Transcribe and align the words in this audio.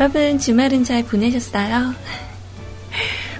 여러분 0.00 0.38
주말은 0.38 0.82
잘 0.82 1.04
보내셨어요? 1.04 1.94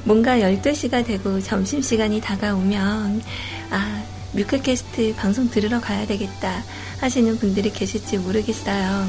뭔가 0.05 0.36
12시가 0.41 1.06
되고 1.06 1.41
점심시간이 1.41 2.20
다가오면, 2.20 3.22
아, 3.70 4.05
뮤클캐스트 4.34 5.14
방송 5.17 5.48
들으러 5.48 5.80
가야 5.80 6.06
되겠다 6.06 6.62
하시는 7.00 7.39
분들이 7.39 7.72
계실지 7.72 8.19
모르겠어요. 8.19 9.08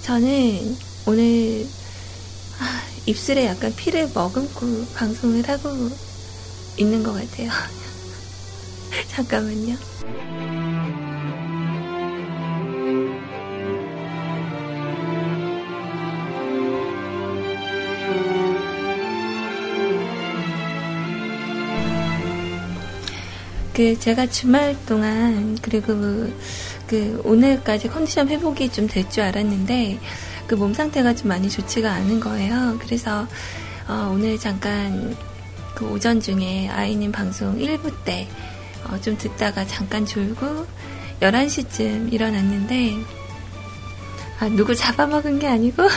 저는 0.00 0.74
오늘, 1.04 1.66
아, 2.58 2.82
입술에 3.04 3.44
약간 3.44 3.70
피를 3.76 4.10
머금고 4.14 4.86
방송을 4.94 5.46
하고 5.46 5.68
있는 6.78 7.02
것 7.02 7.12
같아요. 7.12 7.50
잠깐만요. 9.08 9.76
그 23.74 23.98
제가 23.98 24.26
주말 24.28 24.76
동안 24.86 25.58
그리고 25.60 25.92
그 26.86 27.20
오늘까지 27.24 27.88
컨디션 27.88 28.28
회복이 28.28 28.70
좀 28.70 28.86
될 28.88 29.08
줄 29.10 29.24
알았는데 29.24 29.98
그 30.46 30.54
몸 30.56 30.72
상태가 30.74 31.14
좀 31.14 31.28
많이 31.28 31.48
좋지가 31.50 31.90
않은 31.90 32.20
거예요. 32.20 32.78
그래서 32.80 33.26
어 33.88 34.10
오늘 34.12 34.38
잠깐 34.38 35.16
그 35.74 35.86
오전 35.90 36.20
중에 36.20 36.68
아이님 36.68 37.10
방송 37.10 37.58
1부 37.58 37.92
때좀 38.04 39.14
어 39.14 39.18
듣다가 39.18 39.66
잠깐 39.66 40.06
졸고 40.06 40.66
11시쯤 41.20 42.12
일어났는데 42.12 42.92
아 44.38 44.48
누구 44.50 44.74
잡아먹은 44.74 45.38
게 45.38 45.46
아니고 45.48 45.82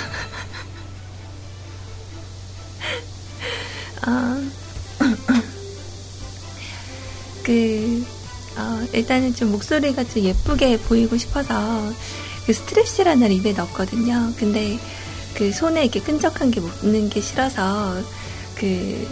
어 4.08 4.12
그, 7.48 8.06
어, 8.58 8.86
일단은 8.92 9.34
좀 9.34 9.54
목소리가 9.54 10.04
좀 10.04 10.24
예쁘게 10.24 10.80
보이고 10.80 11.16
싶어서 11.16 11.94
그 12.46 12.52
스트랩시라는 12.52 13.32
입에 13.32 13.54
넣었거든요. 13.54 14.34
근데 14.38 14.78
그 15.34 15.54
손에 15.54 15.84
이렇게 15.84 16.02
끈적한 16.02 16.52
게 16.52 16.60
묻는 16.60 17.10
게 17.10 17.22
싫어서 17.22 18.04
그 18.56 19.08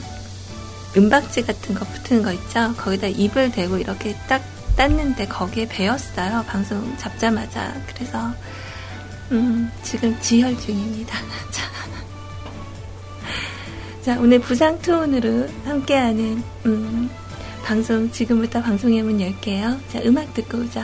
은박지 0.98 1.46
같은 1.46 1.76
거 1.76 1.86
붙은 1.86 2.24
거 2.24 2.34
있죠? 2.34 2.74
거기다 2.76 3.08
입을 3.08 3.54
대고 3.54 3.78
이렇게 3.78 4.18
딱 4.28 4.42
땄는데 4.76 5.28
거기에 5.28 5.70
배었어요. 5.70 6.44
방송 6.46 6.98
잡자마자. 6.98 7.74
그래서, 7.88 8.34
음, 9.32 9.72
지금 9.82 10.20
지혈 10.20 10.60
중입니다. 10.60 11.18
자, 11.52 11.72
자 14.04 14.20
오늘 14.20 14.40
부상 14.40 14.78
투혼으로 14.82 15.48
함께하는, 15.64 16.44
음, 16.66 17.10
방송 17.66 18.12
지금부터 18.12 18.62
방송의 18.62 19.02
문 19.02 19.20
열게요. 19.20 19.80
자, 19.90 20.00
음악 20.06 20.32
듣고 20.36 20.60
오죠. 20.60 20.82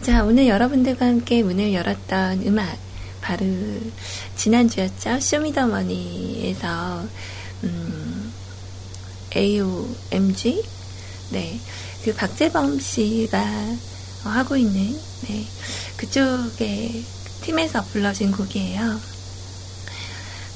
자, 0.00 0.24
오늘 0.24 0.48
여러분들과 0.48 1.06
함께 1.06 1.44
문을 1.44 1.72
열었던 1.72 2.42
음악 2.46 2.89
바로 3.20 3.44
지난주였죠. 4.36 5.20
쇼미더머니에서 5.20 7.04
음, 7.64 8.32
AOMG 9.36 10.64
네, 11.30 11.60
그 12.04 12.14
박재범 12.14 12.80
씨가 12.80 13.38
하고 14.24 14.56
있는 14.56 14.98
네, 15.28 15.46
그쪽의 15.96 17.04
팀에서 17.42 17.82
불러진 17.84 18.32
곡이에요. 18.32 19.00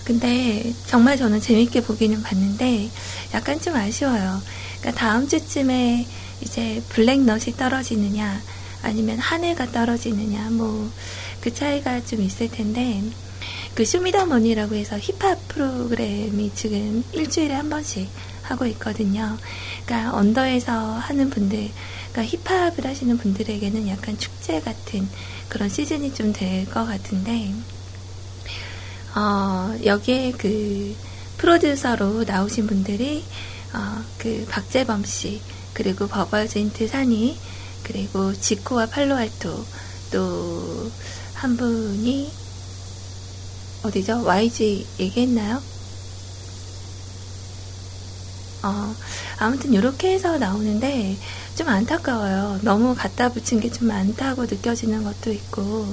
근데 0.04 0.74
정말 0.86 1.16
저는 1.16 1.40
재밌게 1.40 1.82
보기는 1.82 2.22
봤는데 2.22 2.90
약간 3.32 3.60
좀 3.60 3.74
아쉬워요. 3.74 4.42
그러니까 4.80 5.00
다음 5.00 5.26
주쯤에 5.26 6.06
이제 6.42 6.82
블랙넛이 6.90 7.56
떨어지느냐 7.56 8.42
아니면 8.82 9.18
한 9.18 9.44
해가 9.44 9.72
떨어지느냐 9.72 10.50
뭐 10.50 10.90
그 11.44 11.52
차이가 11.52 12.02
좀 12.02 12.22
있을 12.22 12.50
텐데 12.50 13.02
그 13.74 13.84
쇼미더머니라고 13.84 14.76
해서 14.76 14.98
힙합 14.98 15.46
프로그램이 15.48 16.52
지금 16.54 17.04
일주일에 17.12 17.52
한 17.52 17.68
번씩 17.68 18.08
하고 18.42 18.64
있거든요. 18.66 19.36
그러니까 19.84 20.16
언더에서 20.16 20.72
하는 20.72 21.28
분들, 21.28 21.70
그러니까 22.12 22.38
힙합을 22.38 22.86
하시는 22.86 23.18
분들에게는 23.18 23.88
약간 23.88 24.16
축제 24.16 24.60
같은 24.60 25.06
그런 25.50 25.68
시즌이 25.68 26.14
좀 26.14 26.32
될 26.32 26.64
것 26.66 26.86
같은데, 26.86 27.52
어, 29.14 29.74
여기에 29.84 30.32
그 30.38 30.96
프로듀서로 31.36 32.24
나오신 32.24 32.66
분들이, 32.66 33.24
어, 33.74 34.04
그 34.18 34.46
박재범 34.50 35.04
씨, 35.04 35.42
그리고 35.74 36.06
버벌젠트 36.08 36.88
산이, 36.88 37.38
그리고 37.82 38.32
지코와 38.32 38.86
팔로알토, 38.86 39.66
또 40.10 40.92
한 41.44 41.58
분이 41.58 42.40
어디죠? 43.82 44.22
YG 44.24 44.94
얘기했나요? 44.98 45.62
어, 48.62 48.96
아무튼 49.36 49.74
이렇게 49.74 50.14
해서 50.14 50.38
나오는데 50.38 51.18
좀 51.54 51.68
안타까워요. 51.68 52.60
너무 52.62 52.94
갖다 52.94 53.28
붙인 53.30 53.60
게 53.60 53.68
좀 53.70 53.88
많다고 53.88 54.46
느껴지는 54.46 55.02
것도 55.04 55.32
있고 55.32 55.86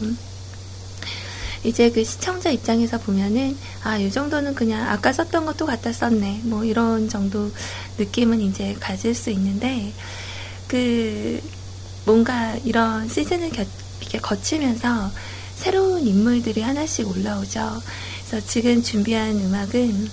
이제 1.64 1.92
그 1.92 2.04
시청자 2.06 2.50
입장에서 2.50 2.98
보면은 3.00 3.60
아, 3.84 3.98
이 3.98 4.10
정도는 4.10 4.56
그냥 4.56 4.88
아까 4.90 5.12
썼던 5.12 5.46
것도 5.46 5.66
갖다 5.66 5.92
썼네. 5.92 6.44
뭐 6.46 6.64
이런 6.64 7.10
정도 7.10 7.52
느낌은 7.98 8.42
이제 8.42 8.74
가질 8.80 9.14
수 9.16 9.30
있는데 9.32 9.94
그 10.68 11.42
뭔가 12.06 12.56
이런 12.64 13.08
시즌을 13.10 13.52
겨, 13.52 13.66
이렇게 14.00 14.18
거치면서 14.20 15.12
새로운 15.62 16.08
인물들이 16.08 16.62
하나씩 16.62 17.08
올라오죠. 17.08 17.84
그래서 18.26 18.44
지금 18.48 18.82
준비한 18.82 19.40
음악은 19.40 20.08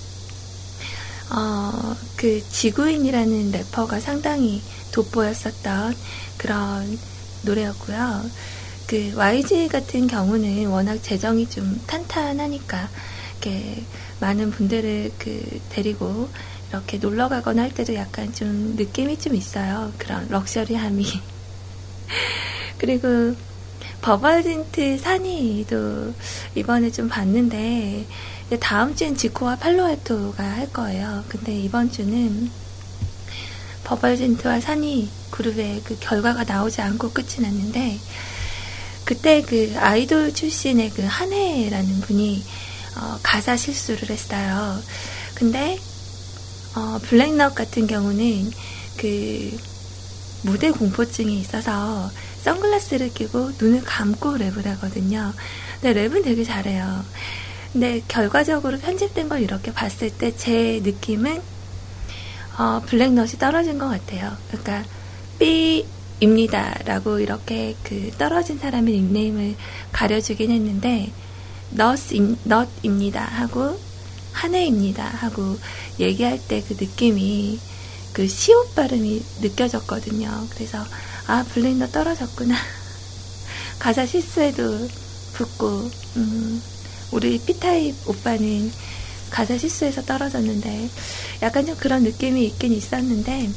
어, 1.31 1.97
그 2.17 2.47
지구인이라는 2.47 3.53
래퍼가 3.53 3.99
상당히 3.99 4.62
돋보였었던 4.91 5.95
그런 6.37 6.99
노래였고요. 7.41 8.31
그 8.87 9.15
YG 9.17 9.69
같은 9.69 10.06
경우는 10.06 10.67
워낙 10.67 11.03
재정이 11.03 11.49
좀 11.49 11.83
탄탄하니까 11.87 12.91
이렇게 13.41 13.87
많은 14.19 14.50
분들을 14.50 15.12
그 15.19 15.61
데리고 15.71 16.31
이렇게 16.69 16.99
놀러 16.99 17.31
가거나 17.31 17.62
할 17.62 17.73
때도 17.73 17.95
약간 17.95 18.35
좀 18.35 18.77
느낌이 18.77 19.17
좀 19.17 19.35
있어요. 19.35 19.95
그런 19.97 20.29
럭셔리함이. 20.29 21.06
그리고 22.77 23.35
버벌진트 24.00 24.99
산이도 24.99 26.15
이번에 26.55 26.91
좀 26.91 27.09
봤는데 27.09 28.06
다음 28.61 28.95
주엔 28.95 29.17
지코와 29.17 29.56
팔로알토가 29.56 30.43
할 30.43 30.73
거예요. 30.73 31.25
근데 31.29 31.59
이번 31.59 31.91
주는 31.91 32.50
버벌젠트와 33.85 34.61
산이 34.61 35.09
그룹의 35.31 35.83
그 35.85 35.99
결과가 35.99 36.45
나오지 36.45 36.81
않고 36.81 37.11
끝이 37.11 37.41
났는데 37.41 37.99
그때 39.05 39.43
그 39.43 39.75
아이돌 39.79 40.35
출신의 40.35 40.91
그 40.91 41.03
한혜라는 41.03 42.00
분이 42.03 42.45
어, 42.97 43.19
가사 43.23 43.56
실수를 43.56 44.11
했어요. 44.11 44.81
근데 45.35 45.79
어, 46.77 46.99
블랙넛 47.03 47.55
같은 47.55 47.87
경우는 47.87 48.50
그 48.99 49.56
무대 50.43 50.71
공포증이 50.71 51.41
있어서 51.41 52.11
선글라스를 52.43 53.12
끼고 53.14 53.52
눈을 53.61 53.82
감고 53.85 54.37
랩을 54.38 54.64
하거든요. 54.64 55.32
근데 55.81 56.08
랩은 56.08 56.25
되게 56.25 56.44
잘해요. 56.44 57.05
근데 57.73 58.02
결과적으로 58.08 58.79
편집된 58.79 59.29
걸 59.29 59.43
이렇게 59.43 59.73
봤을 59.73 60.11
때 60.11 60.35
제 60.37 60.81
느낌은 60.82 61.43
어, 62.58 62.82
블랙넛이 62.87 63.32
떨어진 63.38 63.79
것 63.79 63.88
같아요. 63.88 64.37
그러니까 64.49 64.85
B입니다 65.38 66.75
라고 66.85 67.20
이렇게 67.20 67.76
그 67.85 68.11
떨어진 68.19 68.58
사람의 68.58 68.94
닉네임을 68.94 69.56
가려주긴 69.93 70.50
했는데 70.50 71.12
넛입니다 71.70 73.23
하고 73.23 73.79
한 74.32 74.55
해입니다 74.55 75.05
하고 75.05 75.58
얘기할 76.00 76.40
때 76.49 76.62
그 76.67 76.75
느낌이 76.81 77.61
그 78.12 78.26
시옷 78.26 78.75
발음이 78.75 79.23
느껴졌거든요. 79.43 80.46
그래서 80.50 80.79
아 81.28 81.44
블랙넛 81.44 81.92
떨어졌구나. 81.92 82.54
가사 83.78 84.06
실수에도 84.06 84.88
붙고 85.32 85.90
음, 86.16 86.62
우리 87.10 87.38
B타입 87.38 88.08
오빠는 88.08 88.72
가사 89.28 89.58
실수해서 89.58 90.02
떨어졌는데 90.06 90.88
약간 91.42 91.66
좀 91.66 91.76
그런 91.76 92.02
느낌이 92.02 92.46
있긴 92.46 92.72
있었는데 92.72 93.50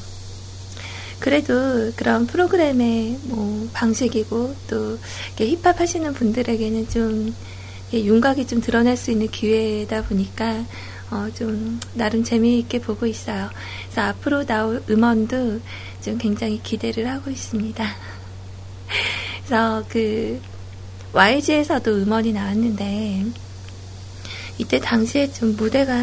그래도 1.19 1.93
그런 1.95 2.27
프로그램의 2.27 3.19
뭐 3.23 3.69
방식이고 3.71 4.53
또 4.67 4.99
힙합 5.37 5.79
하시는 5.79 6.11
분들에게는 6.13 6.89
좀 6.89 7.33
윤곽이 7.93 8.47
좀 8.47 8.59
드러날 8.59 8.97
수 8.97 9.11
있는 9.11 9.29
기회다 9.29 10.01
보니까 10.03 10.65
어, 11.11 11.29
좀 11.35 11.79
나름 11.93 12.23
재미있게 12.23 12.79
보고 12.79 13.05
있어요. 13.05 13.49
그래서 13.83 14.01
앞으로 14.01 14.45
나올 14.45 14.81
음원도 14.89 15.59
좀 16.01 16.17
굉장히 16.17 16.61
기대를 16.63 17.07
하고 17.09 17.29
있습니다. 17.29 17.85
그래서 19.45 19.83
그 19.89 20.41
YG에서도 21.11 21.91
음원이 21.91 22.31
나왔는데 22.31 23.25
이때 24.57 24.79
당시에 24.79 25.31
좀 25.33 25.55
무대가 25.57 25.93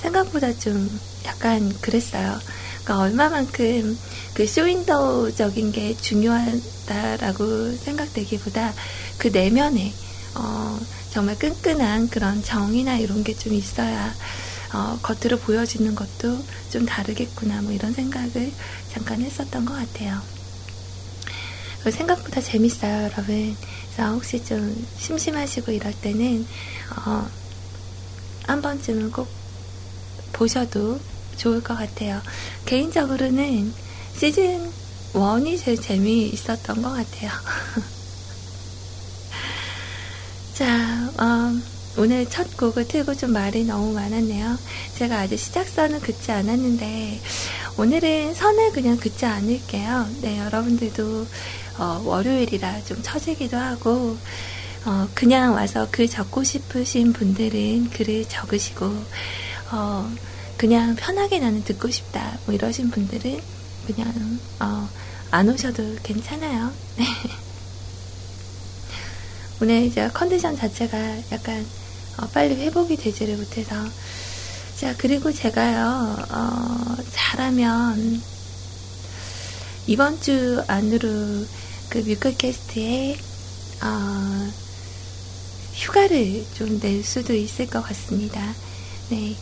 생각보다 0.00 0.52
좀 0.52 0.88
약간 1.26 1.68
그랬어요. 1.80 2.38
그러니까 2.84 2.98
얼마만큼 3.04 3.98
그 4.34 4.46
쇼윈도적인 4.46 5.72
게 5.72 5.96
중요하다라고 5.96 7.72
생각되기보다 7.76 8.72
그 9.18 9.28
내면에 9.28 9.92
어, 10.36 10.78
정말 11.08 11.38
끈끈한 11.38 12.10
그런 12.10 12.42
정이나 12.42 12.98
이런 12.98 13.24
게 13.24 13.34
좀 13.34 13.54
있어야 13.54 14.16
어, 14.74 15.00
겉으로 15.00 15.38
보여지는 15.38 15.94
것도 15.94 16.46
좀 16.68 16.84
다르겠구나 16.86 17.62
뭐 17.62 17.72
이런 17.72 17.92
생각을 17.92 18.54
잠깐 18.88 19.22
했었던 19.22 19.64
것 19.64 19.74
같아요. 19.74 20.22
생각보다 21.90 22.40
재밌어요, 22.40 23.04
여러분. 23.04 23.56
그래서 23.90 24.12
혹시 24.12 24.42
좀 24.42 24.84
심심하시고 24.96 25.72
이럴 25.72 25.92
때는 25.94 26.46
어, 27.06 27.28
한 28.46 28.60
번쯤은 28.62 29.10
꼭 29.12 29.36
보셔도 30.32 31.00
좋을 31.36 31.62
것 31.62 31.74
같아요. 31.76 32.22
개인적으로는 32.64 33.74
시즌 34.14 34.72
1이 35.14 35.56
제일 35.58 35.80
재미있었던 35.80 36.82
것 36.82 36.92
같아요. 36.92 37.30
자, 40.52 40.97
어, 41.18 41.52
오늘 41.96 42.28
첫 42.30 42.56
곡을 42.56 42.86
틀고 42.86 43.16
좀 43.16 43.32
말이 43.32 43.64
너무 43.64 43.92
많았네요. 43.92 44.56
제가 44.94 45.18
아직 45.18 45.36
시작선은 45.36 46.00
긋지 46.00 46.30
않았는데, 46.30 47.20
오늘은 47.76 48.34
선을 48.34 48.70
그냥 48.70 48.96
긋지 48.96 49.26
않을게요. 49.26 50.06
네, 50.22 50.38
여러분들도 50.38 51.26
어, 51.78 52.02
월요일이라 52.04 52.84
좀 52.84 53.02
처지기도 53.02 53.56
하고, 53.56 54.16
어, 54.84 55.08
그냥 55.14 55.54
와서 55.54 55.88
글 55.90 56.08
적고 56.08 56.44
싶으신 56.44 57.12
분들은 57.12 57.90
글을 57.90 58.26
적으시고, 58.28 58.86
어, 59.72 60.12
그냥 60.56 60.94
편하게 60.94 61.40
나는 61.40 61.64
듣고 61.64 61.90
싶다, 61.90 62.38
뭐 62.46 62.54
이러신 62.54 62.90
분들은 62.90 63.40
그냥, 63.86 64.38
어, 64.60 64.88
안 65.32 65.48
오셔도 65.48 65.96
괜찮아요. 66.02 66.72
네. 69.60 69.64
오늘 69.64 69.82
이제 69.84 70.08
컨디션 70.14 70.56
자체가 70.56 70.98
약간 71.32 71.66
어, 72.16 72.26
빨리 72.32 72.54
회복이 72.56 72.96
되지를 72.96 73.36
못해서 73.36 73.74
자 74.76 74.94
그리고 74.96 75.32
제가요 75.32 76.16
어, 76.30 76.96
잘하면 77.12 78.22
이번 79.86 80.20
주 80.20 80.62
안으로 80.68 81.08
그 81.88 81.98
뮤클캐스트에 81.98 83.16
어, 83.82 84.52
휴가를 85.74 86.44
좀 86.54 86.80
낼 86.80 87.02
수도 87.02 87.34
있을 87.34 87.66
것 87.66 87.82
같습니다. 87.82 88.40
네 89.10 89.36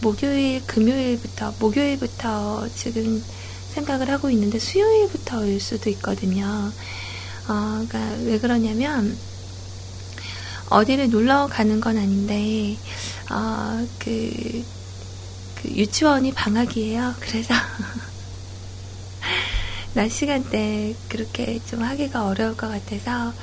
목요일 0.00 0.62
금요일부터 0.66 1.54
목요일부터 1.58 2.68
지금 2.74 3.22
생각을 3.74 4.10
하고 4.10 4.30
있는데 4.30 4.58
수요일부터일 4.58 5.60
수도 5.60 5.88
있거든요. 5.90 6.72
어, 7.48 7.84
그러니까 7.88 7.98
왜 8.24 8.38
그러냐면 8.38 9.16
어디를 10.72 11.10
놀러 11.10 11.48
가는 11.48 11.80
건 11.80 11.98
아닌데, 11.98 12.80
어, 13.30 13.86
그, 13.98 14.64
그 15.54 15.68
유치원이 15.70 16.32
방학이에요. 16.34 17.16
그래서, 17.20 17.54
낮 19.94 20.08
시간대 20.10 20.96
그렇게 21.08 21.60
좀 21.64 21.82
하기가 21.82 22.26
어려울 22.26 22.56
것 22.56 22.68
같아서, 22.68 23.36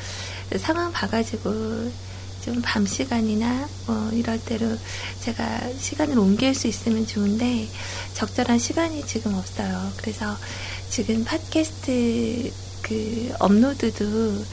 상황 0.59 0.91
봐가지고, 0.91 1.93
좀 2.39 2.61
밤 2.63 2.85
시간이나, 2.85 3.69
뭐, 3.85 4.11
이럴 4.13 4.39
때로 4.39 4.79
제가 5.19 5.73
시간을 5.77 6.17
옮길 6.19 6.53
수 6.55 6.67
있으면 6.67 7.05
좋은데, 7.05 7.71
적절한 8.13 8.59
시간이 8.59 9.05
지금 9.05 9.33
없어요. 9.35 9.93
그래서 9.97 10.39
지금 10.87 11.23
팟캐스트 11.25 12.53
그 12.81 13.33
업로드도 13.39 14.45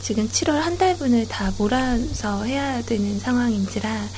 지금 0.00 0.28
7월 0.28 0.60
한 0.60 0.78
달분을 0.78 1.28
다 1.28 1.52
몰아서 1.58 2.44
해야 2.44 2.82
되는 2.82 3.18
상황인지라 3.18 4.12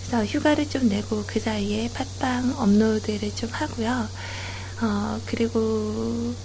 그래서 0.00 0.24
휴가를 0.24 0.68
좀 0.68 0.88
내고 0.88 1.24
그 1.26 1.40
사이에 1.40 1.90
팟빵 1.92 2.54
업로드를 2.56 3.34
좀 3.34 3.50
하고요. 3.52 4.10
어, 4.82 5.20
그리고 5.26 6.36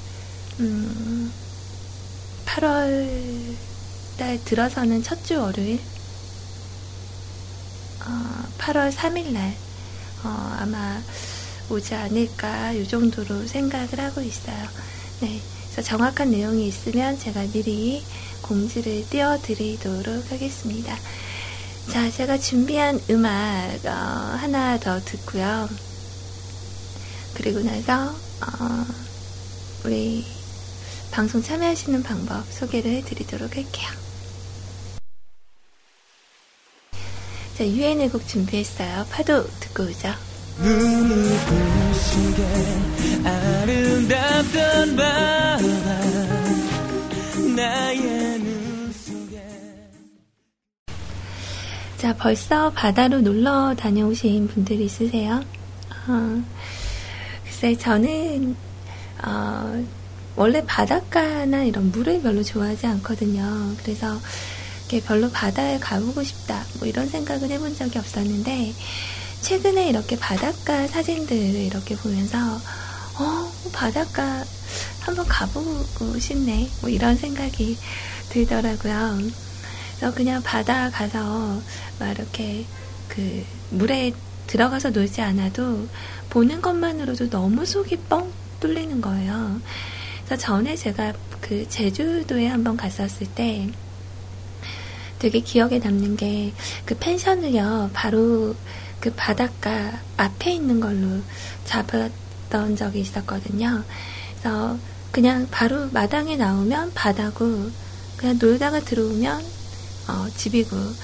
음, 0.60 1.34
8월 2.46 3.60
달 4.18 4.44
들어서는 4.44 5.02
첫 5.04 5.24
주 5.24 5.40
월요일 5.42 5.88
어, 8.00 8.54
8월 8.58 8.92
3일 8.92 9.32
날 9.32 9.62
어, 10.24 10.28
아마 10.60 11.04
오지 11.70 11.96
않을까 11.96 12.74
이 12.74 12.88
정도로 12.88 13.48
생각을 13.48 14.00
하고 14.00 14.22
있어요. 14.22 14.72
네, 15.20 15.46
그래서 15.70 15.82
정확한 15.84 16.32
내용이 16.32 16.68
있으면 16.68 17.18
제가 17.18 17.48
미리 17.52 18.08
공지를 18.52 19.08
띄워드리도록 19.10 20.30
하겠습니다. 20.30 20.98
자, 21.90 22.12
제가 22.12 22.38
준비한 22.38 23.00
음악 23.10 23.32
어, 23.86 23.90
하나 23.90 24.78
더 24.78 25.00
듣고요. 25.00 25.70
그리고 27.34 27.62
나서 27.62 28.10
어, 28.10 28.86
우리 29.86 30.26
방송 31.12 31.42
참여하시는 31.42 32.04
방법 32.04 32.44
소개를 32.52 32.92
해드리도록 32.92 33.56
할게요. 33.56 33.88
자, 37.58 37.66
유엔의 37.66 38.10
곡 38.10 38.28
준비했어요. 38.28 39.06
파도 39.10 39.48
듣고 39.62 39.84
오죠. 39.84 40.10
눈이 40.60 41.38
부시게 41.46 42.44
아름답던 43.24 44.96
바다 44.98 45.42
자, 52.02 52.16
벌써 52.18 52.72
바다로 52.72 53.22
놀러 53.22 53.76
다녀오신 53.78 54.48
분들 54.48 54.82
있으세요? 54.82 55.40
어, 56.08 56.44
글쎄, 57.44 57.76
저는, 57.78 58.56
어, 59.24 59.86
원래 60.36 60.66
바닷가나 60.66 61.64
이런 61.64 61.92
물을 61.92 62.20
별로 62.24 62.42
좋아하지 62.42 62.88
않거든요. 62.88 63.76
그래서 63.78 64.20
이렇게 64.90 65.06
별로 65.06 65.30
바다에 65.30 65.78
가보고 65.78 66.24
싶다 66.24 66.66
뭐 66.74 66.88
이런 66.88 67.08
생각을 67.08 67.52
해본 67.52 67.76
적이 67.76 68.00
없었는데 68.00 68.74
최근에 69.42 69.88
이렇게 69.88 70.18
바닷가 70.18 70.88
사진들을 70.88 71.54
이렇게 71.54 71.96
보면서 71.96 72.38
어 73.20 73.54
바닷가 73.72 74.44
한번 75.02 75.28
가보고 75.28 76.18
싶네 76.18 76.72
뭐 76.82 76.90
이런 76.90 77.16
생각이 77.16 77.78
들더라고요. 78.30 79.51
그래서 80.02 80.16
그냥 80.16 80.42
바다 80.42 80.90
가서 80.90 81.62
막 82.00 82.10
이렇게 82.10 82.66
그 83.08 83.46
물에 83.70 84.14
들어가서 84.48 84.90
놀지 84.90 85.22
않아도 85.22 85.88
보는 86.32 86.60
것만으로도 86.60 87.30
너무 87.30 87.68
속이 87.68 87.98
뻥 88.10 88.34
뚫리는 88.60 89.00
거예요. 89.00 89.62
그래서 90.26 90.42
전에 90.42 90.76
제가 90.76 91.14
그 91.40 91.70
제주도에 91.70 92.48
한번 92.48 92.78
갔었을 92.78 93.28
때 93.28 93.70
되게 95.20 95.40
기억에 95.40 95.78
남는 95.78 96.18
게 96.18 96.52
그 96.84 96.98
펜션을요, 96.98 97.92
바로 97.94 98.56
그 99.00 99.14
바닷가 99.14 100.00
앞에 100.18 100.54
있는 100.54 100.80
걸로 100.80 101.22
잡았던 101.66 102.76
적이 102.76 103.02
있었거든요. 103.02 103.84
그래서 104.40 104.80
그냥 105.12 105.48
바로 105.52 105.90
마당에 105.92 106.38
나오면 106.38 106.94
바다고, 106.96 107.70
그냥 108.18 108.40
놀다가 108.40 108.80
들어오면 108.80 109.61
어, 110.08 110.30
집이고, 110.34 110.96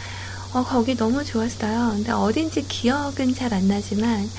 어, 0.51 0.63
거기 0.63 0.95
너무 0.95 1.23
좋았어요. 1.23 1.91
근데 1.95 2.11
어딘지 2.11 2.67
기억은 2.67 3.33
잘 3.35 3.53
안 3.53 3.67
나지만, 3.67 4.31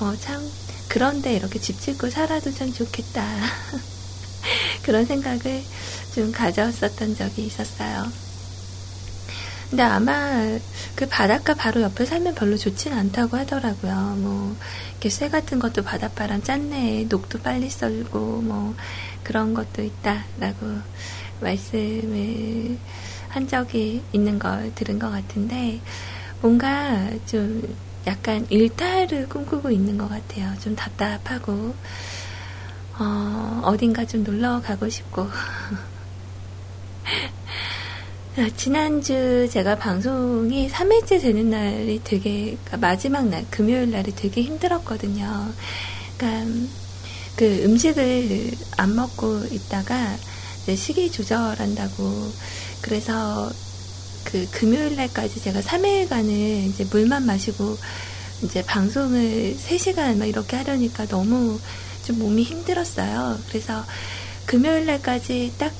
어, 0.00 0.16
참, 0.16 0.52
그런데 0.88 1.34
이렇게 1.34 1.58
집 1.60 1.80
짓고 1.80 2.10
살아도 2.10 2.52
참 2.52 2.72
좋겠다. 2.72 3.22
그런 4.82 5.06
생각을 5.06 5.66
좀 6.10 6.32
가졌었던 6.32 7.14
적이 7.14 7.46
있었어요. 7.46 8.12
근데 9.70 9.82
아마 9.84 10.58
그 10.94 11.08
바닷가 11.08 11.54
바로 11.54 11.80
옆에 11.80 12.04
살면 12.04 12.34
별로 12.34 12.56
좋진 12.58 12.92
않다고 12.92 13.38
하더라고요. 13.38 14.16
뭐, 14.18 14.58
이렇게 14.92 15.08
쇠 15.08 15.30
같은 15.30 15.58
것도 15.58 15.82
바닷바람 15.82 16.42
짠내, 16.42 17.06
녹도 17.08 17.40
빨리 17.40 17.70
썰고, 17.70 18.42
뭐, 18.42 18.76
그런 19.22 19.54
것도 19.54 19.82
있다라고 19.82 20.82
말씀을 21.40 22.78
한 23.32 23.48
적이 23.48 24.02
있는 24.12 24.38
걸 24.38 24.74
들은 24.74 24.98
것 24.98 25.10
같은데, 25.10 25.80
뭔가 26.42 27.08
좀 27.24 27.62
약간 28.06 28.46
일탈을 28.50 29.26
꿈꾸고 29.30 29.70
있는 29.70 29.96
것 29.96 30.06
같아요. 30.08 30.52
좀 30.60 30.76
답답하고, 30.76 31.74
어, 32.98 33.60
어딘가 33.64 34.04
좀 34.04 34.22
놀러 34.22 34.60
가고 34.60 34.86
싶고. 34.86 35.22
아, 38.36 38.50
지난주 38.54 39.48
제가 39.50 39.76
방송이 39.76 40.68
3일째 40.68 41.22
되는 41.22 41.48
날이 41.48 42.02
되게, 42.04 42.58
그러니까 42.64 42.76
마지막 42.76 43.26
날, 43.28 43.46
금요일 43.48 43.90
날이 43.90 44.14
되게 44.14 44.42
힘들었거든요. 44.42 45.54
그러니까 46.18 46.68
그 47.36 47.62
음식을 47.64 48.50
안 48.76 48.94
먹고 48.94 49.46
있다가 49.50 50.18
식이 50.74 51.10
조절한다고 51.10 52.30
그래서 52.82 53.50
그 54.24 54.46
금요일 54.50 54.96
날까지 54.96 55.40
제가 55.40 55.60
3일간을 55.60 56.68
이제 56.68 56.84
물만 56.84 57.24
마시고 57.24 57.78
이제 58.42 58.62
방송을 58.64 59.56
3시간 59.56 60.18
막 60.18 60.26
이렇게 60.26 60.56
하려니까 60.56 61.06
너무 61.06 61.58
좀 62.04 62.18
몸이 62.18 62.42
힘들었어요. 62.42 63.38
그래서 63.48 63.84
금요일 64.46 64.86
날까지 64.86 65.54
딱 65.58 65.72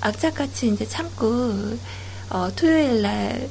악착같이 0.00 0.68
이제 0.68 0.86
참고 0.86 1.78
어, 2.30 2.48
토요일 2.56 3.02
날 3.02 3.48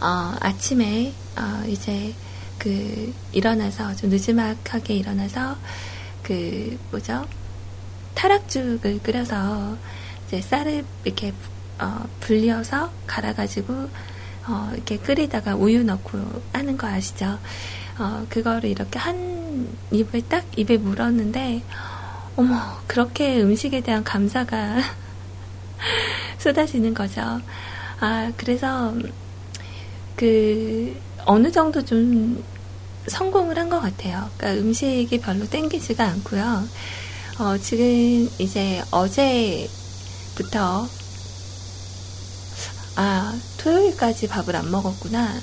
어, 0.00 0.36
아침에 0.40 1.12
어, 1.36 1.64
이제 1.66 2.14
그 2.58 3.12
일어나서 3.32 3.94
좀 3.96 4.10
늦지막하게 4.10 4.94
일어나서 4.94 5.56
그 6.22 6.78
뭐죠 6.90 7.26
타락죽을 8.14 9.00
끓여서 9.02 9.76
이제 10.32 10.40
쌀을 10.40 10.82
이렇게 11.04 11.34
어, 11.78 12.04
불려서 12.20 12.90
갈아가지고 13.06 13.90
어, 14.48 14.70
이렇게 14.72 14.96
끓이다가 14.96 15.54
우유 15.56 15.84
넣고 15.84 16.18
하는 16.54 16.78
거 16.78 16.86
아시죠? 16.86 17.38
어, 17.98 18.24
그거를 18.30 18.70
이렇게 18.70 18.98
한 18.98 19.68
입을 19.90 20.22
딱 20.30 20.46
입에 20.56 20.78
물었는데 20.78 21.62
어머, 22.36 22.56
그렇게 22.86 23.42
음식에 23.42 23.82
대한 23.82 24.02
감사가 24.04 24.78
쏟아지는 26.38 26.94
거죠. 26.94 27.20
아, 28.00 28.32
그래서, 28.38 28.94
그, 30.16 30.98
어느 31.26 31.52
정도 31.52 31.84
좀 31.84 32.42
성공을 33.06 33.58
한 33.58 33.68
것 33.68 33.80
같아요. 33.80 34.30
그러니까 34.38 34.62
음식이 34.64 35.20
별로 35.20 35.46
땡기지가 35.46 36.02
않고요. 36.04 36.64
어, 37.38 37.58
지금 37.58 38.30
이제 38.38 38.82
어제 38.90 39.68
부터, 40.34 40.88
아, 42.96 43.38
토요일까지 43.58 44.28
밥을 44.28 44.54
안 44.56 44.70
먹었구나. 44.70 45.40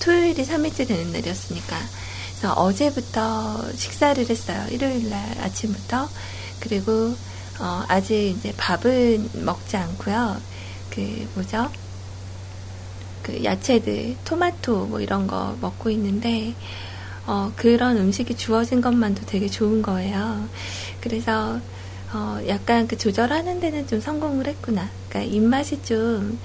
토요일이 0.00 0.44
3일째 0.44 0.86
되는 0.88 1.12
날이었으니까. 1.12 1.76
그래서 2.30 2.54
어제부터 2.54 3.72
식사를 3.76 4.28
했어요. 4.28 4.66
일요일 4.70 5.08
날 5.08 5.38
아침부터. 5.38 6.08
그리고 6.60 7.14
어, 7.60 7.84
아직 7.86 8.34
이제 8.36 8.52
밥은 8.56 9.44
먹지 9.44 9.76
않고요. 9.76 10.40
그 10.90 11.28
뭐죠? 11.34 11.70
그 13.22 13.44
야채들, 13.44 14.16
토마토 14.24 14.86
뭐 14.86 15.00
이런 15.00 15.28
거 15.28 15.56
먹고 15.60 15.90
있는데 15.90 16.54
어, 17.26 17.52
그런 17.54 17.96
음식이 17.96 18.36
주어진 18.36 18.80
것만도 18.80 19.26
되게 19.26 19.46
좋은 19.46 19.80
거예요. 19.80 20.48
그래서 21.00 21.60
어, 22.14 22.38
약간 22.46 22.86
그 22.88 22.96
조절하는 22.96 23.60
데는 23.60 23.86
좀 23.86 24.00
성공을 24.00 24.46
했구나. 24.46 24.90
그러니까 25.08 25.34
입맛이 25.34 25.82
좀 25.82 26.38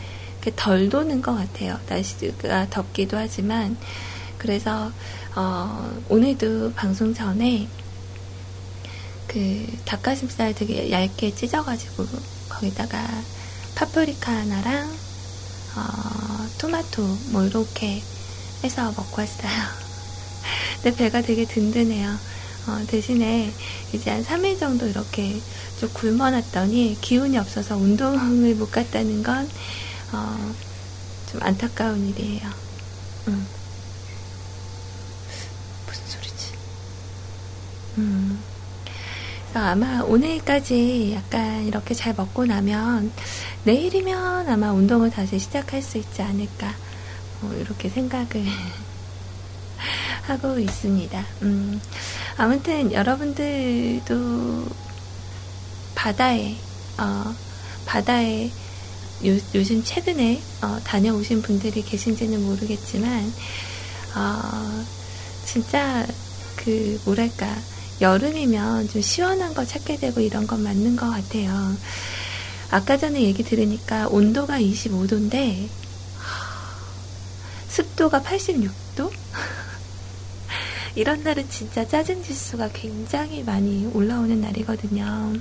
덜 0.56 0.90
도는 0.90 1.22
것 1.22 1.36
같아요. 1.36 1.80
날씨가 1.88 2.70
덥기도 2.70 3.18
하지만 3.18 3.78
그래서 4.38 4.92
어, 5.36 6.02
오늘도 6.10 6.74
방송 6.74 7.14
전에 7.14 7.68
그 9.28 9.66
닭가슴살 9.86 10.54
되게 10.54 10.90
얇게 10.92 11.36
찢어가지고 11.36 12.08
거기다가 12.48 13.26
파프리카 13.76 14.32
하나랑 14.32 15.00
어, 15.76 16.50
토마토 16.58 17.20
뭐 17.26 17.44
이렇게 17.44 18.04
해서 18.64 18.94
먹고 18.94 19.22
왔어요. 19.22 19.52
근데 20.82 20.96
배가 20.96 21.22
되게 21.22 21.46
든든해요. 21.46 22.20
어, 22.68 22.86
대신에 22.88 23.52
이제 23.94 24.12
한 24.12 24.24
3일 24.24 24.60
정도 24.60 24.86
이렇게 24.88 25.40
좀 25.80 25.90
굶어놨더니 25.94 26.98
기운이 27.02 27.38
없어서 27.38 27.78
운동을 27.78 28.56
못 28.56 28.72
갔다는 28.72 29.24
건, 29.24 29.50
어, 30.12 30.54
좀 31.32 31.42
안타까운 31.42 32.08
일이에요. 32.10 32.50
음. 33.30 33.48
음. 37.98 38.40
아마 39.54 40.02
오늘까지 40.04 41.14
약간 41.16 41.66
이렇게 41.66 41.96
잘 41.96 42.14
먹고 42.14 42.46
나면 42.46 43.12
내일이면 43.64 44.48
아마 44.48 44.72
운동을 44.72 45.10
다시 45.10 45.40
시작할 45.40 45.82
수 45.82 45.98
있지 45.98 46.22
않을까 46.22 46.74
뭐 47.42 47.54
이렇게 47.56 47.90
생각을 47.90 48.28
하고 50.24 50.60
있습니다. 50.60 51.26
음, 51.42 51.82
아무튼 52.38 52.92
여러분들도 52.92 54.66
바다에 55.96 56.58
어, 56.98 57.36
바다에 57.86 58.54
요, 59.26 59.38
요즘 59.56 59.84
최근에 59.84 60.46
어, 60.62 60.80
다녀오신 60.84 61.42
분들이 61.42 61.84
계신지는 61.84 62.44
모르겠지만 62.44 63.34
어, 64.16 64.86
진짜 65.44 66.06
그 66.56 67.00
뭐랄까 67.06 67.64
여름이면 68.00 68.88
좀 68.90 69.02
시원한 69.02 69.54
거 69.56 69.66
찾게 69.66 69.98
되고 69.98 70.22
이런 70.22 70.46
건 70.46 70.62
맞는 70.62 70.96
것 70.96 71.10
같아요. 71.10 71.80
아까 72.70 72.98
전에 72.98 73.22
얘기 73.22 73.44
들으니까 73.44 74.08
온도가 74.10 74.60
25도인데 74.60 75.70
습도가 77.68 78.22
86도? 78.22 79.12
이런 80.98 81.22
날은 81.22 81.48
진짜 81.48 81.88
짜증 81.88 82.24
지수가 82.24 82.72
굉장히 82.74 83.44
많이 83.44 83.86
올라오는 83.94 84.42
날이거든요. 84.42 85.32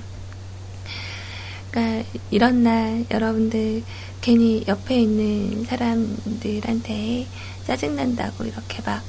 그러니까 1.71 2.07
이런 2.29 2.61
날 2.61 3.07
여러분들 3.09 3.81
괜히 4.21 4.63
옆에 4.67 5.01
있는 5.01 5.65
사람들한테 5.65 7.25
짜증난다고 7.65 8.43
이렇게 8.43 8.83
막 8.85 9.01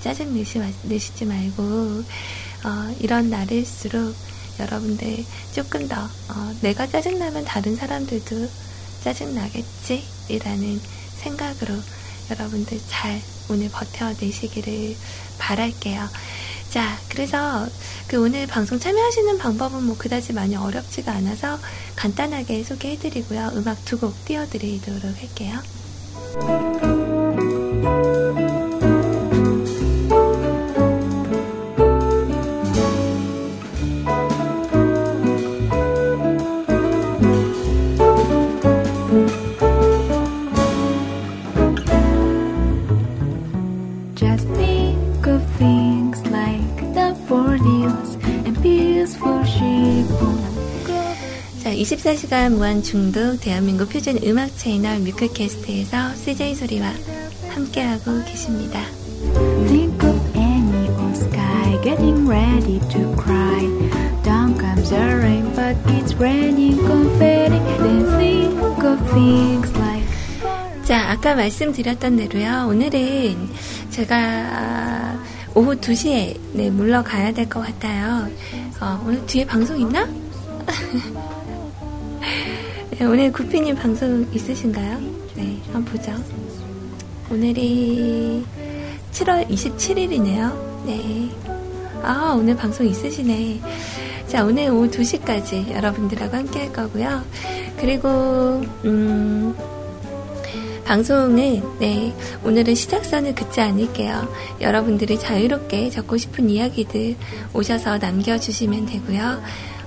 짜증 0.00 0.32
내시, 0.34 0.60
내시지 0.84 1.24
말고 1.24 1.62
어, 1.64 2.96
이런 3.00 3.28
날일수록 3.28 4.14
여러분들 4.60 5.24
조금 5.52 5.88
더 5.88 5.96
어, 5.96 6.54
내가 6.60 6.86
짜증나면 6.86 7.44
다른 7.44 7.74
사람들도 7.74 8.48
짜증나겠지? 9.02 10.04
이라는 10.28 10.80
생각으로 11.16 11.74
여러분들 12.30 12.78
잘 12.86 13.20
오늘 13.48 13.68
버텨내시기를 13.70 14.96
바랄게요. 15.38 16.08
자, 16.70 16.98
그래서 17.08 17.66
그 18.06 18.22
오늘 18.22 18.46
방송 18.46 18.78
참여하시는 18.78 19.38
방법은 19.38 19.84
뭐 19.84 19.96
그다지 19.96 20.32
많이 20.34 20.54
어렵지가 20.56 21.12
않아서 21.12 21.58
간단하게 21.96 22.62
소개해드리고요. 22.64 23.52
음악 23.54 23.84
두 23.84 23.98
곡 23.98 24.24
띄워드리도록 24.24 25.02
할게요. 25.18 25.60
24시간 51.78 52.54
무한 52.54 52.82
중독 52.82 53.38
대한민국 53.40 53.88
표준 53.88 54.18
음악 54.24 54.56
채널 54.56 54.98
뮤클캐스트에서 54.98 56.12
CJ 56.16 56.56
소리와 56.56 56.92
함께하고 57.50 58.24
계십니다. 58.24 58.80
Think 59.68 60.08
of 60.08 60.20
Annie 60.36 60.88
or 60.90 61.10
sky 61.14 61.80
getting 61.82 62.28
ready 62.28 62.80
to 62.90 63.14
cry. 63.14 63.62
Down 64.24 64.58
comes 64.58 64.90
the 64.90 64.98
rain, 64.98 65.44
but 65.54 65.76
it's 65.94 66.16
raining 66.18 66.78
confetti. 66.78 67.58
Then 67.78 68.06
think 68.18 68.84
of 68.84 68.98
things 69.12 69.72
like. 69.78 70.08
자, 70.84 71.10
아까 71.12 71.36
말씀드렸던 71.36 72.16
대로요. 72.16 72.66
오늘은 72.68 73.48
제가 73.90 75.16
오후 75.54 75.76
2시에 75.76 76.40
네, 76.54 76.70
물러가야 76.70 77.32
될 77.32 77.48
것 77.48 77.60
같아요. 77.60 78.28
어, 78.80 79.00
오늘 79.06 79.24
뒤에 79.26 79.46
방송 79.46 79.78
있나? 79.80 80.08
네, 82.98 83.04
오늘 83.04 83.30
구피님 83.30 83.76
방송 83.76 84.26
있으신가요? 84.32 84.98
네, 85.36 85.60
한번 85.72 85.84
보죠. 85.84 86.12
오늘이 87.30 88.44
7월 89.12 89.48
27일이네요. 89.48 90.84
네. 90.84 91.30
아, 92.02 92.34
오늘 92.36 92.56
방송 92.56 92.84
있으시네. 92.84 93.60
자, 94.26 94.44
오늘 94.44 94.70
오후 94.70 94.90
2시까지 94.90 95.70
여러분들하고 95.70 96.36
함께 96.38 96.58
할 96.58 96.72
거고요. 96.72 97.22
그리고, 97.78 98.08
음, 98.84 99.54
방송은 100.84 101.78
네 101.78 102.12
오늘은 102.42 102.74
시작선을 102.74 103.36
긋지 103.36 103.60
않을게요. 103.60 104.26
여러분들이 104.60 105.20
자유롭게 105.20 105.90
적고 105.90 106.16
싶은 106.16 106.50
이야기들 106.50 107.14
오셔서 107.52 107.98
남겨주시면 107.98 108.86
되고요. 108.86 109.40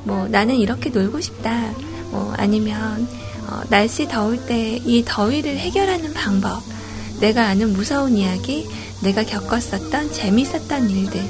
뭐 0.06 0.30
나는 0.30 0.56
이렇게 0.56 0.90
놀고 0.90 1.20
싶다. 1.20 1.74
뭐 2.12 2.34
아니면 2.38 3.08
어, 3.48 3.62
날씨 3.70 4.08
더울 4.08 4.46
때 4.46 4.80
이 4.86 5.04
더위를 5.06 5.58
해결하는 5.58 6.14
방법. 6.14 6.62
내가 7.20 7.48
아는 7.48 7.74
무서운 7.74 8.18
이야기, 8.18 8.68
내가 9.02 9.24
겪었었던 9.24 10.12
재밌었던 10.12 10.90
일들. 10.90 11.22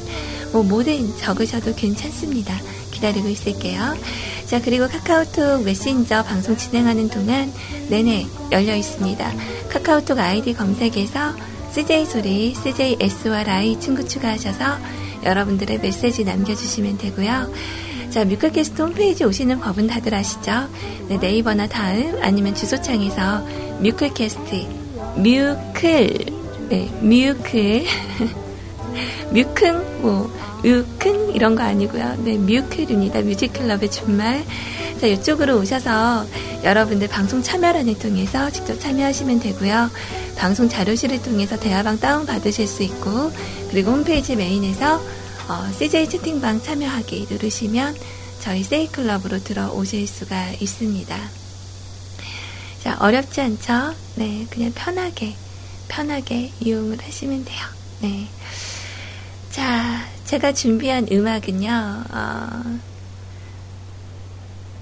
뭐 0.54 0.64
뭐든 0.64 1.18
적으셔도 1.18 1.76
괜찮습니다. 1.76 2.54
기다리고 2.92 3.28
있을게요. 3.28 3.98
자, 4.46 4.62
그리고 4.62 4.88
카카오톡 4.88 5.64
메신저 5.64 6.24
방송 6.24 6.58
진행하는 6.58 7.10
동안 7.10 7.52
내내 7.90 8.26
열려 8.52 8.76
있습니다. 8.76 9.34
카카오톡 9.70 10.20
아이디 10.20 10.54
검색에서 10.54 11.34
CJ 11.74 12.06
소리, 12.06 12.54
CJ 12.54 12.98
SYI 13.00 13.80
친구 13.80 14.06
추가하셔서 14.06 14.78
여러분들의 15.24 15.80
메시지 15.80 16.24
남겨주시면 16.26 16.98
되고요. 16.98 17.52
자, 18.12 18.26
뮤클캐스트 18.26 18.82
홈페이지 18.82 19.24
오시는 19.24 19.62
법은 19.62 19.88
다들 19.88 20.14
아시죠? 20.14 20.68
네, 21.08 21.18
네이버나 21.18 21.68
다음 21.68 22.20
아니면 22.22 22.54
주소창에서 22.54 23.40
뮤클캐스트, 23.80 24.68
뮤클, 25.16 26.26
네, 26.68 26.90
뮤클, 27.02 27.86
뮤큰, 29.32 30.02
뭐, 30.02 30.30
으큰 30.66 31.34
이런 31.34 31.56
거 31.56 31.64
아니고요. 31.64 32.18
네, 32.26 32.38
뮤클입니다. 32.38 33.22
뮤직클럽의 33.22 33.90
준말. 33.90 34.44
자, 35.00 35.08
이쪽으로 35.08 35.58
오셔서 35.58 36.26
여러분들 36.66 37.08
방송 37.08 37.42
참여란을 37.42 37.98
통해서 37.98 38.50
직접 38.52 38.78
참여하시면 38.78 39.40
되고요. 39.40 39.90
방송 40.38 40.68
자료실을 40.68 41.22
통해서 41.24 41.58
대화방 41.58 41.98
다운 41.98 42.26
받으실 42.26 42.68
수 42.68 42.84
있고, 42.84 43.32
그리고 43.70 43.92
홈페이지 43.92 44.36
메인에서 44.36 45.00
어, 45.50 45.72
CJ 45.74 46.08
채팅방 46.10 46.62
참여하기 46.62 47.28
누르시면 47.30 47.96
저희 48.40 48.64
세이클럽으로 48.64 49.40
들어오실 49.44 50.08
수가 50.08 50.52
있습니다. 50.60 51.18
자, 52.80 52.98
어렵지 53.00 53.42
않죠? 53.42 53.94
네, 54.16 54.48
그냥 54.50 54.72
편하게, 54.74 55.36
편하게 55.88 56.52
이용을 56.60 56.98
하시면 57.02 57.46
돼요. 57.46 57.60
네. 58.00 58.28
자, 59.52 60.08
제가 60.26 60.54
준비한 60.54 61.08
음악은요, 61.12 62.04
어, 62.12 62.91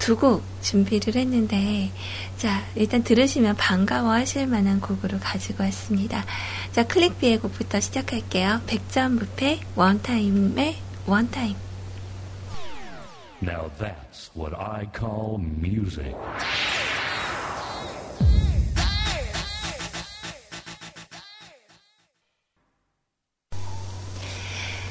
두 0.00 0.16
곡 0.16 0.42
준비를 0.62 1.14
했는데, 1.14 1.92
자, 2.36 2.64
일단 2.74 3.04
들으시면 3.04 3.54
반가워 3.56 4.10
하실 4.10 4.46
만한 4.46 4.80
곡으로 4.80 5.18
가지고 5.20 5.62
왔습니다. 5.64 6.24
자, 6.72 6.86
클릭비의 6.86 7.38
곡부터 7.38 7.78
시작할게요. 7.80 8.62
백점 8.66 9.18
부패, 9.18 9.60
원타임의 9.76 10.76
원타임. 11.06 11.54
Now 13.42 13.70
that's 13.78 14.30
what 14.36 14.54
I 14.58 14.86
call 14.92 15.38
music. 15.38 16.14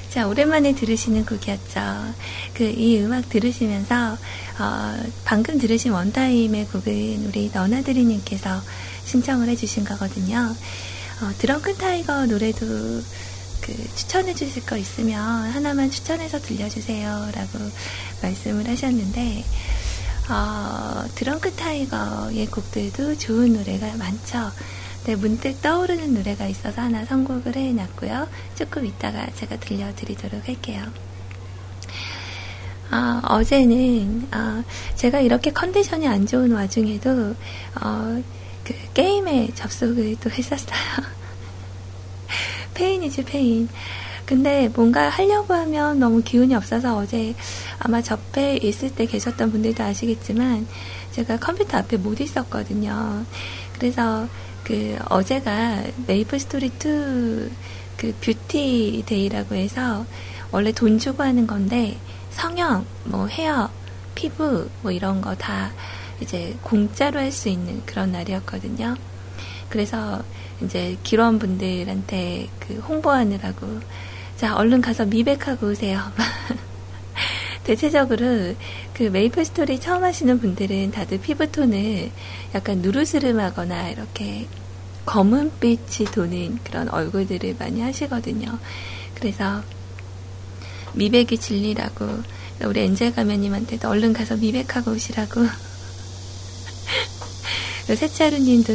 자, 0.10 0.28
오랜만에 0.28 0.74
들으시는 0.74 1.26
곡이었죠. 1.26 1.80
그, 2.56 2.63
이 2.63 3.00
음악 3.00 3.30
들으시면서, 3.30 4.17
어, 4.60 4.93
방금 5.24 5.58
들으신 5.58 5.93
원타임의 5.93 6.67
곡은 6.67 7.26
우리 7.28 7.50
너나드리님께서 7.54 8.62
신청을 9.06 9.48
해주신 9.50 9.86
거거든요. 9.86 10.54
어, 11.22 11.32
드렁큰 11.38 11.78
타이거 11.78 12.26
노래도 12.26 12.65
그 13.62 13.95
추천해 13.95 14.34
주실 14.34 14.65
거 14.65 14.78
있으면 14.78 15.50
하나만 15.50 15.91
추천해서 15.91 16.41
들려주세요. 16.41 17.32
라고 17.34 17.60
말씀을 18.22 18.67
하셨는데, 18.67 19.45
어, 20.30 21.06
드렁큰 21.15 21.56
타이거의 21.56 22.45
곡들도 22.48 23.17
좋은 23.17 23.54
노래가 23.54 23.95
많죠. 23.95 24.52
네, 25.06 25.15
문득 25.15 25.62
떠오르는 25.62 26.13
노래가 26.13 26.48
있어서 26.48 26.82
하나 26.82 27.06
선곡을 27.06 27.56
해놨고요. 27.56 28.28
조금 28.56 28.86
이따가 28.86 29.26
제가 29.36 29.58
들려드리도록 29.60 30.48
할게요. 30.48 31.09
어, 32.91 33.21
어제는 33.23 34.28
어, 34.34 34.63
제가 34.95 35.19
이렇게 35.19 35.52
컨디션이 35.52 36.08
안 36.08 36.25
좋은 36.25 36.52
와중에도 36.52 37.36
어, 37.82 38.23
그 38.63 38.73
게임에 38.93 39.49
접속을 39.54 40.17
또 40.21 40.30
했었어요. 40.30 40.78
폐인이지 42.73 43.23
폐인. 43.23 43.69
근데 44.25 44.69
뭔가 44.75 45.10
하려고 45.10 45.56
하면 45.56 45.99
너무 45.99 46.21
기운이 46.21 46.54
없어서 46.54 46.97
어제 46.97 47.34
아마 47.80 48.02
접속해 48.02 48.58
있을 48.58 48.93
때 48.93 49.06
계셨던 49.06 49.52
분들도 49.52 49.84
아시겠지만 49.84 50.67
제가 51.12 51.38
컴퓨터 51.38 51.80
앞에 51.80 51.97
못 51.97 52.19
있었거든요. 52.21 53.25
그래서 53.73 54.28
그 54.63 54.97
어제가 55.10 55.84
메이플 56.08 56.39
스토리 56.39 56.67
2 56.67 57.49
그 57.99 58.13
Beauty 58.21 59.04
Day라고 59.06 59.56
해서 59.56 60.06
원래 60.52 60.71
돈 60.71 60.97
주고 60.99 61.21
하는 61.21 61.45
건데 61.45 61.97
성형, 62.39 62.86
뭐 63.04 63.28
헤어, 63.28 63.69
피부 64.15 64.69
뭐 64.82 64.91
이런 64.91 65.19
거 65.19 65.36
다 65.36 65.71
이제 66.21 66.56
공짜로 66.62 67.19
할 67.19 67.32
수 67.32 67.49
있는 67.49 67.82
그런 67.86 68.12
날이었거든요. 68.13 68.95
그래서 69.69 70.23
이제 70.63 70.97
길드원분들한테 71.04 72.49
그 72.60 72.75
홍보하느라고 72.80 73.80
자 74.38 74.56
얼른 74.56 74.80
가서 74.82 75.06
미백하고 75.06 75.67
오세요. 75.67 75.99
대체적으로 77.63 78.56
그 78.93 79.04
메이플 79.04 79.43
스토리 79.45 79.80
처음 79.80 80.04
하시는 80.04 80.39
분들은 80.39 80.91
다들 80.91 81.19
피부톤을 81.19 82.10
약간 82.56 82.78
누르스름하거나 82.78 83.89
이렇게 83.89 84.47
검은빛이 85.06 86.06
도는 86.13 86.60
그런 86.63 86.88
얼굴들을 86.89 87.56
많이 87.60 87.82
하시거든요. 87.82 88.58
그래서 89.15 89.62
미백이 90.93 91.38
진리라고 91.38 92.08
우리 92.65 92.82
엔젤 92.82 93.15
가면님한테도 93.15 93.88
얼른 93.88 94.13
가서 94.13 94.36
미백하고 94.36 94.91
오시라고 94.91 95.45
세차루님도 97.95 98.73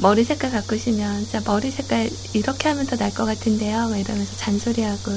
머리 0.00 0.24
색깔 0.24 0.50
바꾸시면, 0.50 1.28
자, 1.28 1.40
머리 1.44 1.70
색깔 1.70 2.10
이렇게 2.34 2.68
하면 2.68 2.86
더 2.86 2.96
나을 2.96 3.12
것 3.14 3.24
같은데요. 3.24 3.88
막 3.88 3.96
이러면서 3.96 4.36
잔소리하고. 4.36 5.12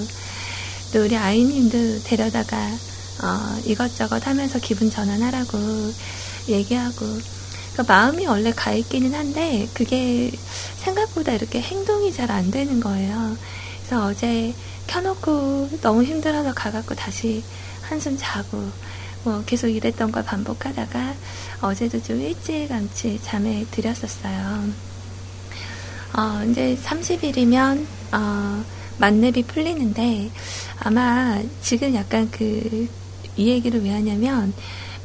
또 0.93 1.03
우리 1.03 1.15
아이님도 1.15 2.03
데려다가, 2.03 2.57
어, 3.23 3.59
이것저것 3.65 4.25
하면서 4.27 4.59
기분 4.59 4.89
전환하라고 4.89 5.57
얘기하고. 6.47 7.05
그 7.75 7.81
마음이 7.87 8.27
원래 8.27 8.51
가 8.51 8.73
있기는 8.73 9.13
한데, 9.13 9.67
그게 9.73 10.31
생각보다 10.77 11.33
이렇게 11.33 11.61
행동이 11.61 12.13
잘 12.13 12.29
안 12.31 12.51
되는 12.51 12.79
거예요. 12.79 13.35
그래서 13.81 14.05
어제 14.05 14.53
켜놓고 14.89 15.79
너무 15.81 16.03
힘들어서 16.03 16.53
가갖고 16.53 16.95
다시 16.95 17.43
한숨 17.81 18.17
자고, 18.17 18.63
뭐 19.23 19.43
계속 19.45 19.67
이랬던 19.67 20.11
걸 20.11 20.23
반복하다가 20.23 21.13
어제도 21.61 22.01
좀 22.01 22.19
일찌감치 22.19 23.21
잠에 23.23 23.65
들였었어요. 23.71 24.63
어, 26.17 26.43
이제 26.49 26.77
30일이면 26.83 27.85
어, 28.13 28.63
만렙이 28.97 29.43
풀리는데 29.43 30.31
아마 30.79 31.41
지금 31.61 31.93
약간 31.93 32.29
그 32.31 32.99
이 33.39 33.47
얘기를 33.47 33.81
왜 33.81 33.91
하냐면 33.91 34.53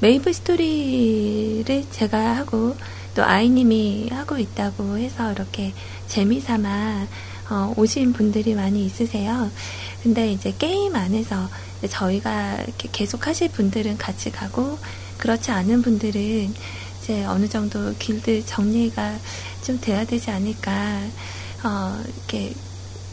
메이플 0.01 0.35
스토리를 0.35 1.85
제가 1.93 2.37
하고 2.37 2.75
또 3.15 3.23
아이님이 3.25 4.09
하고 4.11 4.37
있다고 4.39 4.99
해서 4.99 5.31
이렇게 5.31 5.73
재미삼아 6.09 7.07
어, 7.51 7.75
오신 7.77 8.13
분들이 8.13 8.55
많이 8.55 8.85
있으세요. 8.87 9.51
근데 10.03 10.33
이제 10.33 10.55
게임 10.59 10.95
안에서 10.97 11.49
저희가 11.89 12.65
계속 12.93 13.27
하실 13.27 13.51
분들은 13.51 13.99
같이 13.99 14.31
가고 14.31 14.79
그렇지 15.19 15.51
않은 15.51 15.83
분들은 15.83 16.55
이제 17.03 17.25
어느 17.27 17.49
정도 17.49 17.95
길드 17.99 18.47
정리가 18.47 19.19
좀 19.65 19.81
돼야 19.81 20.05
되지 20.05 20.31
않을까. 20.31 21.01
어, 21.65 22.03
이렇게 22.17 22.55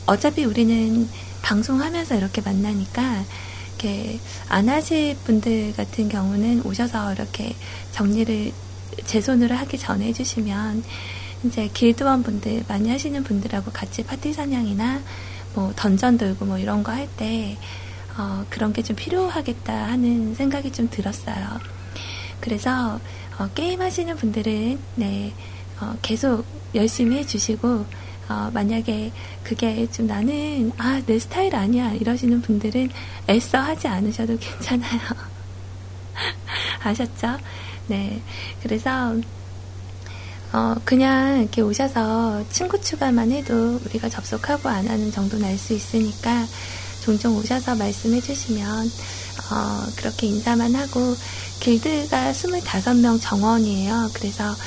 어차피 0.06 0.46
우리는 0.46 1.10
방송하면서 1.41 2.15
이렇게 2.15 2.41
만나니까 2.41 3.24
이렇게 3.67 4.20
안 4.48 4.70
하실 4.70 5.17
분들 5.24 5.74
같은 5.76 6.10
경우는 6.10 6.62
오셔서 6.65 7.13
이렇게 7.13 7.56
정리를 7.91 8.52
제 9.06 9.22
손으로 9.22 9.56
하기 9.56 9.78
전에 9.78 10.08
해주시면 10.08 10.84
이제 11.43 11.69
길드원 11.73 12.23
분들 12.23 12.63
많이 12.67 12.89
하시는 12.89 13.23
분들하고 13.23 13.71
같이 13.71 14.04
파티 14.04 14.34
사냥이나 14.34 15.01
뭐 15.56 15.73
던전 15.75 16.17
돌고 16.17 16.45
뭐 16.45 16.58
이런 16.58 16.84
거 16.84 16.91
할 16.91 17.08
때 17.17 17.58
어, 18.17 18.45
그런 18.49 18.73
게 18.73 18.82
좀 18.84 18.95
필요하겠다 18.95 19.73
하는 19.73 20.36
생각이 20.36 20.71
좀 20.71 20.89
들었어요. 20.89 21.60
그래서 22.39 22.99
어, 23.39 23.49
게임 23.56 23.82
하시는 23.82 24.15
분들은 24.15 24.80
네, 24.95 25.34
어, 25.80 25.95
계속 26.01 26.45
열심히 26.75 27.17
해주시고 27.19 27.86
어, 28.30 28.49
만약에 28.54 29.12
그게 29.43 29.89
좀 29.91 30.08
나는 30.08 30.71
아 30.77 31.01
내 31.06 31.17
스타일 31.19 31.56
아니야 31.56 31.91
이러시는 31.93 32.41
분들은 32.41 32.89
애써 33.30 33.60
하지 33.60 33.88
않으셔도 33.88 34.38
괜찮아요. 34.39 34.99
아셨죠? 36.84 37.38
네, 37.88 38.21
그래서 38.62 39.15
어, 40.54 40.76
그냥 40.84 41.40
이렇게 41.40 41.62
오셔서 41.62 42.44
친구 42.50 42.80
추가만 42.82 43.32
해도 43.32 43.80
우리가 43.86 44.10
접속하고 44.10 44.68
안 44.68 44.88
하는 44.90 45.10
정도는 45.10 45.48
알 45.48 45.58
수 45.58 45.74
있으니까 45.74 46.50
종종 47.00 47.36
오셔서 47.38 47.76
말씀해 47.76 48.20
주시면 48.22 48.94
어, 49.52 49.92
그렇게 49.96 50.28
인사만 50.28 50.76
하고 50.76 51.18
길드가 51.60 52.34
25명 52.34 53.20
정원이에요. 53.22 54.12
그래서 54.14 54.58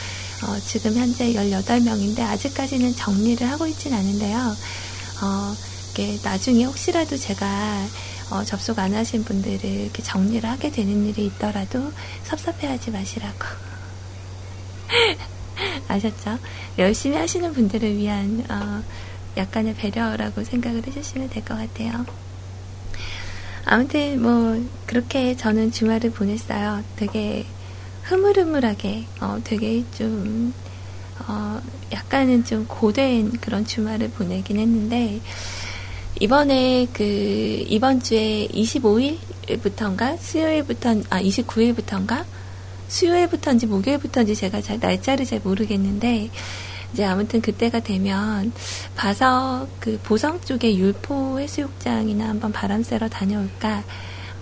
어, 0.40 0.60
지금 0.60 0.96
현재 0.96 1.34
18명인데 1.34 2.20
아직까지는 2.20 2.94
정리를 2.94 3.46
하고 3.50 3.66
있진 3.66 3.92
않은데요. 3.94 4.58
어, 5.22 5.56
이게 5.90 6.18
나중에 6.22 6.64
혹시라도 6.64 7.16
제가 7.16 7.90
어, 8.30 8.44
접속 8.44 8.78
안 8.78 8.94
하신 8.94 9.24
분들을 9.24 9.64
이렇게 9.64 10.02
정리를 10.02 10.48
하게 10.48 10.70
되는 10.70 11.04
일이 11.04 11.26
있더라도 11.26 11.92
섭섭해하지 12.22 12.90
마시라고. 12.92 13.38
아셨죠? 15.88 16.38
열심히 16.78 17.16
하시는 17.16 17.52
분들을 17.52 17.96
위한 17.96 18.44
어, 18.48 18.82
약간의 19.36 19.74
배려라고 19.74 20.44
생각을 20.44 20.86
해주시면 20.86 21.30
될 21.30 21.44
것 21.44 21.56
같아요. 21.56 22.04
아무튼 23.64 24.20
뭐 24.22 24.62
그렇게 24.86 25.36
저는 25.36 25.72
주말을 25.72 26.10
보냈어요. 26.12 26.84
되게 26.96 27.46
흐물흐물하게 28.02 29.06
어, 29.20 29.40
되게 29.42 29.84
좀 29.96 30.52
어, 31.26 31.60
약간은 31.92 32.44
좀 32.44 32.66
고된 32.66 33.32
그런 33.40 33.64
주말을 33.64 34.10
보내긴 34.10 34.58
했는데 34.58 35.20
이번에 36.20 36.86
그 36.92 37.02
이번 37.02 38.00
주에 38.00 38.46
25일부터인가 38.48 40.18
수요일부터 40.18 40.90
아 41.10 41.20
29일부터인가 41.22 42.24
수요일부터인지 42.88 43.66
목요일부터인지 43.66 44.34
제가 44.34 44.60
잘 44.60 44.78
날짜를 44.78 45.24
잘 45.26 45.40
모르겠는데 45.42 46.30
이제 46.92 47.04
아무튼 47.04 47.40
그때가 47.40 47.80
되면 47.80 48.52
봐서 48.94 49.66
그 49.80 49.98
보성 50.04 50.40
쪽에 50.40 50.76
율포 50.76 51.40
해수욕장이나 51.40 52.28
한번 52.28 52.52
바람 52.52 52.82
쐬러 52.82 53.08
다녀올까 53.08 53.82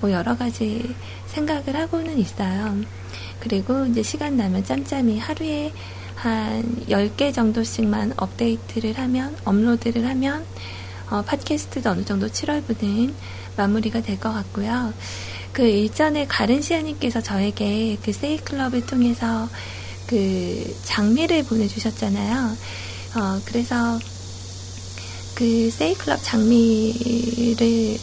뭐 0.01 0.11
여러 0.13 0.37
가지 0.37 0.95
생각을 1.29 1.77
하고는 1.77 2.19
있어요. 2.19 2.77
그리고 3.41 3.87
이제 3.87 4.03
시간 4.03 4.37
나면 4.37 4.65
짬짬이 4.65 5.19
하루에 5.19 5.73
한 6.15 6.63
10개 6.89 7.33
정도씩만 7.35 8.15
업데이트를 8.17 8.99
하면, 8.99 9.37
업로드를 9.45 10.07
하면, 10.09 10.45
어, 11.11 11.23
팟캐스트도 11.23 11.91
어느 11.91 12.05
정도 12.05 12.29
7월부는 12.29 13.13
마무리가 13.57 14.01
될 14.03 14.19
것 14.21 14.33
같고요. 14.33 14.93
그 15.53 15.63
일전에 15.65 16.27
가른 16.27 16.63
시아님께서 16.63 17.21
저에게 17.21 17.99
그 18.03 18.13
세이클럽을 18.13 18.87
통해서 18.87 19.51
그 20.07 20.79
장미를 20.83 21.45
보내주셨잖아요. 21.45 22.59
어, 23.17 23.41
그래서 23.45 23.99
그 25.35 25.71
세이클럽 25.71 26.21
장미를 26.23 27.99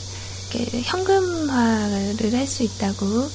현금화를 0.84 2.34
할 2.36 2.48
수 2.48 2.64
있다고 2.64 3.32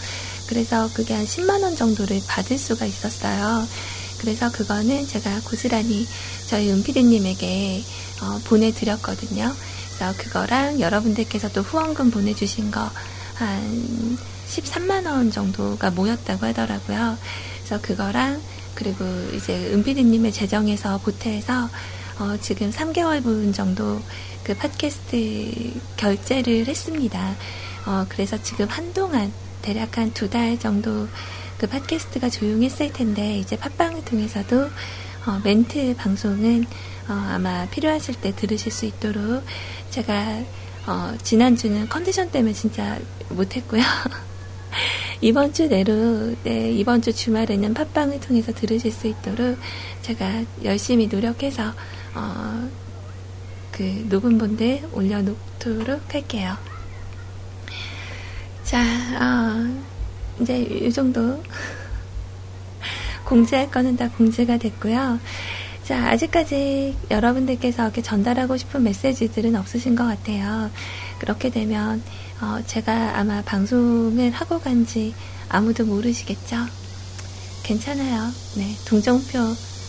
그래서 0.46 0.90
그게 0.92 1.14
한 1.14 1.24
10만원 1.24 1.76
정도를 1.76 2.22
받을 2.26 2.58
수가 2.58 2.86
있었어요. 2.86 3.68
그래서 4.18 4.50
그거는 4.50 5.06
제가 5.06 5.40
고스란히 5.44 6.08
저희 6.46 6.70
은피디님에게 6.70 7.86
어, 8.22 8.40
보내드렸거든요. 8.44 9.56
그래서 9.92 10.14
그거랑 10.16 10.80
여러분들께서도 10.80 11.62
후원금 11.62 12.10
보내주신 12.10 12.70
거 12.70 12.92
한 13.34 14.18
13만원 14.48 15.32
정도가 15.32 15.90
모였다고 15.90 16.46
하더라고요. 16.46 17.18
그래서 17.58 17.80
그거랑 17.80 18.40
그리고 18.74 19.04
이제 19.34 19.72
은피디님의 19.72 20.32
재정에서 20.32 20.98
보태서 20.98 21.68
어, 22.18 22.36
지금 22.40 22.70
3개월분 22.70 23.52
정도 23.54 24.00
그 24.44 24.54
팟캐스트 24.54 25.72
결제를 25.96 26.66
했습니다. 26.66 27.34
어, 27.86 28.06
그래서 28.08 28.40
지금 28.42 28.66
한동안 28.68 29.32
대략 29.62 29.98
한 29.98 30.12
두 30.12 30.28
달 30.28 30.58
정도 30.58 31.08
그 31.58 31.66
팟캐스트가 31.66 32.28
조용했을 32.28 32.92
텐데 32.92 33.38
이제 33.38 33.56
팟빵을 33.56 34.04
통해서도 34.04 34.68
어, 35.26 35.40
멘트 35.42 35.94
방송은 35.96 36.66
어, 37.08 37.12
아마 37.12 37.66
필요하실 37.70 38.16
때 38.16 38.34
들으실 38.34 38.70
수 38.70 38.84
있도록 38.86 39.42
제가 39.90 40.42
어, 40.86 41.14
지난주는 41.22 41.88
컨디션 41.88 42.30
때문에 42.30 42.52
진짜 42.52 42.98
못했고요. 43.30 43.82
이번 45.20 45.52
주 45.52 45.68
내로, 45.68 46.34
네, 46.42 46.70
이번 46.72 47.00
주 47.00 47.12
주말에는 47.12 47.72
팟빵을 47.72 48.20
통해서 48.20 48.52
들으실 48.52 48.92
수 48.92 49.06
있도록 49.06 49.58
제가 50.02 50.44
열심히 50.62 51.06
노력해서, 51.06 51.72
어, 52.14 52.68
그 53.72 53.82
녹음본들 54.08 54.88
올려놓도록 54.92 56.12
할게요. 56.12 56.56
자, 58.64 58.82
어, 58.82 59.84
이제 60.40 60.60
이 60.60 60.92
정도. 60.92 61.42
공지할 63.24 63.70
거는 63.70 63.96
다 63.96 64.10
공지가 64.10 64.58
됐고요. 64.58 65.18
자, 65.84 66.08
아직까지 66.08 66.96
여러분들께서 67.10 67.82
이렇게 67.84 68.00
전달하고 68.00 68.56
싶은 68.56 68.82
메시지들은 68.84 69.54
없으신 69.54 69.94
것 69.94 70.06
같아요. 70.06 70.70
그렇게 71.18 71.50
되면 71.50 72.02
어, 72.40 72.62
제가 72.66 73.18
아마 73.18 73.42
방송을 73.42 74.30
하고 74.30 74.58
간지 74.60 75.14
아무도 75.48 75.84
모르시겠죠? 75.84 76.56
괜찮아요. 77.62 78.32
네, 78.56 78.74
동정표, 78.86 79.38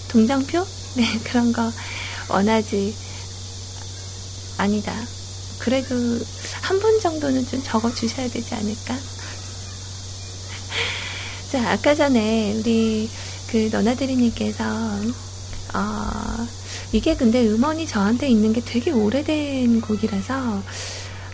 동정표? 0.09 0.65
네, 0.97 1.05
그런 1.23 1.53
거 1.53 1.71
원하지. 2.29 2.93
아니다. 4.57 4.93
그래도 5.59 5.95
한 6.61 6.79
분 6.79 6.99
정도는 6.99 7.45
좀 7.47 7.61
적어 7.63 7.93
주셔야 7.93 8.27
되지 8.29 8.53
않을까? 8.53 8.95
자, 11.51 11.71
아까 11.71 11.95
전에 11.95 12.53
우리 12.53 13.09
그그 13.47 13.69
너나들이님께서 13.75 14.63
어, 15.75 16.47
이게 16.93 17.15
근데 17.15 17.45
음원이 17.45 17.85
저한테 17.85 18.27
있는 18.29 18.53
게 18.53 18.61
되게 18.61 18.91
오래된 18.91 19.81
곡이라서 19.81 20.63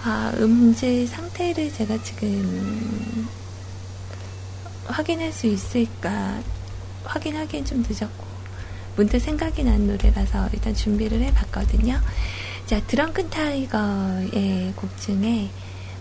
아, 0.04 0.34
음질 0.38 1.08
상태를 1.08 1.72
제가 1.72 2.02
지금 2.02 3.28
확인할 4.88 5.32
수 5.32 5.46
있을까 5.48 6.42
확인하기엔 7.04 7.66
좀 7.66 7.84
늦었고 7.88 8.26
문득 8.96 9.20
생각이 9.20 9.64
난 9.64 9.88
노래라서 9.88 10.50
일단 10.54 10.74
준비를 10.74 11.22
해봤거든요. 11.22 12.00
자, 12.66 12.82
드렁큰 12.88 13.30
타이거의 13.30 14.74
곡 14.76 14.98
중에 14.98 15.50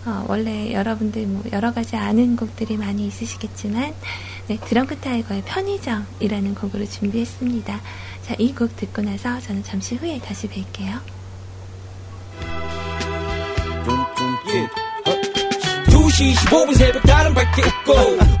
어, 0.05 0.25
원래 0.27 0.73
여러분들 0.73 1.27
뭐 1.27 1.43
여러 1.51 1.71
가지 1.73 1.95
아는 1.95 2.35
곡들이 2.35 2.75
많이 2.77 3.05
있으시겠지만 3.05 3.93
네, 4.47 4.57
드렁큰 4.57 4.99
타이거의 5.01 5.43
편의점이라는 5.45 6.55
곡으로 6.55 6.85
준비했습니다. 6.85 7.81
자, 8.23 8.35
이 8.37 8.53
곡 8.53 8.75
듣고 8.75 9.01
나서 9.01 9.39
저는 9.39 9.63
잠시 9.63 9.95
후에 9.95 10.19
다시 10.19 10.47
뵐게요. 10.47 10.99
2시 15.87 16.33
15분 16.35 16.75
새벽 16.77 17.01
다른 17.03 17.33
밝게 17.33 17.61
웃고 17.61 17.93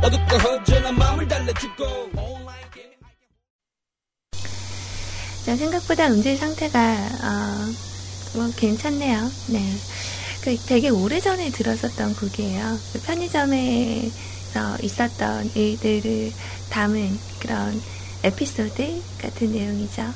어둡고 0.05 0.37
허전한 0.37 0.97
마음을 0.97 1.27
달래주고 1.27 2.11
자, 5.45 5.55
생각보다 5.55 6.07
음질 6.07 6.37
상태가 6.37 6.79
어, 6.79 8.37
뭐 8.37 8.51
괜찮네요. 8.55 9.19
네. 9.49 9.73
그 10.43 10.55
되게 10.67 10.89
오래전에 10.89 11.49
들었었던 11.49 12.15
곡이에요. 12.15 12.77
그 12.93 13.01
편의점에 13.01 14.09
서 14.51 14.77
있었던 14.81 15.51
일들을 15.55 16.33
담은 16.69 17.19
그런 17.39 17.81
에피소드 18.23 19.05
같은 19.17 19.51
내용이죠. 19.51 20.13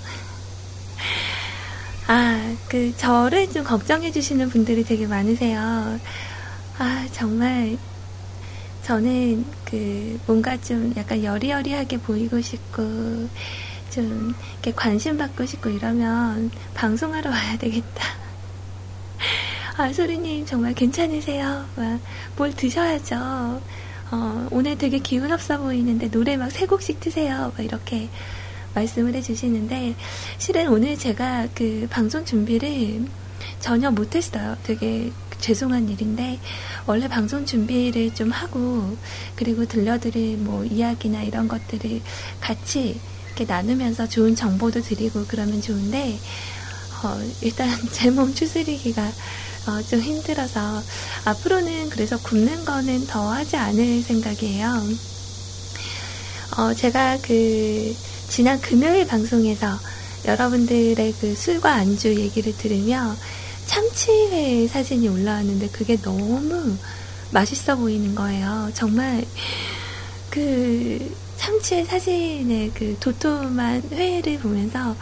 아, 2.07 2.55
그, 2.67 2.95
저를 2.95 3.49
좀 3.49 3.63
걱정해주시는 3.63 4.49
분들이 4.49 4.83
되게 4.83 5.07
많으세요. 5.07 5.99
아, 6.77 7.07
정말, 7.11 7.77
저는 8.81 9.51
그, 9.65 10.19
뭔가 10.25 10.57
좀 10.57 10.93
약간 10.97 11.23
여리여리하게 11.23 11.97
보이고 11.97 12.41
싶고, 12.41 13.29
좀, 13.89 14.35
이렇게 14.53 14.71
관심 14.73 15.17
받고 15.17 15.45
싶고 15.45 15.69
이러면, 15.69 16.51
방송하러 16.73 17.31
와야 17.31 17.57
되겠다. 17.57 18.03
아, 19.77 19.91
소리님, 19.91 20.45
정말 20.45 20.73
괜찮으세요? 20.73 21.69
와, 21.75 21.99
뭘 22.35 22.53
드셔야죠. 22.53 23.63
어, 24.11 24.47
오늘 24.51 24.77
되게 24.77 24.99
기운 24.99 25.31
없어 25.31 25.57
보이는데 25.57 26.09
노래 26.11 26.37
막 26.37 26.51
세 26.51 26.65
곡씩 26.65 26.99
트세요. 26.99 27.51
이렇게 27.59 28.09
말씀을 28.73 29.15
해주시는데 29.15 29.95
실은 30.37 30.67
오늘 30.67 30.97
제가 30.97 31.47
그 31.55 31.87
방송 31.89 32.23
준비를 32.25 33.05
전혀 33.59 33.89
못했어요. 33.91 34.57
되게 34.63 35.11
죄송한 35.39 35.89
일인데 35.89 36.39
원래 36.85 37.07
방송 37.07 37.45
준비를 37.45 38.13
좀 38.13 38.31
하고 38.31 38.95
그리고 39.35 39.65
들려드릴 39.65 40.37
뭐 40.37 40.63
이야기나 40.65 41.23
이런 41.23 41.47
것들을 41.47 42.01
같이 42.39 42.99
이렇게 43.27 43.45
나누면서 43.51 44.07
좋은 44.07 44.35
정보도 44.35 44.81
드리고 44.81 45.25
그러면 45.27 45.61
좋은데 45.61 46.17
어, 47.03 47.19
일단 47.41 47.69
제 47.91 48.09
몸 48.11 48.33
추스리기가 48.33 49.11
어, 49.67 49.81
좀 49.81 49.99
힘들어서 49.99 50.81
앞으로는 51.25 51.89
그래서 51.89 52.17
굽는 52.19 52.65
거는 52.65 53.07
더 53.07 53.31
하지 53.31 53.57
않을 53.57 54.01
생각이에요. 54.03 54.67
어, 56.57 56.73
제가 56.73 57.17
그 57.21 57.95
지난 58.29 58.61
금요일 58.61 59.07
방송에서 59.07 59.79
여러분들의 60.25 61.13
그 61.19 61.35
술과 61.35 61.73
안주 61.73 62.15
얘기를 62.15 62.55
들으며 62.57 63.15
참치회 63.65 64.67
사진이 64.67 65.07
올라왔는데 65.07 65.69
그게 65.69 65.97
너무 65.97 66.77
맛있어 67.31 67.75
보이는 67.75 68.13
거예요. 68.15 68.69
정말 68.73 69.25
그 70.29 71.15
참치의 71.37 71.85
사진의 71.85 72.71
그 72.73 72.95
도톰한 72.99 73.83
회를 73.91 74.39
보면서 74.39 74.95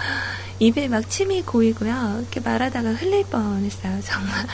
입에 0.60 0.88
막 0.88 1.10
침이 1.10 1.42
고이고요. 1.42 2.18
이렇게 2.20 2.40
말하다가 2.40 2.94
흘릴 2.94 3.26
뻔했어요, 3.26 4.02
정말. 4.02 4.46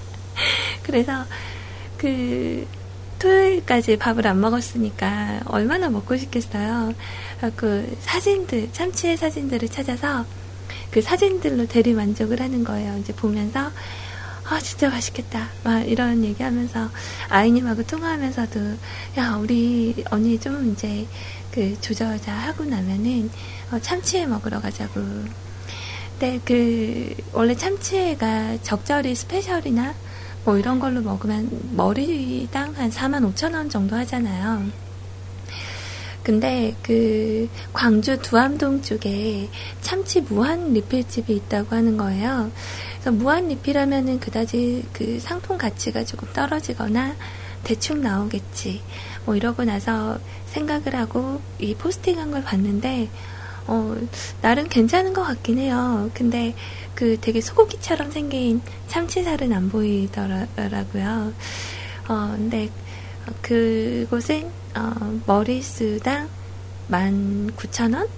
그래서 0.82 1.24
그 1.96 2.66
토요일까지 3.18 3.98
밥을 3.98 4.26
안 4.26 4.40
먹었으니까 4.40 5.40
얼마나 5.46 5.90
먹고 5.90 6.16
싶겠어요. 6.16 6.94
그 7.56 7.96
사진들, 8.00 8.72
참치의 8.72 9.16
사진들을 9.16 9.68
찾아서 9.68 10.24
그 10.90 11.02
사진들로 11.02 11.66
대리 11.66 11.92
만족을 11.92 12.40
하는 12.40 12.64
거예요. 12.64 12.96
이제 12.98 13.12
보면서 13.12 13.70
아 14.50 14.58
진짜 14.58 14.90
맛있겠다 14.90 15.48
막 15.62 15.82
이런 15.82 16.24
얘기하면서 16.24 16.90
아이님하고 17.28 17.84
통화하면서도 17.84 18.60
야 19.18 19.36
우리 19.36 20.04
언니 20.10 20.40
좀 20.40 20.72
이제 20.72 21.06
그 21.52 21.80
조자자 21.80 22.32
하고 22.32 22.64
나면은 22.64 23.30
어, 23.70 23.78
참치회 23.78 24.26
먹으러 24.26 24.60
가자고. 24.60 25.00
근데 26.18 26.40
그 26.44 27.14
원래 27.32 27.54
참치회가 27.54 28.58
적절히 28.62 29.14
스페셜이나 29.14 29.94
뭐 30.44 30.58
이런 30.58 30.80
걸로 30.80 31.00
먹으면 31.00 31.48
머리당 31.76 32.74
한 32.74 32.90
4만 32.90 33.32
5천 33.32 33.54
원 33.54 33.70
정도 33.70 33.94
하잖아요. 33.94 34.68
근데 36.22 36.74
그 36.82 37.48
광주 37.72 38.20
두암동 38.20 38.82
쪽에 38.82 39.48
참치 39.80 40.20
무한 40.20 40.72
리필집이 40.72 41.34
있다고 41.34 41.74
하는 41.74 41.96
거예요. 41.96 42.50
그래서 43.00 43.12
무한 43.12 43.48
리필하면은 43.48 44.20
그다지 44.20 44.84
그 44.92 45.18
상품 45.20 45.56
가치가 45.56 46.04
조금 46.04 46.28
떨어지거나 46.34 47.16
대충 47.64 48.02
나오겠지. 48.02 48.82
뭐 49.24 49.36
이러고 49.36 49.64
나서 49.64 50.18
생각을 50.46 50.94
하고 50.94 51.40
이 51.58 51.74
포스팅한 51.74 52.30
걸 52.30 52.44
봤는데 52.44 53.08
어, 53.66 53.96
나름 54.42 54.68
괜찮은 54.68 55.14
것 55.14 55.22
같긴 55.22 55.58
해요. 55.58 56.10
근데 56.12 56.54
그 56.94 57.18
되게 57.20 57.40
소고기처럼 57.40 58.10
생긴 58.10 58.60
참치살은 58.88 59.52
안 59.52 59.70
보이더라고요. 59.70 61.32
어, 62.08 62.34
근데 62.36 62.68
그곳은 63.40 64.50
어, 64.74 65.20
머리수당 65.26 66.28
19,000원? 66.90 68.08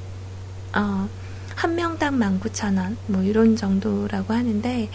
어, 0.75 1.09
한 1.55 1.75
명당 1.75 2.19
19,000원, 2.19 2.97
뭐 3.07 3.23
이런 3.23 3.57
정도라고 3.57 4.35
하는데, 4.35 4.89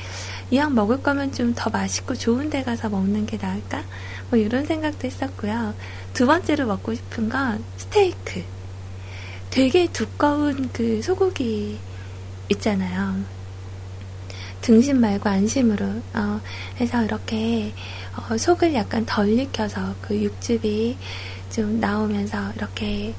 이왕 0.51 0.75
먹을 0.75 1.01
거면 1.01 1.31
좀 1.33 1.53
더 1.57 1.69
맛있고 1.71 2.13
좋은 2.15 2.49
데 2.49 2.63
가서 2.63 2.87
먹는 2.89 3.25
게 3.25 3.37
나을까? 3.37 3.83
뭐 4.29 4.37
이런 4.37 4.65
생각도 4.65 5.07
했었고요. 5.07 5.73
두 6.13 6.25
번째로 6.25 6.67
먹고 6.67 6.93
싶은 6.93 7.29
건 7.29 7.63
스테이크. 7.77 8.43
되게 9.49 9.87
두꺼운 9.91 10.69
그 10.71 11.01
소고기 11.01 11.79
있잖아요. 12.49 13.23
등심 14.61 14.99
말고 15.01 15.29
안심으로 15.29 15.85
어, 16.13 16.41
해서 16.79 17.03
이렇게 17.03 17.73
어, 18.15 18.37
속을 18.37 18.73
약간 18.73 19.05
덜 19.05 19.29
익혀서 19.29 19.95
그 20.01 20.15
육즙이 20.21 20.97
좀 21.49 21.79
나오면서 21.79 22.51
이렇게 22.55 23.13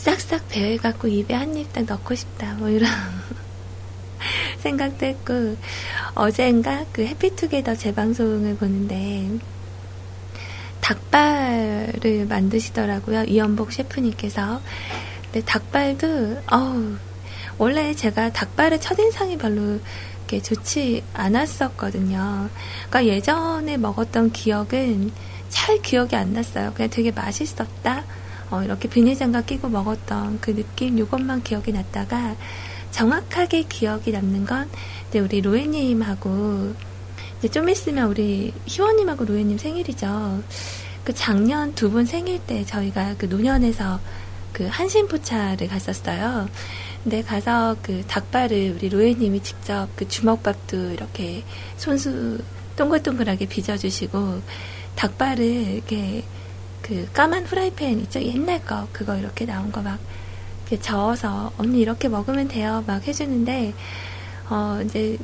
싹싹 0.00 0.48
배어갖고 0.48 1.08
입에 1.08 1.34
한 1.34 1.56
입 1.56 1.72
딱 1.72 1.84
넣고 1.84 2.14
싶다 2.14 2.54
뭐 2.54 2.68
이런 2.68 2.88
생각도 4.60 5.06
했고 5.06 5.56
어젠가 6.14 6.84
그 6.92 7.04
해피투게더 7.04 7.74
재방송을 7.76 8.56
보는데 8.56 9.28
닭발을 10.80 12.26
만드시더라고요 12.28 13.24
이연복 13.24 13.72
셰프님께서 13.72 14.60
근데 15.24 15.44
닭발도 15.44 16.42
어우 16.50 16.96
원래 17.58 17.94
제가 17.94 18.32
닭발의 18.32 18.80
첫인상이 18.80 19.36
별로 19.36 19.78
이렇게 20.30 20.40
좋지 20.40 21.02
않았었거든요. 21.12 22.48
그러니까 22.88 23.06
예전에 23.06 23.76
먹었던 23.76 24.30
기억은 24.32 25.12
잘 25.48 25.82
기억이 25.82 26.14
안 26.16 26.32
났어요. 26.32 26.72
그냥 26.74 26.88
되게 26.88 27.10
맛있었다. 27.10 28.04
어, 28.50 28.62
이렇게 28.62 28.88
비닐장갑 28.88 29.46
끼고 29.46 29.68
먹었던 29.68 30.40
그 30.40 30.54
느낌, 30.54 30.98
이것만 30.98 31.42
기억이 31.42 31.72
났다가 31.72 32.36
정확하게 32.90 33.62
기억이 33.64 34.10
남는 34.12 34.44
건 34.46 34.68
이제 35.08 35.20
우리 35.20 35.40
로에님하고 35.40 36.74
이제 37.38 37.48
좀 37.48 37.68
있으면 37.68 38.08
우리 38.08 38.52
희원님하고 38.66 39.24
로에님 39.24 39.58
생일이죠. 39.58 40.42
그 41.04 41.14
작년 41.14 41.74
두 41.74 41.90
분 41.90 42.04
생일 42.04 42.40
때 42.40 42.64
저희가 42.64 43.14
그 43.16 43.26
노년에서 43.26 44.00
그 44.52 44.66
한신포차를 44.66 45.68
갔었어요. 45.68 46.48
근데 47.04 47.22
가서 47.22 47.76
그 47.82 48.02
닭발을 48.06 48.74
우리 48.76 48.88
로에님이 48.90 49.42
직접 49.42 49.88
그 49.96 50.06
주먹밥도 50.08 50.90
이렇게 50.90 51.44
손수 51.78 52.38
동글동글하게 52.76 53.46
빚어주시고 53.46 54.42
닭발을 54.96 55.44
이렇게 55.44 56.24
그 56.82 57.08
까만 57.12 57.44
프라이팬 57.44 58.00
있죠? 58.00 58.20
옛날 58.22 58.64
거, 58.64 58.88
그거 58.92 59.16
이렇게 59.16 59.44
나온 59.46 59.70
거 59.70 59.82
막, 59.82 59.98
이렇게 60.62 60.80
저어서, 60.80 61.52
언니 61.58 61.80
이렇게 61.80 62.08
먹으면 62.08 62.48
돼요. 62.48 62.84
막 62.86 63.06
해주는데, 63.06 63.74
어, 64.48 64.80
이제, 64.84 65.18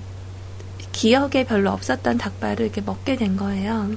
기억에 0.92 1.44
별로 1.44 1.70
없었던 1.72 2.18
닭발을 2.18 2.66
이렇게 2.66 2.80
먹게 2.80 3.16
된 3.16 3.36
거예요. 3.36 3.90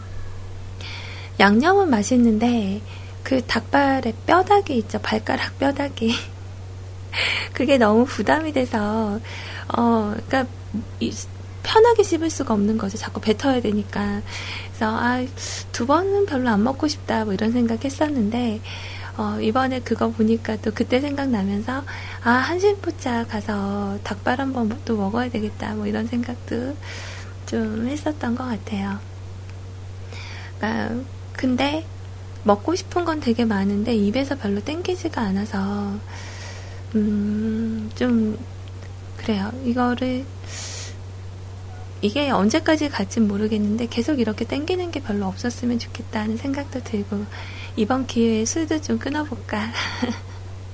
양념은 1.39 1.89
맛있는데, 1.89 2.81
그 3.23 3.45
닭발의 3.45 4.13
뼈다귀 4.25 4.77
있죠? 4.79 4.99
발가락 4.99 5.59
뼈다귀. 5.59 6.13
그게 7.53 7.77
너무 7.77 8.05
부담이 8.05 8.53
돼서, 8.53 9.19
어, 9.77 10.13
그니까, 10.15 10.45
편하게 11.69 12.01
씹을 12.01 12.31
수가 12.31 12.55
없는 12.55 12.79
거죠. 12.79 12.97
자꾸 12.97 13.21
뱉어야 13.21 13.61
되니까. 13.61 14.21
그래서, 14.69 14.97
아, 14.97 15.23
두 15.71 15.85
번은 15.85 16.25
별로 16.25 16.49
안 16.49 16.63
먹고 16.63 16.87
싶다, 16.87 17.25
뭐 17.25 17.33
이런 17.35 17.51
생각 17.51 17.85
했었는데, 17.85 18.59
어, 19.17 19.39
이번에 19.39 19.81
그거 19.81 20.09
보니까 20.09 20.55
또 20.57 20.71
그때 20.73 20.99
생각나면서, 20.99 21.83
아, 22.23 22.29
한신포차 22.31 23.27
가서 23.27 23.99
닭발 24.03 24.39
한번 24.41 24.75
또 24.83 24.97
먹어야 24.97 25.29
되겠다, 25.29 25.75
뭐 25.75 25.85
이런 25.85 26.07
생각도 26.07 26.75
좀 27.45 27.87
했었던 27.87 28.33
것 28.33 28.45
같아요. 28.45 28.97
그 30.59 31.05
근데, 31.33 31.85
먹고 32.45 32.73
싶은 32.73 33.05
건 33.05 33.19
되게 33.19 33.45
많은데, 33.45 33.95
입에서 33.95 34.35
별로 34.35 34.59
땡기지가 34.59 35.21
않아서, 35.21 35.93
음, 36.95 37.91
좀, 37.93 38.39
그래요. 39.17 39.51
이거를, 39.63 40.25
이게 42.01 42.29
언제까지 42.29 42.89
갈진 42.89 43.27
모르겠는데 43.27 43.87
계속 43.87 44.19
이렇게 44.19 44.45
땡기는 44.45 44.91
게 44.91 45.01
별로 45.01 45.25
없었으면 45.27 45.79
좋겠다는 45.79 46.37
생각도 46.37 46.81
들고 46.83 47.25
이번 47.75 48.07
기회에 48.07 48.45
술도 48.45 48.81
좀 48.81 48.97
끊어볼까 48.97 49.71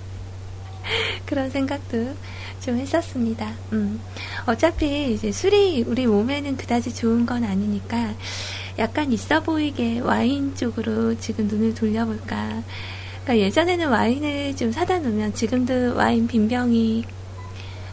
그런 1.26 1.50
생각도 1.50 2.16
좀 2.62 2.78
했었습니다. 2.78 3.54
음. 3.74 4.00
어차피 4.46 5.14
이제 5.14 5.32
술이 5.32 5.84
우리 5.88 6.06
몸에는 6.06 6.58
그다지 6.58 6.94
좋은 6.94 7.26
건 7.26 7.44
아니니까 7.44 8.14
약간 8.78 9.12
있어 9.12 9.42
보이게 9.42 10.00
와인 10.00 10.56
쪽으로 10.56 11.18
지금 11.20 11.48
눈을 11.48 11.74
돌려볼까. 11.74 12.64
그러니까 13.24 13.38
예전에는 13.38 13.90
와인을 13.90 14.56
좀 14.56 14.72
사다 14.72 15.00
놓으면 15.00 15.34
지금도 15.34 15.96
와인 15.96 16.28
빈병이 16.28 17.06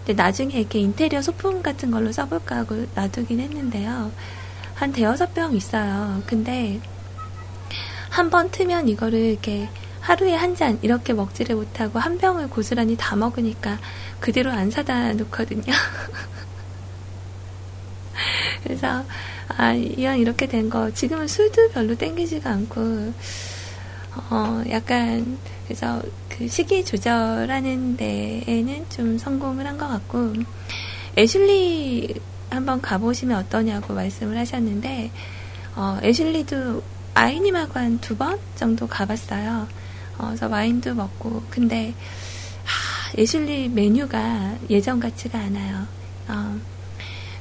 근데 0.04 0.20
나중에 0.20 0.54
이렇게 0.54 0.80
인테리어 0.80 1.22
소품 1.22 1.62
같은 1.62 1.90
걸로 1.90 2.10
써볼까 2.12 2.56
하고 2.56 2.86
놔두긴 2.94 3.40
했는데요. 3.40 4.12
한 4.74 4.92
대여섯 4.92 5.32
병 5.34 5.54
있어요. 5.54 6.22
근데 6.26 6.80
한 8.10 8.28
번 8.30 8.50
트면 8.50 8.88
이거를 8.88 9.18
이렇게 9.20 9.68
하루에 10.00 10.34
한 10.34 10.54
잔 10.56 10.78
이렇게 10.82 11.12
먹지를 11.14 11.56
못하고 11.56 11.98
한 11.98 12.18
병을 12.18 12.50
고스란히 12.50 12.96
다 12.98 13.16
먹으니까 13.16 13.78
그대로 14.20 14.50
안 14.52 14.70
사다 14.70 15.12
놓거든요. 15.14 15.72
그래서 18.64 19.04
아 19.48 19.72
이왕 19.72 20.18
이렇게 20.18 20.46
된 20.46 20.68
거 20.70 20.90
지금은 20.92 21.26
술도 21.28 21.70
별로 21.72 21.94
땡기지가 21.94 22.50
않고 22.50 23.12
어 24.30 24.62
약간 24.70 25.38
그래서 25.66 26.02
그 26.36 26.48
시기 26.48 26.84
조절하는 26.84 27.96
데에는 27.96 28.86
좀 28.90 29.18
성공을 29.18 29.66
한 29.66 29.78
것 29.78 29.88
같고 29.88 30.32
애슐리 31.16 32.14
한번 32.50 32.80
가보시면 32.80 33.36
어떠냐고 33.38 33.94
말씀을 33.94 34.36
하셨는데 34.38 35.10
어, 35.76 35.98
애슐리도 36.02 36.82
아이님하고 37.14 37.78
한 37.78 37.98
두 38.00 38.16
번 38.16 38.38
정도 38.56 38.86
가봤어요. 38.86 39.66
어, 40.18 40.26
그래서 40.26 40.48
와인도 40.48 40.94
먹고 40.94 41.42
근데 41.50 41.94
하, 42.64 43.20
애슐리 43.20 43.68
메뉴가 43.70 44.56
예전 44.70 45.00
같지가 45.00 45.38
않아요. 45.38 45.86
어, 46.28 46.58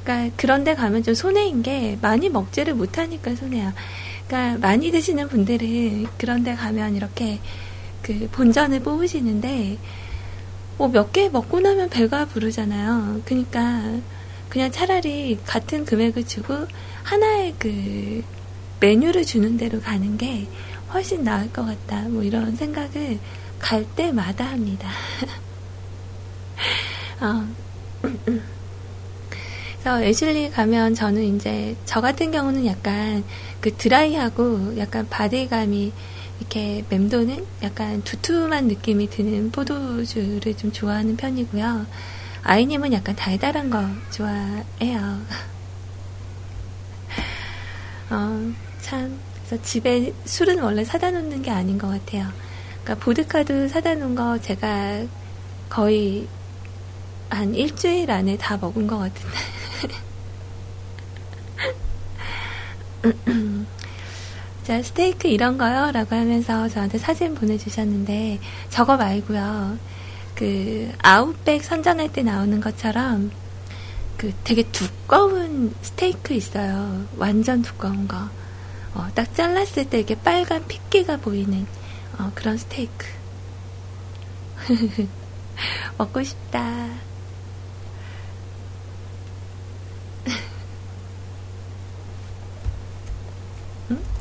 그러니까 0.03 0.33
그런데 0.37 0.75
가면 0.75 1.03
좀 1.03 1.13
손해인 1.13 1.61
게 1.61 1.97
많이 2.01 2.29
먹지를 2.29 2.73
못하니까 2.73 3.35
손해야. 3.35 3.73
그러니까 4.27 4.65
많이 4.65 4.91
드시는 4.91 5.27
분들은 5.29 6.07
그런데 6.17 6.55
가면 6.55 6.95
이렇게 6.95 7.39
그 8.01 8.27
본전을 8.31 8.81
뽑으시는데 8.81 9.77
뭐 10.77 10.87
몇 10.89 11.11
개 11.11 11.29
먹고 11.29 11.59
나면 11.59 11.89
배가 11.89 12.25
부르잖아요. 12.25 13.21
그러니까 13.25 13.83
그냥 14.49 14.71
차라리 14.71 15.37
같은 15.45 15.85
금액을 15.85 16.25
주고 16.25 16.65
하나의 17.03 17.53
그 17.59 18.23
메뉴를 18.79 19.23
주는 19.25 19.57
대로 19.57 19.79
가는 19.79 20.17
게 20.17 20.47
훨씬 20.93 21.23
나을 21.23 21.51
것 21.53 21.65
같다. 21.65 22.01
뭐 22.09 22.23
이런 22.23 22.55
생각을 22.55 23.19
갈 23.59 23.85
때마다 23.95 24.45
합니다. 24.45 24.89
어. 27.21 27.45
그래서 29.81 30.03
애슐리 30.03 30.51
가면 30.51 30.95
저는 30.95 31.35
이제 31.35 31.75
저 31.85 32.01
같은 32.01 32.31
경우는 32.31 32.65
약간 32.65 33.23
그 33.61 33.73
드라이하고 33.75 34.77
약간 34.77 35.07
바디감이 35.09 35.91
이렇게 36.41 36.83
맴도는 36.89 37.45
약간 37.61 38.03
두툼한 38.03 38.67
느낌이 38.67 39.11
드는 39.11 39.51
포도주를 39.51 40.57
좀 40.57 40.71
좋아하는 40.71 41.15
편이고요. 41.15 41.85
아이님은 42.41 42.93
약간 42.93 43.15
달달한 43.15 43.69
거 43.69 43.85
좋아해요. 44.09 45.21
어, 48.09 48.51
참, 48.81 49.19
그래서 49.45 49.63
집에 49.63 50.11
술은 50.25 50.57
원래 50.59 50.83
사다 50.83 51.11
놓는 51.11 51.43
게 51.43 51.51
아닌 51.51 51.77
것 51.77 51.89
같아요. 51.89 52.27
그러니까 52.83 53.05
보드카도 53.05 53.67
사다 53.67 53.93
놓은 53.93 54.15
거 54.15 54.41
제가 54.41 55.05
거의 55.69 56.27
한 57.29 57.53
일주일 57.53 58.09
안에 58.09 58.37
다 58.37 58.57
먹은 58.57 58.87
것 58.87 58.97
같은데. 58.97 59.37
자, 64.63 64.81
스테이크 64.83 65.27
이런 65.27 65.57
거요? 65.57 65.91
라고 65.91 66.15
하면서 66.15 66.69
저한테 66.69 66.99
사진 66.99 67.33
보내주셨는데, 67.33 68.39
저거 68.69 68.95
말고요. 68.95 69.77
그, 70.35 70.91
아웃백 71.01 71.63
선전할 71.63 72.13
때 72.13 72.21
나오는 72.21 72.61
것처럼, 72.61 73.31
그 74.17 74.31
되게 74.43 74.61
두꺼운 74.71 75.73
스테이크 75.81 76.35
있어요. 76.35 77.05
완전 77.17 77.63
두꺼운 77.63 78.07
거. 78.07 78.17
어, 78.93 79.07
딱 79.15 79.33
잘랐을 79.33 79.89
때 79.89 79.97
이렇게 79.97 80.13
빨간 80.15 80.67
핏기가 80.67 81.17
보이는, 81.17 81.65
어, 82.19 82.31
그런 82.35 82.57
스테이크. 82.57 83.07
먹고 85.97 86.21
싶다. 86.23 86.87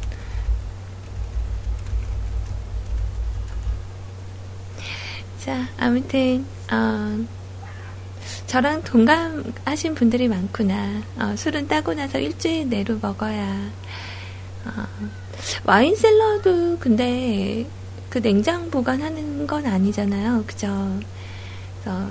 자, 5.41 5.67
아무튼, 5.79 6.45
어, 6.71 7.25
저랑 8.47 8.83
동감하신 8.83 9.95
분들이 9.95 10.29
많구나. 10.29 11.03
어, 11.19 11.35
술은 11.35 11.67
따고 11.67 11.95
나서 11.95 12.19
일주일 12.19 12.69
내로 12.69 12.99
먹어야. 13.01 13.71
어, 14.67 14.87
와인 15.65 15.97
셀러도 15.97 16.79
근데 16.79 17.67
그 18.11 18.21
냉장 18.21 18.71
보관하는 18.71 19.47
건 19.47 19.65
아니잖아요. 19.65 20.45
그죠? 20.47 21.01
그래서 21.83 22.11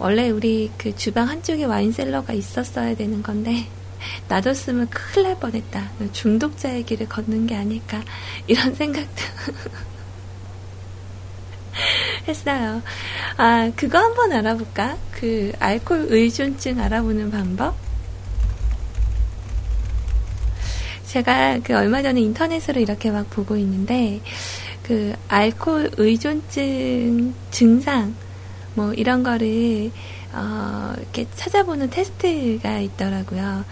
원래 0.00 0.28
우리 0.30 0.72
그 0.76 0.96
주방 0.96 1.28
한쪽에 1.28 1.64
와인 1.66 1.92
셀러가 1.92 2.32
있었어야 2.32 2.96
되는 2.96 3.22
건데 3.22 3.68
놔뒀으면 4.28 4.88
큰일 4.90 5.28
날 5.28 5.38
뻔했다. 5.38 5.92
중독자의 6.12 6.82
길을 6.82 7.08
걷는 7.08 7.46
게 7.46 7.54
아닐까 7.54 8.02
이런 8.48 8.74
생각도 8.76 9.22
했어요. 12.28 12.82
아, 13.36 13.70
그거 13.76 13.98
한번 13.98 14.32
알아볼까? 14.32 14.96
그 15.12 15.52
알코올 15.58 16.06
의존증 16.10 16.80
알아보는 16.80 17.30
방법? 17.30 17.76
제가 21.06 21.60
그 21.62 21.74
얼마 21.74 22.02
전에 22.02 22.20
인터넷으로 22.20 22.80
이렇게 22.80 23.10
막 23.10 23.30
보고 23.30 23.56
있는데 23.56 24.20
그 24.82 25.14
알코올 25.28 25.92
의존증 25.96 27.34
증상 27.50 28.14
뭐 28.74 28.92
이런 28.92 29.22
거를 29.22 29.90
어 30.32 30.92
이렇게 30.98 31.26
찾아보는 31.34 31.90
테스트가 31.90 32.80
있더라고요. 32.80 33.64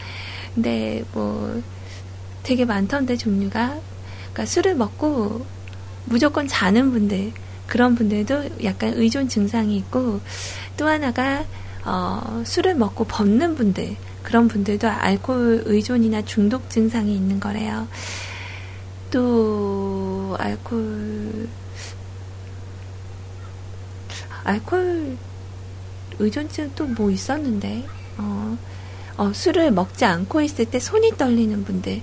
근데 0.54 1.04
뭐 1.12 1.60
되게 2.42 2.64
많던데 2.64 3.16
종류가 3.16 3.78
그러니까 4.18 4.46
술을 4.46 4.74
먹고 4.76 5.44
무조건 6.06 6.48
자는 6.48 6.92
분들 6.92 7.32
그런 7.66 7.94
분들도 7.94 8.62
약간 8.64 8.92
의존 8.94 9.28
증상이 9.28 9.76
있고 9.76 10.20
또 10.76 10.86
하나가 10.86 11.44
어, 11.84 12.42
술을 12.46 12.74
먹고 12.74 13.04
벗는 13.04 13.54
분들 13.56 13.96
그런 14.22 14.48
분들도 14.48 14.88
알코올 14.88 15.64
의존이나 15.66 16.22
중독 16.22 16.70
증상이 16.70 17.14
있는 17.14 17.40
거래요. 17.40 17.86
또 19.10 20.34
알코올 20.38 21.48
알코올 24.44 25.16
의존증 26.18 26.72
또 26.74 26.86
뭐 26.86 27.10
있었는데 27.10 27.84
어, 28.18 28.56
어, 29.16 29.32
술을 29.32 29.70
먹지 29.72 30.04
않고 30.04 30.40
있을 30.42 30.66
때 30.66 30.78
손이 30.78 31.12
떨리는 31.16 31.64
분들 31.64 32.02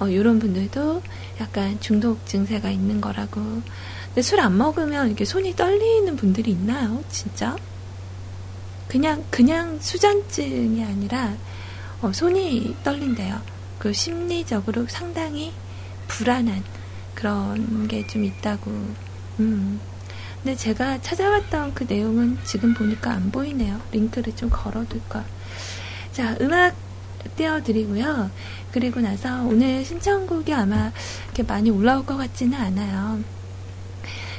어, 0.00 0.08
이런 0.08 0.38
분들도 0.38 1.02
약간 1.40 1.78
중독 1.80 2.26
증세가 2.26 2.70
있는 2.70 3.00
거라고 3.00 3.40
근데 4.14 4.22
술 4.22 4.40
안 4.40 4.56
먹으면 4.58 5.08
이렇게 5.08 5.24
손이 5.24 5.56
떨리는 5.56 6.16
분들이 6.16 6.50
있나요 6.52 7.02
진짜 7.08 7.56
그냥 8.88 9.24
그냥 9.30 9.78
수전증이 9.80 10.84
아니라 10.84 11.34
어, 12.02 12.12
손이 12.12 12.76
떨린대요 12.84 13.40
그 13.78 13.92
심리적으로 13.92 14.86
상당히 14.88 15.52
불안한 16.08 16.62
그런 17.14 17.88
게 17.88 18.06
좀 18.06 18.24
있다고 18.24 18.70
음. 19.40 19.80
근데 20.42 20.56
제가 20.56 21.00
찾아봤던 21.00 21.74
그 21.74 21.84
내용은 21.88 22.36
지금 22.44 22.74
보니까 22.74 23.12
안 23.12 23.30
보이네요. 23.30 23.80
링크를 23.92 24.34
좀 24.34 24.50
걸어둘까. 24.50 25.24
자, 26.12 26.36
음악 26.40 26.74
띄워드리고요. 27.36 28.28
그리고 28.72 29.00
나서 29.00 29.40
오늘 29.44 29.84
신청곡이 29.84 30.52
아마 30.52 30.90
이렇게 31.26 31.44
많이 31.44 31.70
올라올 31.70 32.04
것 32.04 32.16
같지는 32.16 32.58
않아요. 32.58 33.20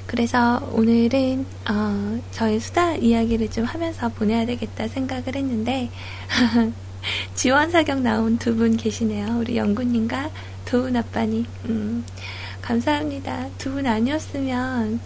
그래서 0.08 0.60
오늘은 0.74 1.46
어, 1.70 2.20
저의 2.32 2.60
수다 2.60 2.96
이야기를 2.96 3.50
좀 3.50 3.66
하면서 3.66 4.10
보내야 4.10 4.46
되겠다 4.46 4.88
생각을 4.88 5.36
했는데 5.36 5.90
지원 7.36 7.72
사격 7.72 8.02
나온 8.02 8.38
두 8.38 8.56
분 8.56 8.78
계시네요. 8.78 9.38
우리 9.40 9.58
영구님과 9.58 10.30
도훈 10.66 10.96
아빠님. 10.96 11.46
음, 11.66 12.06
감사합니다. 12.62 13.50
두 13.58 13.72
분 13.74 13.88
아니었으면 13.88 15.00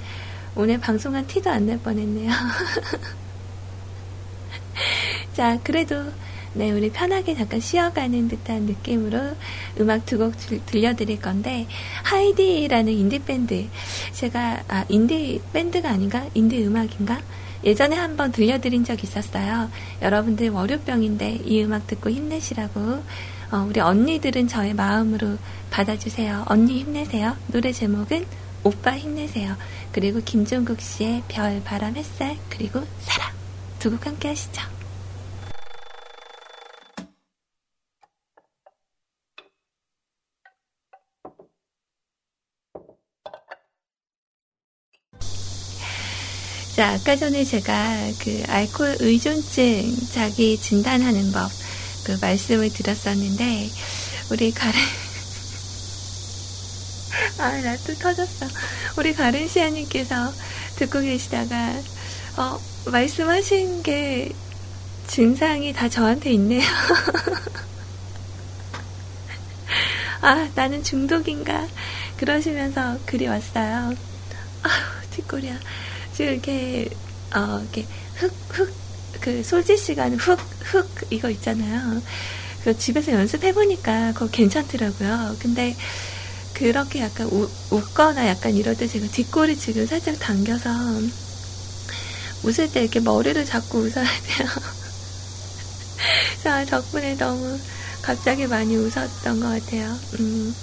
오늘 0.55 0.79
방송한 0.79 1.25
티도 1.27 1.49
안낼 1.49 1.79
뻔했네요. 1.79 2.31
자, 5.33 5.59
그래도 5.63 6.11
네, 6.57 6.71
우리 6.71 6.89
편하게 6.91 7.35
잠깐 7.35 7.59
쉬어가는 7.59 8.27
듯한 8.29 8.63
느낌으로 8.63 9.35
음악 9.79 10.05
두 10.07 10.17
곡 10.17 10.33
들려드릴 10.65 11.21
건데, 11.21 11.67
하이디라는 12.03 12.91
인디밴드. 12.91 13.67
제가, 14.13 14.63
아, 14.67 14.83
인디 14.89 15.39
밴드가 15.53 15.89
아닌가? 15.89 16.25
인디 16.33 16.65
음악인가? 16.65 17.21
예전에 17.63 17.95
한번 17.95 18.31
들려드린 18.31 18.83
적 18.83 19.03
있었어요. 19.03 19.69
여러분들 20.01 20.49
월요병인데 20.49 21.41
이 21.45 21.63
음악 21.63 21.85
듣고 21.87 22.09
힘내시라고. 22.09 23.03
어, 23.51 23.65
우리 23.69 23.79
언니들은 23.79 24.47
저의 24.47 24.73
마음으로 24.73 25.37
받아주세요. 25.69 26.45
언니 26.47 26.79
힘내세요. 26.79 27.35
노래 27.47 27.71
제목은 27.71 28.25
오빠 28.63 28.97
힘내세요. 28.97 29.55
그리고 29.91 30.19
김종국 30.25 30.81
씨의 30.81 31.23
별, 31.27 31.61
바람, 31.63 31.95
햇살, 31.95 32.35
그리고 32.49 32.83
사랑. 33.01 33.29
두 33.79 33.91
곡 33.91 34.07
함께 34.07 34.29
하시죠. 34.29 34.76
자, 46.77 46.91
아까 46.93 47.17
전에 47.17 47.43
제가 47.43 48.13
그 48.19 48.41
알코올 48.47 48.97
의존증 49.01 49.95
자기 50.11 50.57
진단하는 50.59 51.31
법 51.33 51.51
그 52.03 52.17
말씀을 52.21 52.71
드렸었는데 52.71 53.69
우리 54.31 54.53
가래 54.53 54.77
아, 57.39 57.51
나 57.61 57.75
또 57.85 57.93
터졌어. 57.95 58.47
우리 58.97 59.13
가른 59.13 59.47
시아님께서 59.47 60.33
듣고 60.75 61.01
계시다가, 61.01 61.73
어, 62.37 62.59
말씀하신 62.91 63.83
게 63.83 64.31
증상이 65.07 65.73
다 65.73 65.89
저한테 65.89 66.31
있네요. 66.33 66.61
아, 70.21 70.49
나는 70.55 70.83
중독인가? 70.83 71.67
그러시면서 72.17 72.97
글이 73.05 73.27
왔어요. 73.27 73.93
아우, 74.63 74.71
뒷골이야. 75.11 75.59
이렇게, 76.23 76.89
어, 77.35 77.59
이렇게 77.61 77.87
흑, 78.15 78.39
흑, 78.49 78.77
그 79.21 79.43
솔지 79.43 79.77
시간 79.77 80.15
흑, 80.15 80.39
흑, 80.63 80.93
이거 81.09 81.29
있잖아요. 81.31 82.03
그 82.61 82.75
집에서 82.77 83.11
연습해 83.13 83.53
보니까 83.53 84.13
그거 84.13 84.27
괜찮더라고요. 84.29 85.37
근데 85.39 85.77
그렇게 86.53 87.01
약간 87.01 87.27
우, 87.31 87.55
웃거나 87.71 88.27
약간 88.27 88.57
이럴 88.57 88.77
때 88.77 88.87
제가 88.87 89.07
뒷골이 89.09 89.57
지금 89.57 89.85
살짝 89.85 90.19
당겨서 90.19 90.71
웃을 92.41 92.71
때 92.71 92.81
이렇게 92.81 92.99
머리를 92.99 93.43
잡고 93.45 93.79
웃어야 93.79 94.05
돼요. 94.05 94.47
자, 96.39 96.65
덕분에 96.65 97.15
너무 97.15 97.61
갑자기 98.01 98.47
많이 98.47 98.75
웃었던 98.75 99.39
것 99.39 99.49
같아요. 99.49 99.99
음, 100.19 100.55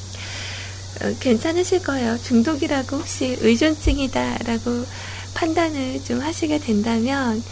어, 1.01 1.13
괜찮으실 1.19 1.83
거예요. 1.83 2.19
중독이라고 2.19 2.99
혹시 2.99 3.37
의존증이다라고 3.41 4.87
판단을 5.35 6.03
좀 6.05 6.21
하시게 6.21 6.59
된다면, 6.61 7.43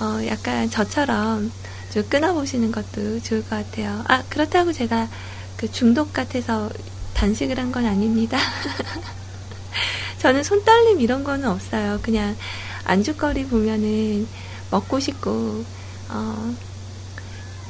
어, 0.00 0.24
약간 0.26 0.70
저처럼 0.70 1.52
좀 1.92 2.08
끊어보시는 2.08 2.72
것도 2.72 3.20
좋을 3.20 3.42
것 3.42 3.50
같아요. 3.50 4.04
아, 4.08 4.22
그렇다고 4.28 4.72
제가 4.72 5.08
그 5.56 5.70
중독 5.70 6.12
같아서 6.12 6.70
단식을 7.14 7.58
한 7.58 7.72
건 7.72 7.86
아닙니다. 7.86 8.38
저는 10.18 10.42
손떨림 10.44 11.00
이런 11.00 11.24
거는 11.24 11.48
없어요. 11.48 11.98
그냥 12.02 12.36
안주거리 12.84 13.46
보면은 13.46 14.28
먹고 14.70 15.00
싶고, 15.00 15.64
어, 16.08 16.54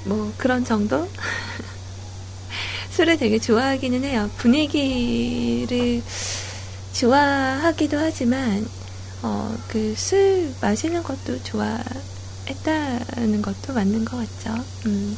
뭐 0.05 0.33
그런 0.37 0.64
정도? 0.64 1.09
술을 2.91 3.16
되게 3.16 3.39
좋아하기는 3.39 4.05
해요. 4.05 4.31
분위기를 4.37 6.03
좋아하기도 6.93 7.99
하지만, 7.99 8.66
어, 9.23 9.57
그 9.68 9.95
술 9.97 10.55
마시는 10.61 11.03
것도 11.03 11.43
좋아했다는 11.43 13.43
것도 13.43 13.73
맞는 13.75 14.05
것 14.05 14.16
같죠. 14.16 14.64
음. 14.87 15.16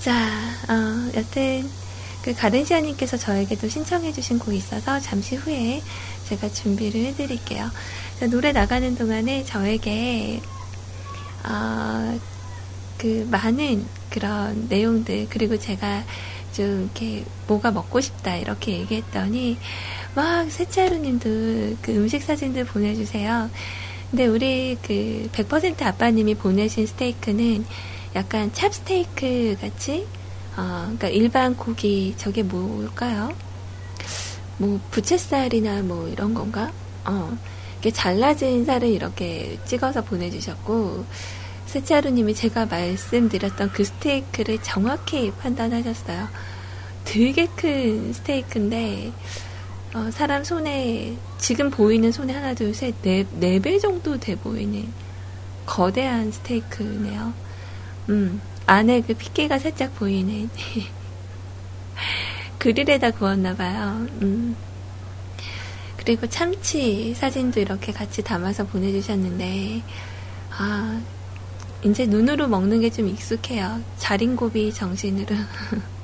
자, 0.00 0.12
어, 0.68 1.10
여튼 1.14 1.70
그 2.22 2.34
가든시아님께서 2.34 3.16
저에게도 3.16 3.68
신청해주신 3.68 4.38
곡이 4.38 4.56
있어서 4.56 5.00
잠시 5.00 5.36
후에 5.36 5.82
제가 6.24 6.50
준비를 6.50 7.04
해드릴게요. 7.06 7.70
노래 8.30 8.52
나가는 8.52 8.94
동안에 8.94 9.44
저에게 9.44 10.40
어, 11.44 12.18
그 12.98 13.26
많은 13.30 13.88
그런 14.10 14.66
내용들 14.68 15.28
그리고 15.30 15.58
제가 15.58 16.04
좀 16.52 16.82
이렇게 16.84 17.24
뭐가 17.46 17.70
먹고 17.70 18.00
싶다 18.00 18.36
이렇게 18.36 18.72
얘기했더니 18.78 19.58
막 20.14 20.50
세차루님도 20.50 21.76
그 21.82 21.92
음식 21.92 22.22
사진들 22.22 22.64
보내주세요. 22.64 23.50
근데 24.10 24.26
우리 24.26 24.76
그 24.82 25.28
100% 25.32 25.82
아빠님이 25.82 26.34
보내신 26.34 26.86
스테이크는 26.86 27.64
약간 28.16 28.52
찹스테이크 28.52 29.56
같이 29.60 30.06
어, 30.56 30.82
그러니까 30.82 31.08
일반 31.08 31.56
고기 31.56 32.14
저게 32.16 32.42
뭘까요? 32.42 33.32
뭐 34.58 34.80
부채살이나 34.90 35.82
뭐 35.82 36.08
이런 36.08 36.34
건가? 36.34 36.72
어, 37.04 37.36
이렇게 37.74 37.92
잘라진 37.92 38.64
살을 38.64 38.88
이렇게 38.88 39.58
찍어서 39.64 40.02
보내주셨고 40.02 41.04
세차루님이 41.66 42.34
제가 42.34 42.66
말씀드렸던 42.66 43.70
그 43.70 43.84
스테이크를 43.84 44.58
정확히 44.60 45.30
판단하셨어요. 45.30 46.28
되게 47.04 47.46
큰 47.46 48.12
스테이크인데 48.12 49.12
어, 49.94 50.10
사람 50.12 50.44
손에 50.44 51.16
지금 51.38 51.70
보이는 51.70 52.12
손에 52.12 52.32
하나 52.32 52.54
둘셋네 52.54 53.26
배 53.62 53.78
정도 53.78 54.18
돼 54.18 54.36
보이는 54.36 54.92
거대한 55.66 56.30
스테이크네요. 56.30 57.32
음, 58.10 58.40
안에 58.66 59.02
그 59.02 59.14
핏기가 59.14 59.58
살짝 59.58 59.94
보이는 59.96 60.48
그릴에다 62.58 63.10
구웠나 63.12 63.54
봐요. 63.56 64.06
음. 64.22 64.56
그리고 65.96 66.26
참치 66.26 67.14
사진도 67.14 67.60
이렇게 67.60 67.92
같이 67.92 68.22
담아서 68.22 68.66
보내주셨는데, 68.66 69.82
아, 70.50 71.00
이제 71.84 72.06
눈으로 72.06 72.48
먹는 72.48 72.80
게 72.80 72.90
좀 72.90 73.08
익숙해요. 73.08 73.80
자린고비 73.98 74.72
정신으로. 74.74 75.36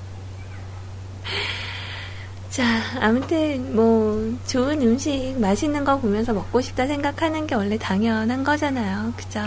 자, 2.57 2.65
아무튼, 3.01 3.77
뭐, 3.77 4.35
좋은 4.47 4.81
음식, 4.81 5.37
맛있는 5.39 5.85
거 5.85 6.01
보면서 6.01 6.33
먹고 6.33 6.63
싶다 6.63 6.87
생각하는 6.87 7.47
게 7.47 7.55
원래 7.55 7.77
당연한 7.77 8.45
거잖아요. 8.45 9.13
그죠? 9.15 9.41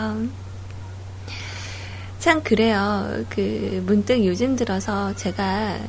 참 2.19 2.43
그래요. 2.43 3.25
그 3.29 3.81
문득 3.87 4.23
요즘 4.23 4.55
들어서 4.55 5.15
제가 5.15 5.79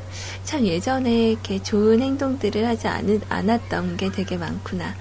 참 0.45 0.64
예전에 0.64 1.33
이렇게 1.33 1.62
좋은 1.62 2.01
행동들을 2.01 2.66
하지 2.66 2.89
않, 2.89 3.21
않았던 3.29 3.99
게 3.99 4.11
되게 4.11 4.39
많구나. 4.39 4.95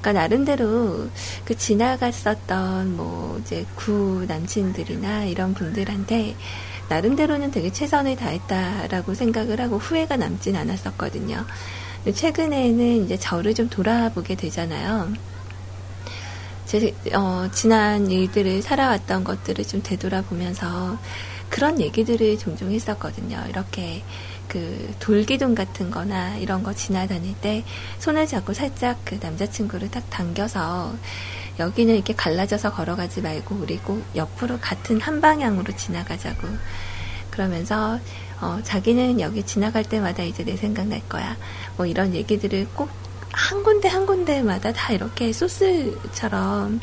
그러니까 0.00 0.12
나름대로 0.12 1.08
그 1.44 1.56
지나갔었던 1.56 2.96
뭐 2.96 3.40
이제 3.40 3.66
구 3.74 4.24
남친들이나 4.28 5.24
이런 5.24 5.52
분들한테 5.52 6.36
나름대로는 6.88 7.50
되게 7.50 7.72
최선을 7.72 8.16
다했다라고 8.16 9.14
생각을 9.14 9.60
하고 9.60 9.78
후회가 9.78 10.16
남진 10.16 10.56
않았었거든요. 10.56 11.44
최근에는 12.12 13.04
이제 13.04 13.18
저를 13.18 13.54
좀 13.54 13.68
돌아보게 13.68 14.36
되잖아요. 14.36 15.12
제, 16.66 16.94
어, 17.14 17.48
지난 17.52 18.10
일들을 18.10 18.62
살아왔던 18.62 19.24
것들을 19.24 19.64
좀 19.66 19.82
되돌아보면서 19.82 20.98
그런 21.48 21.80
얘기들을 21.80 22.38
종종 22.38 22.72
했었거든요. 22.72 23.42
이렇게 23.48 24.02
그 24.48 24.94
돌기둥 25.00 25.54
같은 25.54 25.90
거나 25.90 26.36
이런 26.36 26.62
거 26.62 26.72
지나다닐 26.72 27.34
때 27.40 27.64
손을 27.98 28.26
잡고 28.26 28.52
살짝 28.52 28.98
그 29.04 29.18
남자친구를 29.20 29.90
딱 29.90 30.08
당겨서 30.10 30.94
여기는 31.58 31.94
이렇게 31.94 32.14
갈라져서 32.14 32.72
걸어가지 32.72 33.22
말고 33.22 33.54
우리 33.56 33.78
꼭 33.78 34.04
옆으로 34.14 34.58
같은 34.60 35.00
한 35.00 35.20
방향으로 35.20 35.74
지나가자고 35.76 36.48
그러면서 37.30 37.98
어, 38.40 38.60
자기는 38.62 39.20
여기 39.20 39.42
지나갈 39.42 39.84
때마다 39.84 40.22
이제 40.22 40.44
내 40.44 40.56
생각 40.56 40.86
날 40.88 41.00
거야. 41.08 41.36
뭐 41.76 41.86
이런 41.86 42.14
얘기들을 42.14 42.68
꼭 42.74 43.06
한 43.36 43.62
군데 43.62 43.86
한 43.88 44.06
군데마다 44.06 44.72
다 44.72 44.94
이렇게 44.94 45.30
소스처럼 45.30 46.80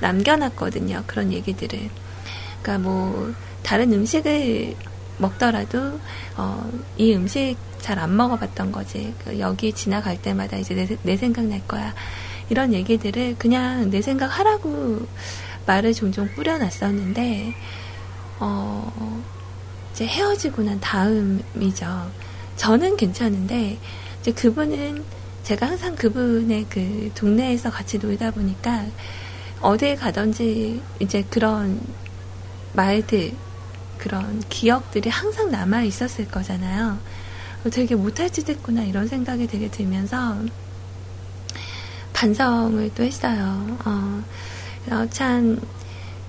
남겨놨거든요. 0.00 1.04
그런 1.06 1.32
얘기들을. 1.32 1.90
그러니까 2.62 2.88
뭐 2.88 3.32
다른 3.62 3.90
음식을 3.90 4.76
먹더라도 5.16 5.98
어, 6.36 6.70
이 6.98 7.14
음식 7.14 7.56
잘 7.80 7.98
안 7.98 8.16
먹어봤던 8.16 8.70
거지. 8.70 9.14
그 9.24 9.38
여기 9.40 9.72
지나갈 9.72 10.20
때마다 10.20 10.58
이제 10.58 10.74
내, 10.74 10.86
내 11.02 11.16
생각 11.16 11.46
날 11.46 11.66
거야. 11.66 11.94
이런 12.50 12.72
얘기들을 12.72 13.36
그냥 13.38 13.90
내 13.90 14.02
생각 14.02 14.26
하라고 14.38 15.06
말을 15.66 15.94
종종 15.94 16.28
뿌려놨었는데 16.34 17.54
어, 18.40 19.22
이제 19.92 20.06
헤어지고 20.06 20.62
난 20.62 20.80
다음이죠. 20.80 22.10
저는 22.56 22.96
괜찮은데 22.96 23.78
이제 24.20 24.32
그분은 24.32 25.04
제가 25.42 25.66
항상 25.66 25.94
그분의 25.94 26.66
그 26.68 27.10
동네에서 27.14 27.70
같이 27.70 27.98
놀다 27.98 28.30
보니까 28.30 28.86
어디에 29.60 29.94
가든지 29.94 30.82
이제 31.00 31.24
그런 31.30 31.80
말들 32.72 33.32
그런 33.98 34.40
기억들이 34.48 35.08
항상 35.08 35.50
남아 35.50 35.82
있었을 35.82 36.28
거잖아요. 36.28 36.98
되게 37.70 37.94
못할 37.94 38.28
짓 38.28 38.48
했구나 38.48 38.82
이런 38.82 39.08
생각이 39.08 39.46
되게 39.46 39.70
들면서 39.70 40.36
반성을 42.14 42.94
또 42.94 43.02
했어요. 43.02 43.66
어, 43.84 44.22
어 44.90 45.06
참, 45.10 45.60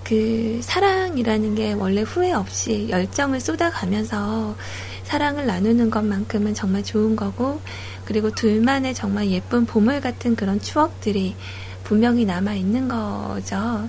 그, 0.03 0.59
사랑이라는 0.61 1.55
게 1.55 1.73
원래 1.73 2.01
후회 2.01 2.33
없이 2.33 2.87
열정을 2.89 3.39
쏟아가면서 3.39 4.55
사랑을 5.03 5.45
나누는 5.45 5.89
것만큼은 5.89 6.53
정말 6.53 6.83
좋은 6.83 7.15
거고, 7.15 7.61
그리고 8.03 8.31
둘만의 8.31 8.93
정말 8.93 9.29
예쁜 9.29 9.65
보물 9.65 10.01
같은 10.01 10.35
그런 10.35 10.59
추억들이 10.59 11.35
분명히 11.83 12.25
남아 12.25 12.55
있는 12.55 12.87
거죠. 12.87 13.87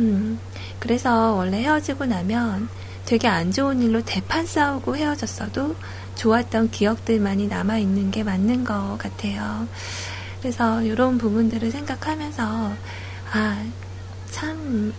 음, 0.00 0.40
그래서 0.80 1.34
원래 1.34 1.58
헤어지고 1.58 2.06
나면 2.06 2.68
되게 3.04 3.28
안 3.28 3.52
좋은 3.52 3.80
일로 3.82 4.02
대판 4.02 4.46
싸우고 4.46 4.96
헤어졌어도 4.96 5.76
좋았던 6.16 6.70
기억들만이 6.70 7.46
남아 7.46 7.78
있는 7.78 8.10
게 8.10 8.24
맞는 8.24 8.64
것 8.64 8.96
같아요. 8.98 9.68
그래서 10.46 10.80
이런 10.80 11.18
부분들을 11.18 11.72
생각하면서 11.72 12.72
아, 13.32 13.66
참 14.30 14.94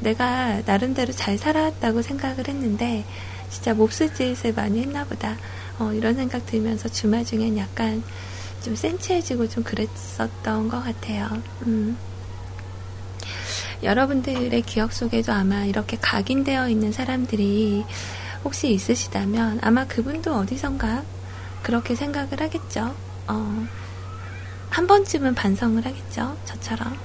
내가 0.00 0.62
나름대로 0.66 1.12
잘 1.12 1.38
살아왔다고 1.38 2.02
생각을 2.02 2.48
했는데 2.48 3.04
진짜 3.50 3.72
몹쓸 3.72 4.12
짓을 4.12 4.54
많이 4.54 4.80
했나 4.80 5.04
보다. 5.04 5.36
어, 5.78 5.92
이런 5.92 6.16
생각 6.16 6.44
들면서 6.44 6.88
주말 6.88 7.24
중엔 7.24 7.56
약간 7.56 8.02
좀 8.60 8.74
센치해지고 8.74 9.48
좀 9.48 9.62
그랬었던 9.62 10.68
것 10.68 10.82
같아요. 10.82 11.40
음. 11.64 11.96
여러분들의 13.84 14.60
기억 14.62 14.92
속에도 14.92 15.32
아마 15.32 15.66
이렇게 15.66 15.96
각인되어 16.00 16.68
있는 16.68 16.90
사람들이 16.90 17.84
혹시 18.42 18.72
있으시다면 18.72 19.60
아마 19.62 19.86
그분도 19.86 20.34
어디선가 20.34 21.04
그렇게 21.62 21.94
생각을 21.94 22.40
하겠죠. 22.40 22.92
어, 23.28 23.68
한 24.70 24.86
번쯤은 24.86 25.34
반성을 25.34 25.84
하겠죠. 25.84 26.36
저처럼. 26.44 26.96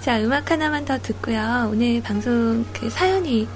자, 0.00 0.18
음악 0.20 0.50
하나만 0.50 0.86
더 0.86 0.98
듣고요. 0.98 1.68
오늘 1.70 2.02
방송 2.02 2.64
그 2.72 2.88
사연이 2.88 3.46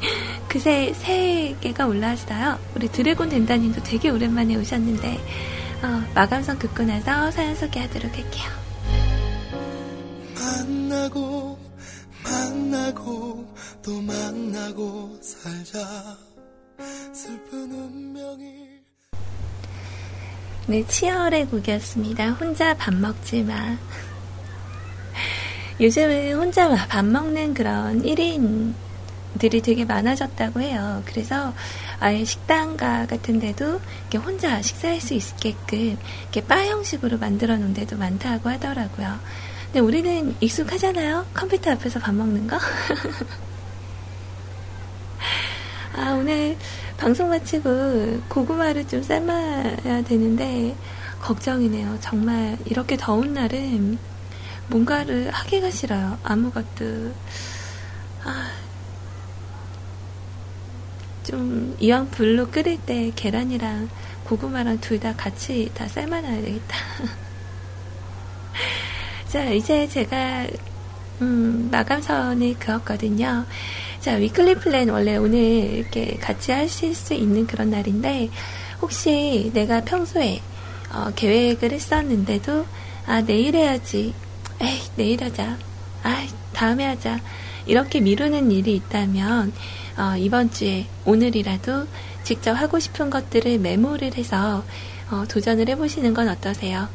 그새 0.48 0.92
세 0.94 1.56
개가 1.60 1.86
올라왔어요. 1.86 2.58
우리 2.74 2.88
드래곤 2.88 3.30
덴다님도 3.30 3.82
되게 3.82 4.10
오랜만에 4.10 4.54
오셨는데, 4.56 5.20
어, 5.82 6.12
마감성 6.14 6.58
듣고 6.58 6.84
나서 6.84 7.30
사연 7.30 7.56
소개하도록 7.56 8.14
할게요. 8.14 8.44
만나고, 10.34 11.58
만나고, 12.22 13.54
또 13.82 14.00
만나고 14.02 15.18
살자. 15.22 16.16
슬픈 17.12 17.72
운명이. 17.72 18.63
네, 20.66 20.82
치열의 20.86 21.48
곡이었습니다. 21.48 22.30
혼자 22.30 22.72
밥 22.74 22.94
먹지 22.94 23.42
마. 23.42 23.76
요즘은 25.78 26.36
혼자 26.36 26.74
밥 26.86 27.04
먹는 27.04 27.52
그런 27.52 28.02
1인들이 28.02 29.62
되게 29.62 29.84
많아졌다고 29.84 30.62
해요. 30.62 31.02
그래서 31.04 31.52
아예 32.00 32.24
식당가 32.24 33.04
같은 33.04 33.40
데도 33.40 33.78
이렇게 34.10 34.16
혼자 34.16 34.62
식사할 34.62 35.02
수 35.02 35.12
있게끔 35.12 35.98
이렇게 36.22 36.40
바 36.40 36.64
형식으로 36.64 37.18
만들어 37.18 37.58
놓은 37.58 37.74
데도 37.74 37.98
많다고 37.98 38.48
하더라고요. 38.48 39.20
근데 39.66 39.80
우리는 39.80 40.34
익숙하잖아요? 40.40 41.26
컴퓨터 41.34 41.72
앞에서 41.72 42.00
밥 42.00 42.14
먹는 42.14 42.46
거? 42.46 42.56
아, 45.96 46.12
오늘 46.12 46.56
방송 46.96 47.28
마치고 47.28 48.20
고구마를 48.28 48.86
좀 48.86 49.02
삶아야 49.02 50.02
되는데, 50.04 50.74
걱정이네요. 51.20 51.98
정말 52.00 52.56
이렇게 52.66 52.96
더운 52.96 53.34
날은 53.34 53.98
뭔가를 54.68 55.30
하기가 55.30 55.70
싫어요. 55.70 56.18
아무것도. 56.22 57.14
아, 58.24 58.50
좀 61.24 61.74
이왕 61.80 62.10
불로 62.10 62.50
끓일 62.50 62.78
때 62.84 63.10
계란이랑 63.14 63.88
고구마랑 64.24 64.80
둘 64.80 65.00
다 65.00 65.14
같이 65.16 65.70
다 65.74 65.88
삶아놔야 65.88 66.40
되겠다. 66.42 66.76
자, 69.28 69.44
이제 69.50 69.88
제가 69.88 70.46
음, 71.22 71.68
마감선을 71.70 72.58
그었거든요. 72.58 73.46
자, 74.04 74.16
weekly 74.16 74.56
plan 74.56 74.90
원래 74.90 75.16
오늘 75.16 75.38
이렇게 75.38 76.18
같이 76.20 76.52
하실 76.52 76.94
수 76.94 77.14
있는 77.14 77.46
그런 77.46 77.70
날인데 77.70 78.28
혹시 78.82 79.50
내가 79.54 79.80
평소에 79.80 80.42
어, 80.92 81.10
계획을 81.16 81.72
했었는데도 81.72 82.66
아 83.06 83.22
내일 83.22 83.54
해야지 83.54 84.12
에이, 84.60 84.82
내일 84.96 85.24
하자. 85.24 85.56
아, 86.02 86.26
다음에 86.52 86.84
하자. 86.84 87.18
이렇게 87.64 88.00
미루는 88.00 88.50
일이 88.50 88.74
있다면, 88.74 89.54
어, 89.96 90.16
이번 90.18 90.50
주에 90.50 90.84
오늘이라도 91.06 91.86
직접 92.24 92.52
하고 92.52 92.78
싶은 92.78 93.08
것들을 93.08 93.58
메모를 93.58 94.18
해서 94.18 94.64
어, 95.10 95.24
도전을 95.26 95.70
해보시는 95.70 96.12
건 96.12 96.28
어떠세요? 96.28 96.88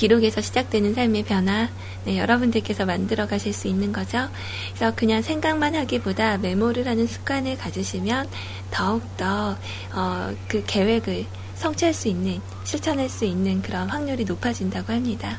기록에서 0.00 0.40
시작되는 0.40 0.94
삶의 0.94 1.24
변화, 1.24 1.68
네, 2.06 2.18
여러분들께서 2.18 2.86
만들어 2.86 3.26
가실 3.26 3.52
수 3.52 3.68
있는 3.68 3.92
거죠. 3.92 4.30
그래서 4.72 4.94
그냥 4.94 5.20
생각만 5.20 5.74
하기보다 5.74 6.38
메모를 6.38 6.86
하는 6.86 7.06
습관을 7.06 7.58
가지시면 7.58 8.26
더욱더 8.70 9.58
어, 9.92 10.34
그 10.48 10.64
계획을 10.66 11.26
성취할 11.54 11.92
수 11.92 12.08
있는, 12.08 12.40
실천할 12.64 13.10
수 13.10 13.26
있는 13.26 13.60
그런 13.60 13.90
확률이 13.90 14.24
높아진다고 14.24 14.90
합니다. 14.90 15.38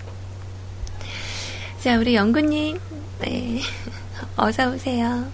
자, 1.79 1.97
우리 1.97 2.13
영구님, 2.13 2.79
네. 3.21 3.61
어서오세요. 4.37 5.25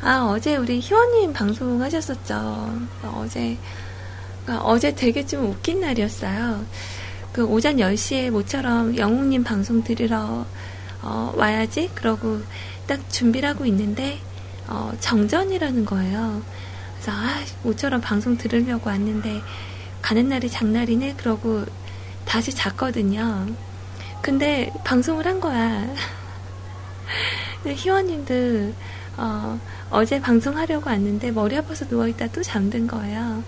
아, 0.00 0.28
어제 0.30 0.54
우리 0.54 0.78
희원님 0.78 1.32
방송 1.32 1.82
하셨었죠. 1.82 2.72
어제, 3.16 3.58
그러니까 4.44 4.64
어제 4.64 4.94
되게 4.94 5.26
좀 5.26 5.46
웃긴 5.46 5.80
날이었어요. 5.80 6.64
그 7.32 7.44
오전 7.44 7.76
10시에 7.76 8.30
모처럼 8.30 8.96
영웅님 8.96 9.44
방송 9.44 9.82
들으러 9.82 10.46
어, 11.02 11.32
와야지. 11.36 11.90
그러고 11.94 12.40
딱 12.86 13.08
준비를 13.10 13.48
하고 13.48 13.64
있는데, 13.66 14.18
어, 14.66 14.92
정전이라는 15.00 15.84
거예요. 15.84 16.42
그래서, 16.94 17.12
아, 17.12 17.40
모처럼 17.62 18.00
방송 18.00 18.36
들으려고 18.36 18.90
왔는데, 18.90 19.40
가는 20.02 20.28
날이 20.28 20.50
장날이네? 20.50 21.14
그러고 21.16 21.64
다시 22.24 22.52
잤거든요. 22.52 23.46
근데 24.22 24.72
방송을 24.84 25.26
한 25.26 25.40
거야. 25.40 25.86
희원님도, 27.64 28.74
어, 29.16 29.58
어제 29.90 30.20
방송하려고 30.20 30.88
왔는데 30.88 31.30
머리 31.32 31.56
아파서 31.56 31.84
누워있다 31.88 32.28
또 32.28 32.42
잠든 32.42 32.86
거예요. 32.86 33.42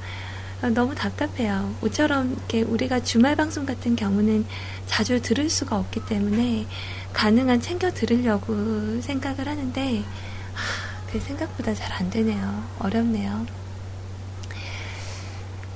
어, 0.62 0.68
너무 0.70 0.94
답답해요. 0.94 1.74
모처럼 1.80 2.32
이렇게 2.32 2.62
우리가 2.62 3.02
주말 3.02 3.34
방송 3.36 3.66
같은 3.66 3.96
경우는 3.96 4.46
자주 4.86 5.20
들을 5.20 5.50
수가 5.50 5.76
없기 5.76 6.06
때문에 6.06 6.66
가능한 7.12 7.60
챙겨 7.60 7.90
들으려고 7.90 9.00
생각을 9.00 9.48
하는데 9.48 10.04
하, 10.54 11.10
그 11.10 11.20
생각보다 11.20 11.74
잘 11.74 11.92
안 11.92 12.08
되네요. 12.10 12.64
어렵네요. 12.78 13.46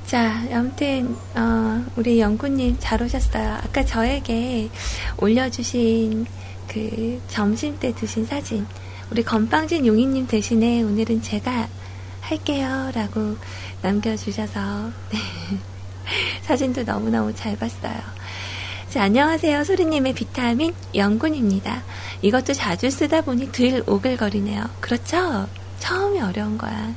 자, 0.07 0.45
아무튼 0.53 1.16
어, 1.34 1.84
우리 1.97 2.20
영구님 2.20 2.76
잘 2.78 3.03
오셨어요. 3.03 3.55
아까 3.55 3.84
저에게 3.84 4.70
올려주신 5.18 6.26
그 6.68 7.20
점심 7.28 7.78
때 7.80 7.93
드신 7.93 8.24
사진, 8.24 8.66
우리 9.11 9.22
건빵진 9.24 9.84
용인님 9.84 10.26
대신에 10.28 10.82
오늘은 10.82 11.22
제가 11.22 11.68
할게요라고 12.20 13.37
남겨주셔서 13.87 14.91
네. 15.12 15.18
사진도 16.43 16.82
너무너무 16.82 17.34
잘 17.34 17.57
봤어요. 17.57 17.95
자, 18.89 19.03
안녕하세요. 19.03 19.64
소리님의 19.64 20.14
비타민 20.14 20.74
영군입니다. 20.95 21.82
이것도 22.22 22.53
자주 22.53 22.91
쓰다 22.91 23.20
보니 23.20 23.53
들 23.53 23.82
오글거리네요. 23.87 24.64
그렇죠? 24.80 25.49
처음이 25.78 26.20
어려운 26.20 26.57
거야. 26.57 26.95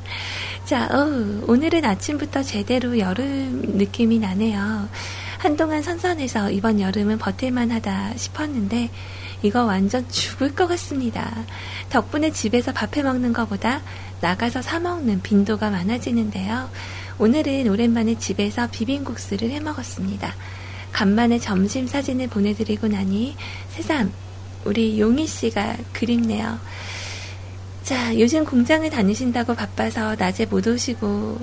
자, 0.65 0.85
어, 0.85 1.43
오늘은 1.47 1.83
아침부터 1.83 2.43
제대로 2.43 2.97
여름 2.99 3.61
느낌이 3.77 4.19
나네요. 4.19 4.87
한동안 5.39 5.81
선선해서 5.81 6.51
이번 6.51 6.79
여름은 6.79 7.17
버틸만 7.17 7.71
하다 7.71 8.15
싶었는데, 8.15 8.89
이거 9.41 9.63
완전 9.63 10.07
죽을 10.09 10.53
것 10.53 10.67
같습니다. 10.67 11.31
덕분에 11.89 12.31
집에서 12.31 12.71
밥해 12.73 13.03
먹는 13.03 13.33
것보다 13.33 13.81
나가서 14.21 14.61
사 14.61 14.79
먹는 14.79 15.21
빈도가 15.21 15.69
많아지는데요. 15.69 16.69
오늘은 17.17 17.67
오랜만에 17.69 18.17
집에서 18.17 18.67
비빔국수를 18.69 19.49
해 19.51 19.59
먹었습니다. 19.59 20.33
간만에 20.91 21.39
점심 21.39 21.87
사진을 21.87 22.27
보내드리고 22.27 22.87
나니 22.87 23.35
새삼 23.69 24.11
우리 24.65 24.99
용희 24.99 25.27
씨가 25.27 25.77
그립네요. 25.93 26.59
자, 27.83 28.17
요즘 28.19 28.45
공장을 28.45 28.87
다니신다고 28.89 29.55
바빠서 29.55 30.15
낮에 30.15 30.45
못 30.45 30.67
오시고 30.67 31.39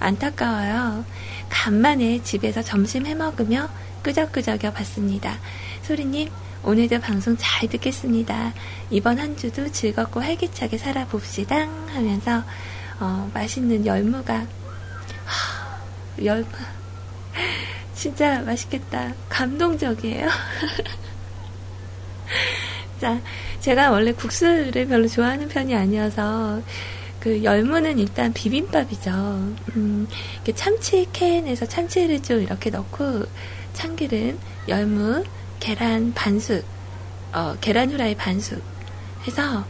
안타까워요. 0.00 1.04
간만에 1.48 2.22
집에서 2.22 2.62
점심 2.62 3.06
해 3.06 3.14
먹으며 3.14 3.68
끄적끄적여 4.02 4.72
봤습니다. 4.72 5.38
소리님, 5.82 6.28
오늘도 6.66 6.98
방송 7.00 7.36
잘 7.38 7.68
듣겠습니다. 7.68 8.54
이번 8.88 9.18
한 9.18 9.36
주도 9.36 9.70
즐겁고 9.70 10.20
활기차게 10.20 10.78
살아봅시다. 10.78 11.68
하면서, 11.88 12.42
어, 12.98 13.30
맛있는 13.34 13.84
열무가, 13.84 14.46
하, 15.26 16.24
열무, 16.24 16.48
진짜 17.94 18.40
맛있겠다. 18.40 19.12
감동적이에요. 19.28 20.26
자, 22.98 23.20
제가 23.60 23.90
원래 23.90 24.12
국수를 24.12 24.86
별로 24.88 25.06
좋아하는 25.06 25.48
편이 25.48 25.74
아니어서, 25.74 26.62
그 27.20 27.44
열무는 27.44 27.98
일단 27.98 28.32
비빔밥이죠. 28.32 29.10
음, 29.76 30.08
참치 30.54 31.06
캔에서 31.12 31.66
참치를 31.66 32.22
좀 32.22 32.40
이렇게 32.40 32.70
넣고 32.70 33.24
참기름, 33.74 34.38
열무, 34.66 35.24
계란 35.64 36.12
반숙, 36.12 36.62
어, 37.32 37.56
계란 37.58 37.90
후라이 37.90 38.14
반숙 38.14 38.62
해서 39.26 39.64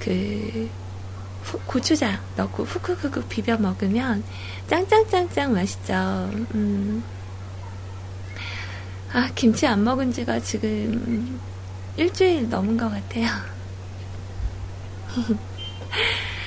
그 0.00 0.70
후, 1.42 1.60
고추장 1.66 2.18
넣고 2.36 2.64
훅훅훅 2.64 3.28
비벼 3.28 3.58
먹으면 3.58 4.24
짱짱짱짱 4.66 5.52
맛있죠. 5.52 5.92
음. 6.54 7.04
아, 9.12 9.28
김치 9.34 9.66
안 9.66 9.84
먹은 9.84 10.10
지가 10.10 10.40
지금 10.40 11.38
일주일 11.98 12.48
넘은 12.48 12.78
것 12.78 12.88
같아요. 12.88 13.26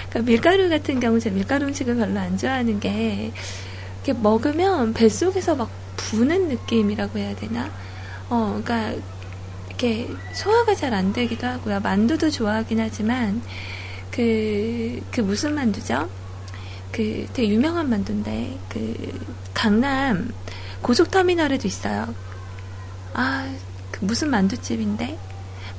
그러니까 0.10 0.20
밀가루 0.32 0.68
같은 0.68 1.00
경우 1.00 1.20
제 1.20 1.30
밀가루 1.30 1.68
음식을 1.68 1.96
별로 1.96 2.20
안 2.20 2.36
좋아하는 2.40 2.80
게 2.80 3.32
이렇게 4.04 4.20
먹으면 4.20 4.96
뱃속에서 4.96 5.56
막 5.56 5.70
부는 5.96 6.48
느낌이라고 6.48 7.20
해야 7.20 7.36
되나? 7.36 7.70
어, 8.30 8.62
그러니까 8.64 9.02
이렇게 9.68 10.10
소화가 10.34 10.76
잘 10.76 10.94
안 10.94 11.14
되기도 11.14 11.48
하고요. 11.48 11.80
만두도 11.80 12.30
좋아하긴 12.30 12.80
하지만 12.80 13.42
그, 14.12 15.02
그 15.12 15.22
무슨 15.22 15.56
만두죠? 15.56 16.10
그 16.92 17.28
되게 17.34 17.50
유명한 17.50 17.90
만두인데 17.90 18.58
그 18.70 19.20
강남 19.54 20.34
고속터미널에도 20.82 21.68
있어요. 21.68 22.14
아, 23.14 23.50
그 23.92 24.06
무슨 24.06 24.30
만두집인데? 24.30 25.18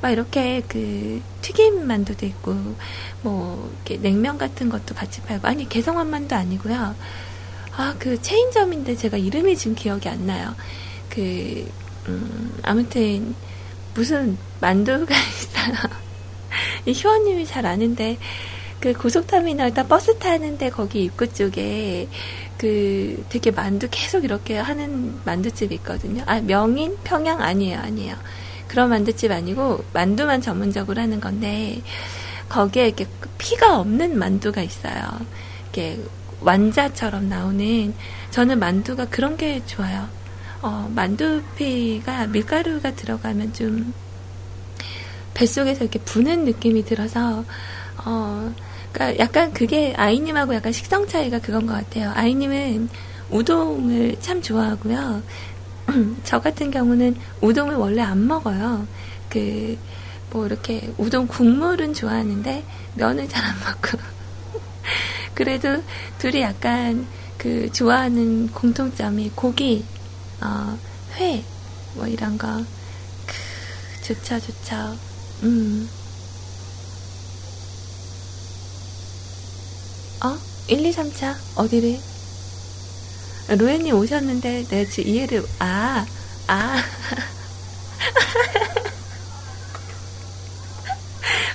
막 0.01 0.11
이렇게 0.11 0.63
그 0.67 1.21
튀김 1.43 1.87
만두도 1.87 2.25
있고 2.27 2.55
뭐 3.23 3.71
이렇게 3.87 4.01
냉면 4.01 4.39
같은 4.39 4.71
것도 4.71 4.95
같이 4.95 5.21
팔고 5.23 5.47
아니 5.47 5.69
개성한 5.69 6.09
만두 6.09 6.35
아니고요. 6.35 6.95
아, 7.77 7.95
그 7.99 8.21
체인점인데 8.21 8.97
제가 8.97 9.17
이름이 9.17 9.57
지금 9.57 9.75
기억이 9.75 10.09
안 10.09 10.27
나요. 10.27 10.55
그 11.11 11.71
음, 12.09 12.59
아무튼 12.63 13.35
무슨 13.95 14.37
만두가 14.61 15.15
있어요. 15.15 15.75
이 16.87 17.01
효원님이 17.03 17.47
잘 17.47 17.67
아는데 17.67 18.19
그 18.81 18.93
고속터미널 18.95 19.75
다 19.75 19.87
버스 19.87 20.19
타는데 20.19 20.71
거기 20.71 21.05
입구 21.05 21.31
쪽에 21.33 22.09
그 22.57 23.25
되게 23.29 23.51
만두 23.51 23.89
계속 23.91 24.25
이렇게 24.25 24.57
하는 24.57 25.21
만두집이 25.25 25.75
있거든요. 25.77 26.23
아 26.27 26.41
명인 26.41 26.97
평양 27.05 27.43
아니에요, 27.43 27.79
아니에요. 27.79 28.17
그런 28.69 28.89
만두집 28.91 29.31
아니고 29.31 29.85
만두만 29.93 30.41
전문적으로 30.41 31.01
하는 31.01 31.21
건데 31.21 31.83
거기에 32.49 32.87
이렇게 32.87 33.07
피가 33.39 33.79
없는 33.79 34.19
만두가 34.19 34.63
있어요. 34.63 35.03
이렇게 35.65 36.01
완자처럼 36.41 37.29
나오는 37.29 37.95
저는 38.31 38.59
만두가 38.59 39.07
그런 39.07 39.37
게 39.37 39.65
좋아요. 39.67 40.09
어, 40.63 40.91
만두피가 40.95 42.27
밀가루가 42.29 42.95
들어가면 42.95 43.53
좀 43.55 43.95
뱃속에서 45.35 45.85
이렇게 45.85 45.99
부는 46.01 46.45
느낌이 46.45 46.85
들어서 46.85 47.45
어, 48.05 48.53
그러니까 48.93 49.23
약간 49.23 49.53
그게 49.53 49.95
아이님하고 49.97 50.55
약간 50.55 50.73
식성 50.73 51.07
차이가 51.07 51.39
그건 51.39 51.67
것 51.67 51.75
같아요. 51.75 52.13
아이님은 52.15 52.89
우동을 53.31 54.17
참 54.21 54.43
좋아하고요. 54.43 55.23
저 56.25 56.41
같은 56.41 56.71
경우는 56.71 57.17
우동을 57.41 57.77
원래 57.77 58.03
안 58.03 58.27
먹어요. 58.27 58.87
그, 59.29 59.79
뭐 60.31 60.47
이렇게 60.47 60.93
우동 60.99 61.27
국물은 61.27 61.95
좋아하는데 61.95 62.65
면을 62.95 63.29
잘 63.29 63.45
안 63.45 63.55
먹고. 63.61 63.99
그래도 65.35 65.83
둘이 66.19 66.43
약간 66.43 67.07
그 67.39 67.71
좋아하는 67.73 68.49
공통점이 68.49 69.31
고기, 69.35 69.85
어, 70.43 70.79
회, 71.17 71.45
뭐 71.95 72.07
이런 72.07 72.39
거. 72.39 72.65
크, 73.27 73.35
좋죠, 74.05 74.41
좋죠. 74.41 74.97
음. 75.43 75.89
어? 80.25 80.39
1, 80.69 80.85
2, 80.85 80.93
3차? 80.93 81.35
어디를? 81.57 81.99
로엔님 83.49 83.95
오셨는데 83.95 84.67
내가 84.69 84.91
지금 84.91 85.11
이해를, 85.11 85.45
아, 85.59 86.07
아. 86.47 86.77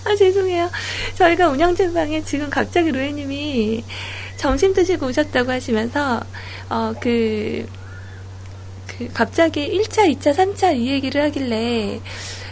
아, 0.04 0.16
죄송해요. 0.16 0.70
저희가 1.16 1.48
운영진 1.48 1.94
방에 1.94 2.24
지금 2.24 2.50
갑자기 2.50 2.92
로엔님이 2.92 3.84
점심 4.38 4.74
드시고 4.74 5.08
오셨다고 5.08 5.52
하시면서, 5.52 6.22
어, 6.70 6.94
그, 7.00 7.66
그 8.98 9.10
갑자기 9.14 9.80
1차, 9.80 10.08
2차, 10.18 10.34
3차 10.34 10.76
이 10.78 10.88
얘기를 10.88 11.22
하길래 11.24 12.00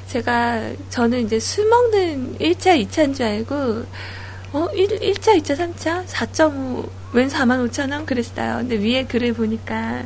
제가 0.07 0.71
저는 0.89 1.25
이제 1.25 1.39
술 1.39 1.67
먹는 1.69 2.37
1차, 2.39 2.87
2차인 2.87 3.15
줄 3.15 3.25
알고 3.25 3.85
어 4.53 4.67
1, 4.73 4.99
1차, 4.99 5.41
2차, 5.41 5.57
3차 5.57 6.05
4.5, 6.05 6.87
웬 7.13 7.27
4만 7.27 7.67
5천 7.69 7.91
원 7.91 8.05
그랬어요. 8.05 8.57
근데 8.57 8.75
위에 8.77 9.05
글을 9.05 9.33
보니까 9.33 10.05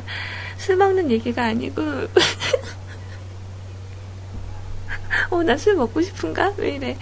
술 0.56 0.76
먹는 0.76 1.10
얘기가 1.10 1.44
아니고 1.44 1.82
어, 5.30 5.42
나 5.42 5.56
술 5.56 5.74
먹고 5.76 6.00
싶은가? 6.00 6.54
왜 6.56 6.76
이래. 6.76 6.96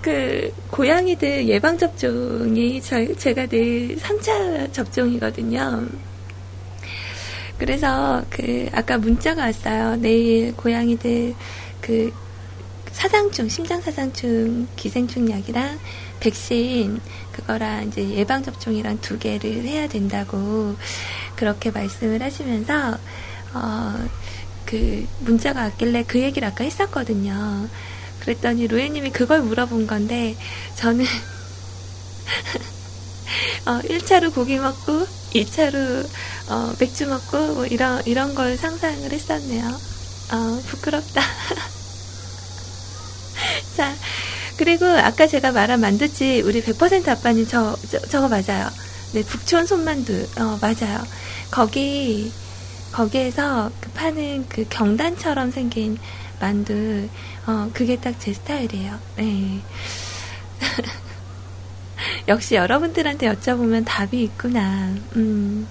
그, 0.00 0.52
고양이들 0.70 1.48
예방접종이 1.48 2.80
저, 2.82 3.14
제가 3.14 3.46
내일 3.46 3.96
3차 3.96 4.72
접종이거든요. 4.72 5.86
그래서 7.58 8.22
그, 8.30 8.68
아까 8.72 8.98
문자가 8.98 9.42
왔어요. 9.42 9.96
내일 9.96 10.54
고양이들 10.56 11.34
그, 11.80 12.12
사상충, 12.92 13.48
심장사상충, 13.48 14.68
기생충 14.76 15.30
약이랑 15.30 15.78
백신, 16.20 17.00
그거랑 17.32 17.88
이제 17.88 18.08
예방접종이랑 18.08 19.00
두 19.00 19.18
개를 19.18 19.64
해야 19.64 19.88
된다고 19.88 20.76
그렇게 21.36 21.70
말씀을 21.70 22.22
하시면서, 22.22 22.98
어, 23.54 24.08
그 24.64 25.06
문자가 25.20 25.62
왔길래 25.62 26.04
그 26.06 26.20
얘기를 26.20 26.48
아까 26.48 26.64
했었거든요. 26.64 27.68
그랬더니 28.20 28.66
로에님이 28.66 29.10
그걸 29.10 29.42
물어본 29.42 29.86
건데 29.86 30.34
저는 30.76 31.04
어, 33.66 33.80
1차로 33.82 34.34
고기 34.34 34.56
먹고 34.58 35.06
2차로 35.34 36.08
어, 36.46 36.74
맥주 36.78 37.06
먹고 37.08 37.54
뭐 37.54 37.66
이런 37.66 38.02
이런 38.06 38.34
걸 38.34 38.56
상상을 38.58 39.10
했었네요. 39.12 39.80
어, 40.32 40.62
부끄럽다. 40.66 41.22
자, 43.76 43.98
그리고 44.56 44.86
아까 44.86 45.26
제가 45.26 45.52
말한 45.52 45.80
만두집 45.80 46.44
우리 46.46 46.62
100% 46.62 47.08
아빠님 47.08 47.46
저, 47.46 47.76
저 47.90 47.98
저 48.08 48.20
거 48.20 48.28
맞아요. 48.28 48.70
네, 49.12 49.24
북촌 49.24 49.66
손만두. 49.66 50.28
어, 50.38 50.58
맞아요. 50.60 51.06
거기 51.50 52.34
거기에서 52.90 53.72
그 53.80 53.90
파는 53.92 54.46
그 54.48 54.66
경단처럼 54.68 55.50
생긴 55.50 55.98
만두, 56.40 57.08
어, 57.46 57.70
그게 57.72 58.00
딱 58.00 58.18
제 58.18 58.32
스타일이에요. 58.34 59.00
네. 59.16 59.64
역시 62.28 62.54
여러분들한테 62.54 63.26
여쭤보면 63.32 63.84
답이 63.86 64.22
있구나. 64.22 64.94
음. 65.16 65.70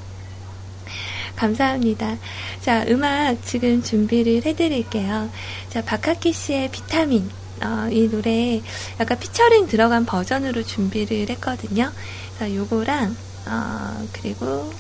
감사합니다. 1.36 2.18
자, 2.62 2.86
음악 2.88 3.44
지금 3.46 3.82
준비를 3.82 4.46
해드릴게요. 4.46 5.30
자, 5.70 5.84
박하키 5.84 6.34
씨의 6.34 6.72
비타민. 6.72 7.30
어, 7.62 7.88
이 7.92 8.10
노래 8.10 8.62
약간 9.00 9.18
피처링 9.20 9.68
들어간 9.68 10.06
버전으로 10.06 10.64
준비를 10.64 11.30
했거든요. 11.30 11.92
자, 12.38 12.54
요거랑, 12.54 13.16
어, 13.48 14.08
그리고 14.12 14.74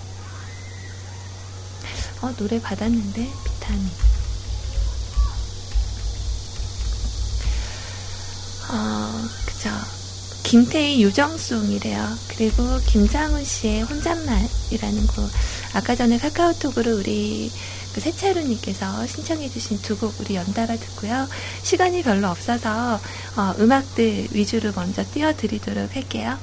어, 2.21 2.33
노래 2.37 2.61
받았는데, 2.61 3.29
비타민. 3.45 3.87
어, 8.71 9.27
그죠. 9.45 9.69
김태희 10.43 11.01
유정송이래요. 11.03 12.05
그리고 12.27 12.63
김장훈 12.85 13.43
씨의 13.43 13.83
혼잣말이라는 13.83 15.07
곡. 15.07 15.29
아까 15.73 15.95
전에 15.95 16.17
카카오톡으로 16.19 16.97
우리 16.97 17.51
그 17.93 18.01
세차루님께서 18.01 19.05
신청해주신 19.07 19.81
두 19.81 19.97
곡 19.97 20.19
우리 20.19 20.35
연달아 20.35 20.75
듣고요. 20.75 21.27
시간이 21.63 22.03
별로 22.03 22.27
없어서 22.29 22.95
어, 23.35 23.53
음악들 23.59 24.27
위주로 24.31 24.71
먼저 24.75 25.03
띄워드리도록 25.13 25.95
할게요. 25.95 26.37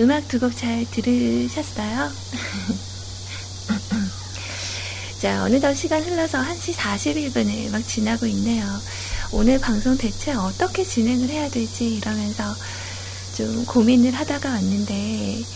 음악 0.00 0.28
두 0.28 0.38
곡 0.38 0.54
잘 0.56 0.86
들으셨어요? 0.90 2.16
자, 5.18 5.42
어느덧 5.44 5.74
시간 5.74 6.04
흘러서 6.04 6.38
1시 6.38 6.72
41분을 6.72 7.70
막 7.70 7.86
지나고 7.86 8.26
있네요. 8.26 8.82
오늘 9.30 9.60
방송 9.60 9.96
대체 9.96 10.32
어떻게 10.32 10.84
진행을 10.84 11.30
해야 11.30 11.48
될지 11.48 11.94
이러면서 11.94 12.58
좀 13.32 13.64
고민을 13.66 14.12
하다가 14.12 14.50
왔는데, 14.50 15.46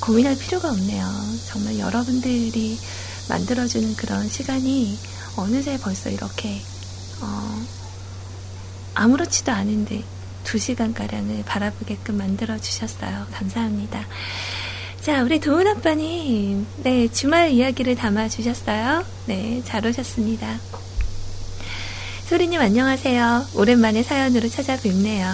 고민할 0.00 0.36
필요가 0.38 0.70
없네요. 0.70 1.38
정말 1.44 1.78
여러분들이 1.78 2.80
만들어주는 3.28 3.96
그런 3.96 4.28
시간이 4.28 5.02
어느새 5.34 5.78
벌써 5.78 6.10
이렇게, 6.10 6.68
어, 7.22 7.66
아무렇지도 8.94 9.52
않은데, 9.52 10.10
2시간가량을 10.46 11.44
바라보게끔 11.44 12.16
만들어 12.16 12.56
주셨어요. 12.58 13.26
감사합니다. 13.32 14.06
자, 15.00 15.22
우리 15.22 15.38
도훈 15.38 15.66
아빠님, 15.68 16.66
네, 16.78 17.08
주말 17.08 17.50
이야기를 17.50 17.96
담아 17.96 18.28
주셨어요. 18.28 19.04
네, 19.26 19.62
잘 19.64 19.86
오셨습니다. 19.86 20.58
소리님 22.28 22.60
안녕하세요. 22.60 23.46
오랜만에 23.54 24.02
사연으로 24.02 24.48
찾아뵙네요. 24.48 25.28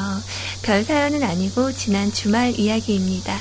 별 0.63 0.85
사연은 0.85 1.23
아니고 1.23 1.73
지난 1.73 2.13
주말 2.13 2.59
이야기입니다. 2.59 3.35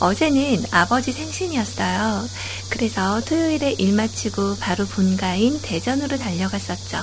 어제는 0.00 0.64
아버지 0.72 1.12
생신이었어요. 1.12 2.26
그래서 2.70 3.20
토요일에 3.20 3.76
일 3.78 3.92
마치고 3.92 4.56
바로 4.56 4.84
본가인 4.86 5.60
대전으로 5.62 6.18
달려갔었죠. 6.18 6.98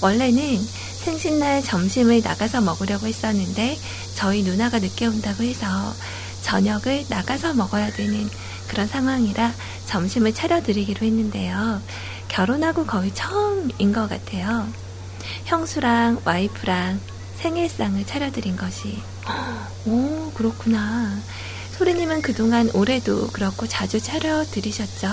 원래는 0.00 0.60
생신날 1.04 1.62
점심을 1.62 2.22
나가서 2.22 2.62
먹으려고 2.62 3.06
했었는데 3.06 3.78
저희 4.14 4.42
누나가 4.42 4.78
늦게 4.78 5.06
온다고 5.06 5.42
해서 5.44 5.66
저녁을 6.42 7.04
나가서 7.08 7.52
먹어야 7.52 7.92
되는 7.92 8.28
그런 8.68 8.86
상황이라 8.88 9.52
점심을 9.86 10.32
차려드리기로 10.32 11.06
했는데요. 11.06 11.82
결혼하고 12.28 12.86
거의 12.86 13.12
처음인 13.14 13.92
것 13.92 14.08
같아요. 14.08 14.66
형수랑 15.44 16.22
와이프랑 16.24 17.00
생일상을 17.36 18.04
차려드린 18.06 18.56
것이. 18.56 19.02
오, 19.84 20.32
그렇구나. 20.32 21.18
소리님은 21.72 22.22
그동안 22.22 22.70
올해도 22.72 23.28
그렇고 23.28 23.66
자주 23.66 24.00
차려드리셨죠? 24.00 25.08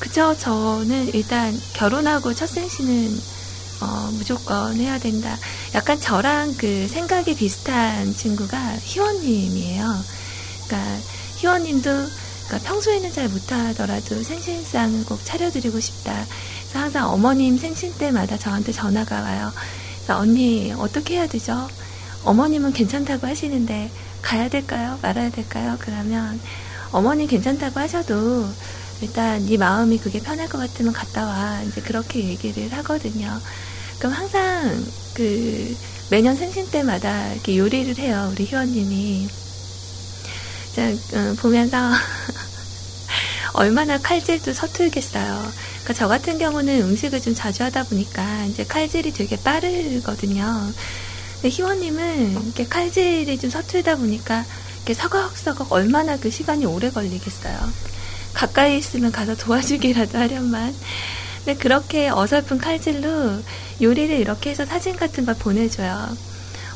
그죠? 0.00 0.36
저는 0.36 1.14
일단 1.14 1.56
결혼하고 1.74 2.34
첫 2.34 2.48
생신은 2.48 3.41
어, 3.82 4.10
무조건 4.12 4.76
해야 4.76 4.98
된다. 4.98 5.36
약간 5.74 6.00
저랑 6.00 6.54
그 6.56 6.86
생각이 6.86 7.34
비슷한 7.34 8.14
친구가 8.14 8.76
희원님이에요. 8.80 10.04
그러니까 10.66 10.98
희원님도 11.38 11.90
그러니까 12.46 12.68
평소에는 12.68 13.12
잘 13.12 13.28
못하더라도 13.28 14.22
생신상을 14.22 15.04
꼭 15.06 15.24
차려드리고 15.24 15.80
싶다. 15.80 16.26
그래서 16.62 16.78
항상 16.78 17.10
어머님 17.10 17.58
생신 17.58 17.92
때마다 17.94 18.38
저한테 18.38 18.70
전화가 18.70 19.20
와요. 19.20 19.52
그래서 19.96 20.18
언니 20.18 20.72
어떻게 20.78 21.16
해야 21.16 21.26
되죠? 21.26 21.68
어머님은 22.24 22.72
괜찮다고 22.72 23.26
하시는데 23.26 23.90
가야 24.22 24.48
될까요? 24.48 24.98
말아야 25.02 25.30
될까요? 25.30 25.76
그러면 25.80 26.40
어머님 26.92 27.26
괜찮다고 27.26 27.80
하셔도 27.80 28.46
일단 29.00 29.44
네 29.44 29.56
마음이 29.56 29.98
그게 29.98 30.20
편할 30.20 30.48
것 30.48 30.58
같으면 30.58 30.92
갔다 30.92 31.26
와. 31.26 31.62
이제 31.62 31.80
그렇게 31.80 32.24
얘기를 32.28 32.72
하거든요. 32.74 33.40
그럼 33.98 34.12
항상 34.14 34.86
그 35.14 35.76
매년 36.08 36.36
생신 36.36 36.70
때마다 36.70 37.32
이렇게 37.32 37.56
요리를 37.56 37.98
해요. 37.98 38.28
우리 38.32 38.44
희원님이. 38.44 39.28
자, 40.72 40.90
어, 41.14 41.34
보면서 41.38 41.90
얼마나 43.54 43.98
칼질도 43.98 44.52
서툴겠어요. 44.52 45.54
그러니까 45.54 45.92
저 45.94 46.08
같은 46.08 46.38
경우는 46.38 46.82
음식을 46.82 47.20
좀 47.20 47.34
자주 47.34 47.62
하다 47.64 47.84
보니까 47.84 48.46
이제 48.46 48.64
칼질이 48.64 49.12
되게 49.12 49.36
빠르거든요. 49.36 50.74
근데 51.40 51.48
희원님은 51.50 52.44
이렇게 52.44 52.66
칼질이 52.68 53.38
좀 53.38 53.50
서툴다 53.50 53.96
보니까 53.96 54.46
이렇게 54.76 54.94
서걱서걱 54.94 55.72
얼마나 55.72 56.16
그 56.18 56.30
시간이 56.30 56.66
오래 56.66 56.90
걸리겠어요. 56.90 57.74
가까이 58.32 58.78
있으면 58.78 59.12
가서 59.12 59.34
도와주기라도 59.36 60.18
하련만. 60.18 60.78
근데 61.44 61.56
그렇게 61.58 62.08
어설픈 62.10 62.58
칼질로 62.58 63.42
요리를 63.80 64.16
이렇게 64.18 64.50
해서 64.50 64.64
사진 64.66 64.96
같은 64.96 65.24
걸 65.24 65.38
보내줘요. 65.38 66.18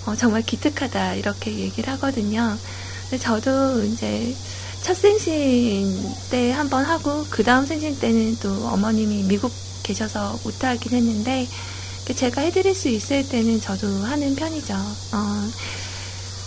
어, 0.07 0.15
정말 0.17 0.43
기특하다 0.43 1.15
이렇게 1.17 1.59
얘기를 1.59 1.93
하거든요. 1.95 2.61
근데 3.09 3.19
저도 3.19 3.85
이제 3.85 4.39
첫 4.81 4.95
생신 4.95 6.17
때 6.29 6.51
한번 6.53 6.85
하고 6.87 7.29
그 7.31 7.43
다음 7.45 7.65
생신 7.67 7.99
때는 7.99 8.39
또 8.39 8.67
어머님이 8.67 9.25
미국 9.25 9.61
계셔서 9.83 10.41
못하긴 10.45 10.95
했는데 10.95 11.49
제가 12.17 12.43
해드릴 12.43 12.75
수 12.75 12.89
있을 12.89 13.29
때는 13.29 13.61
저도 13.61 14.05
하는 14.05 14.35
편이죠. 14.37 14.75
어, 15.13 15.17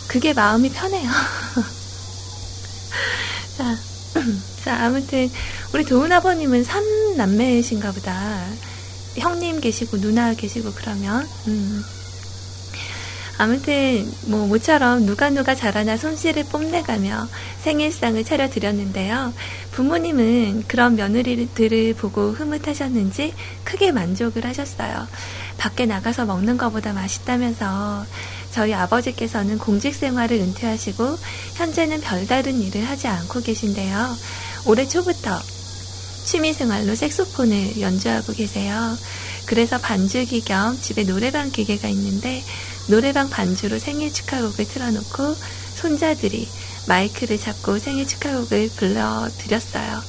그게 0.07 0.33
마음이 0.33 0.71
편해요. 0.71 1.09
자, 3.51 3.88
자, 4.63 4.85
아무튼 4.85 5.29
우리 5.73 5.85
도훈 5.85 6.11
아버님은 6.11 6.63
3남매이신가 6.63 7.93
보다. 7.93 8.45
형님 9.17 9.59
계시고 9.59 9.99
누나 9.99 10.33
계시고 10.33 10.71
그러면 10.73 11.27
음. 11.47 11.83
아무튼 13.39 14.05
뭐 14.27 14.47
모처럼 14.47 15.05
누가 15.05 15.29
누가 15.29 15.55
잘하나 15.55 15.95
손씨를 15.95 16.43
뽐내가며 16.51 17.25
생일상을 17.61 18.21
차려드렸는데요. 18.25 19.33
부모님은 19.71 20.65
그런 20.67 20.97
며느리들을 20.97 21.93
보고 21.93 22.31
흐뭇하셨는지 22.31 23.33
크게 23.63 23.93
만족을 23.93 24.45
하셨어요. 24.45 25.07
밖에 25.57 25.85
나가서 25.85 26.25
먹는 26.25 26.57
것보다 26.57 26.91
맛있다면서 26.91 28.05
저희 28.51 28.73
아버지께서는 28.73 29.57
공직 29.57 29.93
생활을 29.95 30.37
은퇴하시고 30.37 31.17
현재는 31.55 32.01
별다른 32.01 32.61
일을 32.61 32.83
하지 32.87 33.07
않고 33.07 33.41
계신데요. 33.41 34.17
올해 34.65 34.87
초부터 34.87 35.39
취미 36.23 36.53
생활로 36.53 36.95
색소폰을 36.95 37.79
연주하고 37.79 38.33
계세요. 38.33 38.97
그래서 39.45 39.79
반주기 39.79 40.41
겸 40.41 40.79
집에 40.79 41.03
노래방 41.03 41.49
기계가 41.49 41.87
있는데 41.89 42.43
노래방 42.87 43.29
반주로 43.29 43.79
생일 43.79 44.13
축하곡을 44.13 44.65
틀어놓고 44.65 45.37
손자들이 45.75 46.51
마이크를 46.85 47.37
잡고 47.37 47.79
생일 47.79 48.05
축하곡을 48.05 48.71
불러드렸어요. 48.75 50.03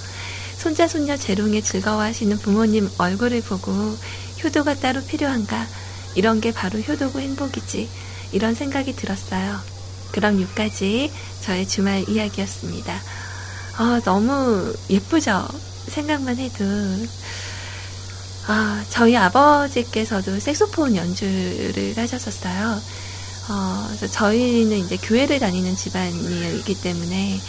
손자 0.58 0.86
손녀 0.88 1.16
재롱에 1.16 1.62
즐거워하시는 1.62 2.38
부모님 2.38 2.90
얼굴을 2.98 3.40
보고 3.40 3.96
효도가 4.44 4.74
따로 4.74 5.02
필요한가? 5.06 5.68
이런 6.14 6.40
게 6.40 6.52
바로 6.52 6.80
효도고 6.80 7.20
행복이지. 7.20 7.88
이런 8.32 8.54
생각이 8.54 8.94
들었어요. 8.94 9.60
그럼 10.12 10.40
여기까지 10.40 11.12
저의 11.40 11.66
주말 11.66 12.08
이야기였습니다. 12.08 13.02
아, 13.78 14.00
너무 14.04 14.72
예쁘죠? 14.88 15.46
생각만 15.88 16.38
해도. 16.38 16.64
아, 18.46 18.84
저희 18.88 19.16
아버지께서도 19.16 20.38
색소폰 20.40 20.96
연주를 20.96 21.94
하셨었어요. 21.96 22.80
어, 23.48 24.06
저희는 24.12 24.78
이제 24.78 24.96
교회를 24.96 25.38
다니는 25.38 25.74
집안이기 25.76 26.80
때문에 26.80 27.40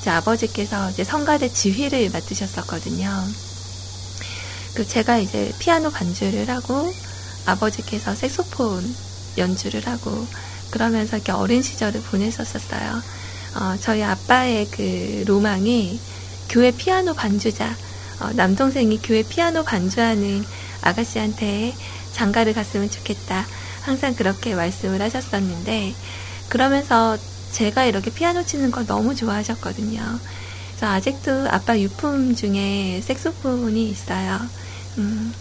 이제 0.00 0.10
아버지께서 0.10 0.90
이제 0.90 1.04
성가대 1.04 1.52
지휘를 1.52 2.10
맡으셨었거든요. 2.10 3.08
그 4.74 4.86
제가 4.86 5.18
이제 5.18 5.52
피아노 5.58 5.90
반주를 5.90 6.48
하고 6.48 6.92
아버지께서 7.46 8.14
색소폰 8.14 8.94
연주를 9.36 9.86
하고 9.86 10.28
그러면서 10.70 11.16
이렇게 11.16 11.32
어린 11.32 11.62
시절을 11.62 12.02
보냈었었어요. 12.02 13.02
어, 13.54 13.76
저희 13.78 14.02
아빠의 14.02 14.70
그 14.70 15.24
로망이 15.26 16.00
교회 16.48 16.70
피아노 16.70 17.14
반주자, 17.14 17.76
어, 18.18 18.32
남동생이 18.32 19.00
교회 19.02 19.22
피아노 19.22 19.64
반주하는 19.64 20.44
아가씨한테 20.80 21.76
장가를 22.10 22.52
갔으면 22.52 22.88
좋겠다. 22.90 23.46
항상 23.80 24.14
그렇게 24.14 24.54
말씀을 24.54 25.02
하셨었는데, 25.02 25.96
그러면서 26.48 27.18
제가 27.50 27.84
이렇게 27.84 28.10
피아노 28.10 28.42
치는 28.44 28.70
거 28.70 28.84
너무 28.84 29.14
좋아하셨거든요. 29.14 30.20
그래서 30.70 30.86
아직도 30.86 31.48
아빠 31.50 31.78
유품 31.78 32.34
중에 32.34 33.00
색소폰이 33.02 33.88
있어요. 33.90 34.38
음, 34.98 35.32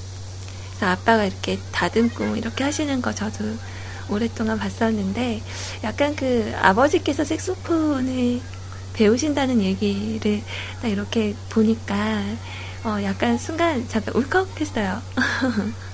그래서 0.71 0.85
아빠가 0.87 1.25
이렇게 1.25 1.61
다듬고 1.71 2.35
이렇게 2.35 2.63
하시는 2.63 3.01
거 3.01 3.13
저도 3.13 3.57
오랫동안 4.11 4.57
봤었는데 4.59 5.43
약간 5.83 6.15
그 6.15 6.51
아버지께서 6.55 7.23
색소폰을 7.23 8.43
배우신다는 8.93 9.61
얘기를 9.61 10.43
딱 10.79 10.89
이렇게 10.89 11.37
보니까 11.49 12.37
어 12.83 13.01
약간 13.03 13.37
순간 13.37 13.87
잠깐 13.87 14.13
울컥했어요. 14.15 15.03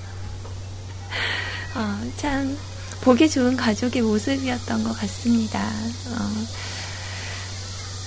어, 1.74 2.10
참 2.16 2.58
보기 3.00 3.28
좋은 3.30 3.56
가족의 3.56 4.02
모습이었던 4.02 4.82
것 4.82 4.94
같습니다. 4.94 5.88
어, 6.06 6.48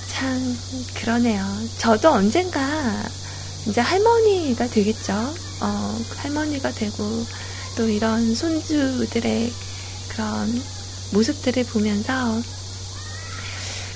참 0.06 0.58
그러네요. 0.94 1.70
저도 1.78 2.12
언젠가 2.12 3.04
이제 3.68 3.80
할머니가 3.82 4.68
되겠죠. 4.68 5.36
어, 5.60 6.00
할머니가 6.18 6.72
되고 6.74 7.28
또 7.76 7.88
이런 7.90 8.34
손주들의 8.34 9.56
그런 10.10 10.64
모습들을 11.12 11.66
보면서 11.66 12.42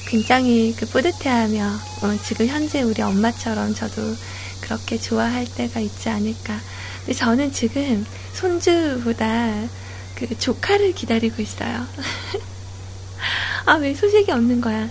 굉장히 0.08 0.76
그 0.78 0.86
뿌듯해하며 0.86 1.80
어, 2.01 2.18
지금 2.22 2.45
현재 2.47 2.82
우리 2.84 3.01
엄마처럼 3.01 3.74
저도 3.74 4.16
그렇게 4.62 4.97
좋아할 4.97 5.45
때가 5.45 5.80
있지 5.80 6.10
않을까. 6.10 6.62
근데 6.99 7.14
저는 7.14 7.51
지금 7.51 8.06
손주보다 8.34 9.68
그 10.14 10.38
조카를 10.38 10.93
기다리고 10.93 11.41
있어요. 11.41 11.88
아, 13.66 13.74
왜 13.74 13.93
소식이 13.93 14.32
없는 14.32 14.62
거야? 14.62 14.89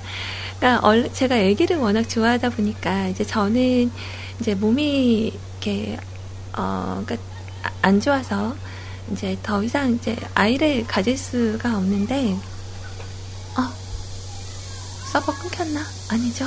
그러니까 0.58 1.12
제가 1.12 1.36
아기를 1.36 1.76
워낙 1.76 2.08
좋아하다 2.08 2.50
보니까 2.50 3.08
이제 3.08 3.24
저는 3.24 3.92
이제 4.40 4.54
몸이 4.54 5.40
이렇게 5.60 5.96
어, 6.56 7.02
그러니까 7.06 7.16
안 7.82 8.00
좋아서 8.00 8.56
이제 9.14 9.38
더 9.42 9.62
이상 9.62 9.94
이제 9.94 10.16
아이를 10.34 10.86
가질 10.86 11.16
수가 11.16 11.76
없는데, 11.78 12.32
어, 13.56 13.72
서버 15.12 15.32
끊겼나? 15.38 15.84
아니죠. 16.10 16.44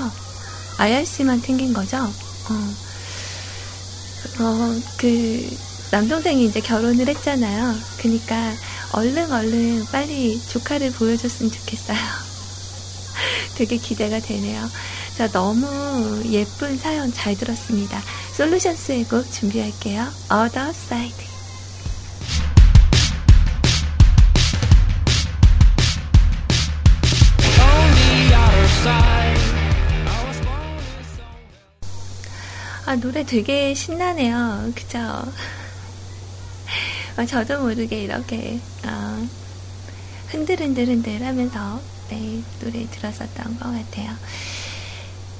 IRC만 0.77 1.41
튕긴 1.41 1.73
거죠? 1.73 1.97
어, 1.97 2.53
어, 4.43 4.81
그, 4.97 5.57
남동생이 5.91 6.45
이제 6.45 6.59
결혼을 6.59 7.07
했잖아요. 7.07 7.73
그니까, 8.01 8.53
얼른 8.91 9.31
얼른 9.31 9.85
빨리 9.91 10.39
조카를 10.49 10.91
보여줬으면 10.91 11.51
좋겠어요. 11.51 11.97
되게 13.55 13.77
기대가 13.77 14.19
되네요. 14.19 14.69
자, 15.17 15.31
너무 15.31 16.23
예쁜 16.25 16.77
사연 16.77 17.11
잘 17.13 17.35
들었습니다. 17.37 18.01
솔루션스의 18.35 19.05
곡 19.05 19.31
준비할게요. 19.31 20.13
Other 20.31 20.69
Side. 20.69 21.36
아, 32.85 32.95
노래 32.95 33.25
되게 33.25 33.73
신나네요. 33.73 34.71
그죠? 34.73 34.97
어, 37.17 37.25
저도 37.25 37.61
모르게 37.61 38.03
이렇게, 38.03 38.59
어, 38.85 39.27
흔들흔들흔들 40.29 41.21
하면서, 41.25 41.81
네, 42.09 42.41
노래 42.61 42.87
들었었던 42.89 43.59
것 43.59 43.65
같아요. 43.65 44.11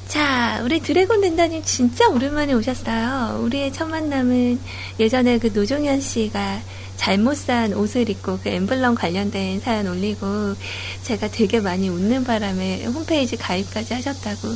자, 0.08 0.60
우리 0.64 0.82
드래곤 0.82 1.22
덴다님 1.22 1.64
진짜 1.64 2.10
오랜만에 2.10 2.54
오셨어요. 2.54 3.40
우리의 3.44 3.72
첫 3.72 3.88
만남은 3.88 4.60
예전에 5.00 5.38
그 5.38 5.48
노종현 5.54 6.02
씨가 6.02 6.62
잘못 6.98 7.36
산 7.38 7.74
옷을 7.74 8.10
입고 8.10 8.40
그 8.44 8.50
엠블럼 8.50 8.96
관련된 8.96 9.62
사연 9.62 9.88
올리고 9.88 10.56
제가 11.04 11.30
되게 11.30 11.60
많이 11.62 11.90
웃는 11.90 12.24
바람에 12.26 12.86
홈페이지 12.86 13.38
가입까지 13.38 13.94
하셨다고 13.94 14.50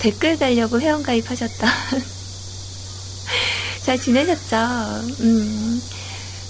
댓글 0.00 0.38
달려고 0.38 0.80
회원 0.80 1.02
가입하셨던 1.02 1.68
잘 3.84 3.98
지내셨죠? 3.98 4.56
음, 5.20 5.80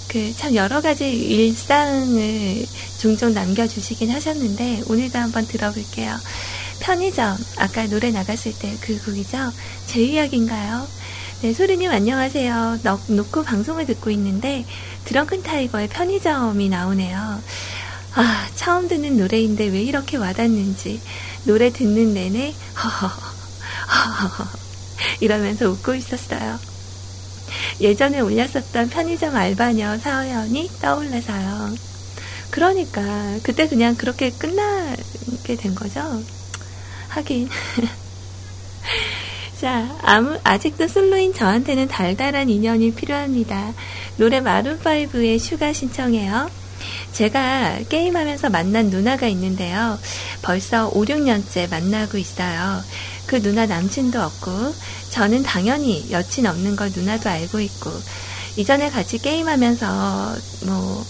그, 0.07 0.33
참 0.35 0.53
여러 0.55 0.81
가지 0.81 1.09
일상을 1.11 2.65
종종 2.99 3.33
남겨주시긴 3.33 4.11
하셨는데, 4.11 4.83
오늘도 4.87 5.17
한번 5.17 5.47
들어볼게요. 5.47 6.15
편의점, 6.79 7.37
아까 7.57 7.87
노래 7.87 8.11
나갔을 8.11 8.53
때 8.59 8.77
그 8.81 8.99
곡이죠? 9.03 9.37
제 9.87 10.01
이야기인가요? 10.03 10.87
네, 11.43 11.51
소리님 11.51 11.91
안녕하세요. 11.91 12.79
넣, 12.83 13.01
놓고 13.05 13.43
방송을 13.43 13.85
듣고 13.85 14.09
있는데, 14.11 14.63
드렁큰 15.03 15.43
타이거의 15.43 15.89
편의점이 15.89 16.69
나오네요. 16.69 17.17
아, 18.15 18.49
처음 18.55 18.87
듣는 18.87 19.17
노래인데 19.17 19.65
왜 19.65 19.81
이렇게 19.81 20.15
와닿는지, 20.15 21.01
노래 21.43 21.69
듣는 21.69 22.13
내내, 22.13 22.55
허허허, 22.81 23.07
허 23.09 24.23
허허, 24.23 24.57
이러면서 25.19 25.69
웃고 25.69 25.95
있었어요. 25.95 26.57
예전에 27.81 28.21
올렸었던 28.21 28.87
편의점 28.87 29.35
알바녀 29.35 29.97
사연이 29.97 30.69
떠올라서요. 30.79 31.75
그러니까 32.51 33.37
그때 33.43 33.67
그냥 33.67 33.95
그렇게 33.95 34.31
끝나게 34.31 35.57
된 35.57 35.75
거죠. 35.75 36.23
하긴. 37.09 37.49
자, 39.63 39.97
아무, 40.01 40.37
아직도 40.43 40.89
솔로인 40.89 41.33
저한테는 41.33 41.87
달달한 41.87 42.49
인연이 42.49 42.93
필요합니다. 42.93 43.73
노래 44.17 44.41
마룬5의 44.41 45.39
Sugar 45.39 45.71
신청해요. 45.71 46.49
제가 47.13 47.79
게임하면서 47.87 48.49
만난 48.49 48.87
누나가 48.89 49.25
있는데요. 49.27 49.97
벌써 50.41 50.89
5, 50.89 51.05
6년째 51.05 51.69
만나고 51.69 52.17
있어요. 52.17 52.81
그 53.25 53.41
누나 53.41 53.65
남친도 53.65 54.21
없고, 54.21 54.51
저는 55.11 55.43
당연히 55.43 56.11
여친 56.11 56.45
없는 56.45 56.75
걸 56.75 56.91
누나도 56.93 57.29
알고 57.29 57.61
있고, 57.61 57.89
이전에 58.57 58.89
같이 58.89 59.17
게임하면서, 59.17 60.35
뭐, 60.65 61.05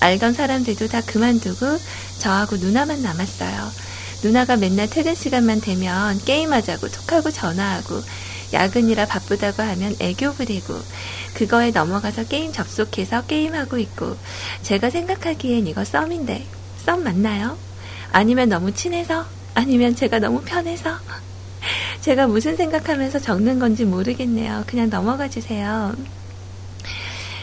알던 0.00 0.32
사람들도 0.32 0.88
다 0.88 1.02
그만두고 1.02 1.78
저하고 2.20 2.56
누나만 2.56 3.02
남았어요. 3.02 3.87
누나가 4.22 4.56
맨날 4.56 4.90
퇴근 4.90 5.14
시간만 5.14 5.60
되면 5.60 6.18
게임하자고 6.24 6.88
톡하고 6.88 7.30
전화하고 7.30 8.02
야근이라 8.52 9.06
바쁘다고 9.06 9.62
하면 9.62 9.94
애교 10.00 10.32
부리고 10.32 10.74
그거에 11.34 11.70
넘어가서 11.70 12.24
게임 12.24 12.52
접속해서 12.52 13.26
게임하고 13.26 13.78
있고 13.78 14.16
제가 14.62 14.90
생각하기엔 14.90 15.66
이거 15.66 15.84
썸인데 15.84 16.44
썸 16.84 17.02
맞나요? 17.02 17.56
아니면 18.10 18.48
너무 18.48 18.72
친해서? 18.72 19.24
아니면 19.54 19.94
제가 19.94 20.18
너무 20.18 20.40
편해서? 20.42 20.96
제가 22.00 22.26
무슨 22.26 22.56
생각하면서 22.56 23.18
적는 23.18 23.58
건지 23.58 23.84
모르겠네요. 23.84 24.64
그냥 24.66 24.88
넘어가 24.88 25.28
주세요. 25.28 25.94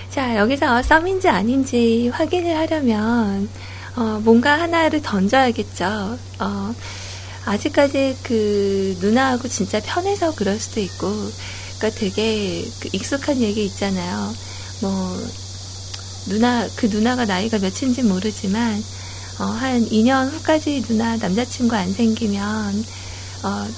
자, 0.10 0.38
여기서 0.38 0.82
썸인지 0.82 1.28
아닌지 1.28 2.10
확인을 2.14 2.56
하려면, 2.58 3.50
어, 3.96 4.20
뭔가 4.20 4.60
하나를 4.60 5.02
던져야겠죠. 5.02 6.20
어, 6.40 6.76
아직까지 7.46 8.20
그 8.24 8.96
누나하고 9.00 9.48
진짜 9.48 9.80
편해서 9.82 10.36
그럴 10.36 10.60
수도 10.60 10.80
있고, 10.82 11.32
그러니까 11.78 11.90
되게 12.00 12.72
그 12.80 12.90
익숙한 12.92 13.42
얘기 13.42 13.66
있잖아요. 13.66 14.34
뭐, 14.80 15.16
누나, 16.26 16.70
그 16.76 16.88
누나가 16.88 17.26
나이가 17.26 17.60
몇인지 17.60 18.04
모르지만, 18.04 18.84
어, 19.40 19.46
한 19.46 19.86
2년 19.86 20.30
후까지 20.30 20.82
누나 20.82 21.18
남자친구 21.18 21.76
안 21.76 21.94
생기면, 21.94 22.84
어, 23.44 23.74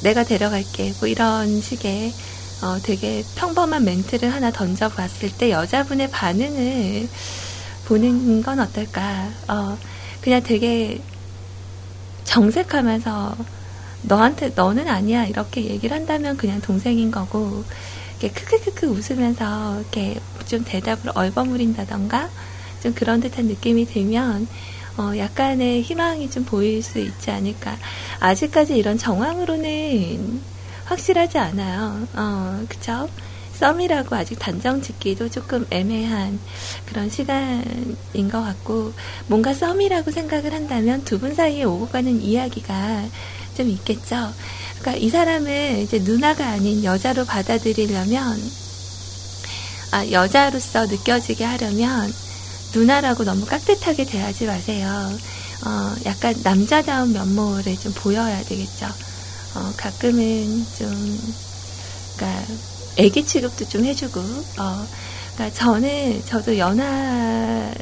내가 0.00 0.24
데려갈게. 0.24 0.94
뭐 1.00 1.08
이런 1.08 1.60
식의, 1.60 2.16
어, 2.62 2.80
되게 2.82 3.24
평범한 3.34 3.84
멘트를 3.84 4.32
하나 4.32 4.50
던져봤을 4.52 5.30
때 5.38 5.50
여자분의 5.50 6.10
반응을 6.10 7.10
보는 7.86 8.42
건 8.42 8.60
어떨까. 8.60 9.32
어, 9.48 9.78
그냥 10.20 10.42
되게 10.42 11.06
정색하면서 12.24 13.36
너한테, 14.02 14.50
너는 14.50 14.88
아니야. 14.88 15.24
이렇게 15.26 15.64
얘기를 15.64 15.96
한다면 15.96 16.36
그냥 16.36 16.60
동생인 16.60 17.10
거고, 17.10 17.64
이렇게 18.18 18.28
크크크크 18.32 18.86
웃으면서 18.88 19.80
이렇게 19.80 20.20
좀 20.46 20.64
대답을 20.64 21.12
얼버무린다던가, 21.14 22.32
좀 22.80 22.92
그런 22.92 23.20
듯한 23.20 23.46
느낌이 23.46 23.86
들면, 23.86 24.48
어, 24.98 25.16
약간의 25.16 25.82
희망이 25.82 26.28
좀 26.30 26.44
보일 26.44 26.82
수 26.82 26.98
있지 26.98 27.30
않을까. 27.30 27.78
아직까지 28.20 28.76
이런 28.76 28.96
정황으로는 28.98 30.44
확실하지 30.84 31.38
않아요. 31.38 32.06
어, 32.14 32.64
그쵸? 32.68 33.08
썸이라고 33.56 34.14
아직 34.16 34.38
단정 34.38 34.80
짓기도 34.80 35.28
조금 35.28 35.64
애매한 35.70 36.40
그런 36.86 37.08
시간인 37.08 38.28
것 38.30 38.42
같고, 38.42 38.94
뭔가 39.26 39.52
썸이라고 39.54 40.10
생각을 40.12 40.52
한다면 40.54 41.04
두 41.04 41.18
분 41.18 41.34
사이에 41.34 41.64
오고 41.64 41.88
가는 41.88 42.20
이야기가 42.20 43.10
좀 43.54 43.68
있겠죠. 43.70 44.34
그러니까 44.78 44.96
이 45.04 45.08
사람을 45.08 45.80
이제 45.82 45.98
누나가 46.02 46.48
아닌 46.50 46.84
여자로 46.84 47.24
받아들이려면, 47.26 48.56
아, 49.90 50.06
여자로서 50.10 50.86
느껴지게 50.86 51.44
하려면, 51.44 52.18
누나라고 52.74 53.24
너무 53.24 53.46
깍듯하게 53.46 54.06
대하지 54.06 54.46
마세요. 54.46 54.88
어, 55.66 55.94
약간 56.06 56.34
남자다운 56.42 57.12
면모를 57.12 57.78
좀 57.78 57.92
보여야 57.94 58.42
되겠죠. 58.44 58.86
어, 59.54 59.72
가끔은 59.76 60.70
좀, 60.72 61.34
그니까, 62.16 62.46
애기 62.96 63.24
취급도 63.24 63.66
좀 63.66 63.84
해주고, 63.84 64.20
어, 64.20 64.88
그니까 65.34 65.50
저는, 65.52 66.24
저도 66.24 66.56
연하 66.58 67.72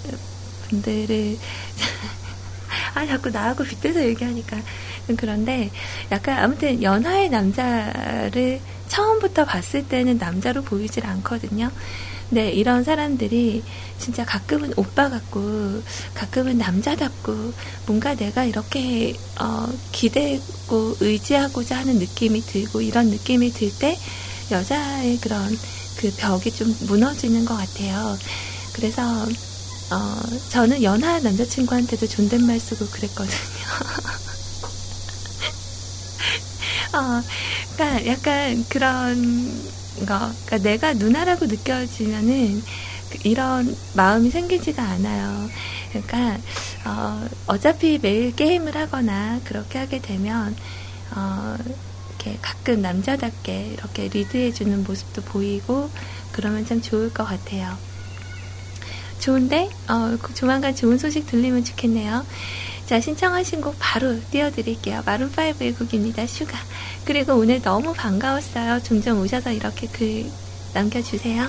분들을, 0.68 1.38
아, 2.94 3.06
자꾸 3.06 3.30
나하고 3.30 3.64
빗대서 3.64 4.04
얘기하니까. 4.06 4.62
그런데, 5.16 5.70
약간, 6.10 6.38
아무튼, 6.38 6.82
연하의 6.82 7.28
남자를 7.30 8.62
처음부터 8.88 9.44
봤을 9.44 9.86
때는 9.88 10.18
남자로 10.18 10.62
보이질 10.64 11.06
않거든요. 11.06 11.70
네, 12.30 12.50
이런 12.50 12.82
사람들이 12.84 13.64
진짜 13.98 14.24
가끔은 14.24 14.72
오빠 14.76 15.10
같고, 15.10 15.82
가끔은 16.14 16.58
남자답고, 16.58 17.54
뭔가 17.86 18.14
내가 18.16 18.44
이렇게, 18.44 19.14
어, 19.40 19.68
기대고 19.92 20.96
의지하고자 21.00 21.76
하는 21.78 21.98
느낌이 21.98 22.46
들고, 22.46 22.80
이런 22.82 23.10
느낌이 23.10 23.52
들 23.52 23.70
때, 23.78 24.00
여자의 24.50 25.18
그런 25.18 25.58
그 25.94 26.12
벽이 26.16 26.52
좀 26.52 26.76
무너지는 26.80 27.44
것 27.44 27.56
같아요. 27.56 28.18
그래서, 28.72 29.26
어, 29.90 29.96
저는 30.48 30.82
연하 30.82 31.20
남자친구한테도 31.20 32.06
존댓말 32.08 32.60
쓰고 32.60 32.90
그랬거든요. 32.90 33.38
어, 36.92 37.24
그러니까 37.76 38.06
약간 38.06 38.64
그런 38.68 39.68
거, 40.06 40.36
그러니까 40.44 40.58
내가 40.58 40.94
누나라고 40.94 41.46
느껴지면은 41.46 42.62
그 43.08 43.18
이런 43.24 43.76
마음이 43.92 44.30
생기지가 44.30 44.82
않아요. 44.82 45.50
그러니까 45.90 46.38
어, 46.86 47.26
어차피 47.46 47.98
매일 47.98 48.32
게임을 48.32 48.76
하거나 48.76 49.40
그렇게 49.44 49.78
하게 49.78 50.00
되면 50.00 50.56
어, 51.16 51.56
이렇게 52.24 52.38
가끔 52.40 52.80
남자답게 52.80 53.74
이렇게 53.74 54.08
리드해주는 54.08 54.84
모습도 54.84 55.22
보이고 55.22 55.90
그러면 56.32 56.64
참 56.64 56.80
좋을 56.80 57.12
것 57.12 57.24
같아요. 57.24 57.76
좋은데 59.20 59.68
어, 59.88 60.16
조만간 60.34 60.74
좋은 60.74 60.98
소식 60.98 61.26
들리면 61.26 61.64
좋겠네요. 61.64 62.24
자, 62.86 63.00
신청하신 63.00 63.60
곡 63.60 63.76
바로 63.78 64.20
띄워드릴게요. 64.30 65.02
마룬5의 65.06 65.78
곡입니다. 65.78 66.26
Sugar. 66.26 66.58
그리고 67.04 67.34
오늘 67.34 67.62
너무 67.62 67.94
반가웠어요. 67.94 68.82
종종 68.82 69.20
오셔서 69.20 69.52
이렇게 69.52 69.86
글 69.86 70.26
남겨주세요. 70.74 71.48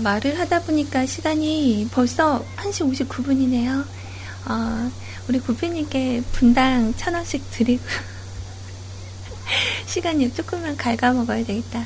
말을 0.00 0.38
하다 0.38 0.62
보니까 0.62 1.06
시간이 1.06 1.88
벌써 1.92 2.44
1시 2.56 3.06
59분이네요. 3.06 3.84
어, 4.46 4.90
우리 5.28 5.40
구피님께 5.40 6.22
분당 6.32 6.94
천 6.96 7.14
원씩 7.14 7.50
드리고 7.50 7.82
시간이 9.86 10.32
조금만 10.34 10.76
갉아 10.76 11.12
먹어야 11.12 11.44
되겠다. 11.44 11.84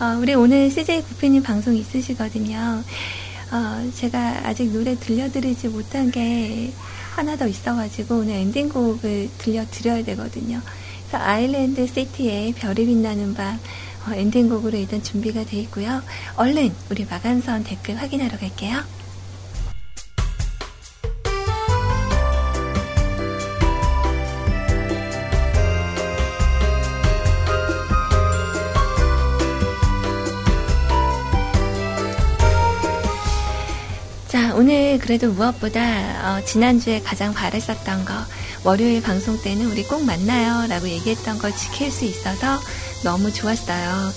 어, 0.00 0.18
우리 0.20 0.34
오늘 0.34 0.70
CJ 0.70 1.02
구피님 1.02 1.42
방송 1.42 1.74
있으시거든요. 1.74 2.82
어, 3.50 3.90
제가 3.94 4.42
아직 4.44 4.70
노래 4.70 4.94
들려드리지 4.94 5.68
못한 5.68 6.10
게 6.10 6.72
하나 7.14 7.36
더 7.36 7.46
있어가지고 7.46 8.18
오늘 8.18 8.34
엔딩곡을 8.34 9.30
들려드려야 9.38 10.04
되거든요. 10.04 10.60
그래서 11.08 11.24
아일랜드 11.24 11.86
시티의 11.86 12.52
별이 12.52 12.86
빛나는 12.86 13.34
밤 13.34 13.58
어, 14.08 14.14
엔딩곡으로 14.14 14.76
일단 14.78 15.02
준비가 15.02 15.44
돼 15.44 15.58
있고요. 15.58 16.02
얼른 16.36 16.72
우리 16.90 17.04
마감선 17.04 17.64
댓글 17.64 17.96
확인하러 17.96 18.38
갈게요. 18.38 18.98
오늘 34.58 34.98
그래도 34.98 35.30
무엇보다 35.30 35.80
어, 36.36 36.44
지난주에 36.44 37.00
가장 37.00 37.32
바랬었던 37.32 38.04
거 38.04 38.12
월요일 38.64 39.02
방송 39.02 39.40
때는 39.40 39.70
우리 39.70 39.84
꼭 39.84 40.04
만나요 40.04 40.66
라고 40.66 40.88
얘기했던 40.88 41.38
걸 41.38 41.54
지킬 41.54 41.90
수 41.90 42.04
있어서 42.04 42.58
너무 43.02 43.32
좋았어요. 43.32 44.12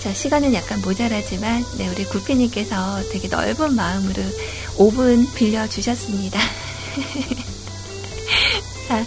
자, 0.00 0.12
시간은 0.12 0.52
약간 0.52 0.82
모자라지만, 0.82 1.64
네, 1.78 1.88
우리 1.88 2.04
구피님께서 2.04 3.02
되게 3.10 3.26
넓은 3.28 3.74
마음으로 3.74 4.22
5분 4.76 5.34
빌려주셨습니다. 5.34 6.38
자, 8.86 9.06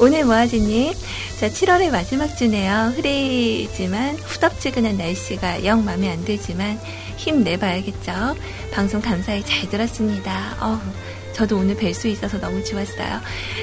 오늘 0.00 0.26
모아지님. 0.26 0.92
자, 1.40 1.48
7월의 1.48 1.90
마지막 1.90 2.36
주네요. 2.36 2.92
흐리지만 2.94 4.16
후덥지근한 4.18 4.98
날씨가 4.98 5.64
영 5.64 5.82
마음에 5.82 6.10
안 6.10 6.24
들지만 6.26 6.78
힘내봐야겠죠. 7.16 8.36
방송 8.70 9.00
감사히 9.00 9.42
잘 9.44 9.68
들었습니다. 9.70 10.56
어우, 10.60 10.78
저도 11.34 11.58
오늘 11.58 11.76
뵐 11.76 11.92
수 11.92 12.08
있어서 12.08 12.38
너무 12.38 12.64
좋았어요. 12.64 13.20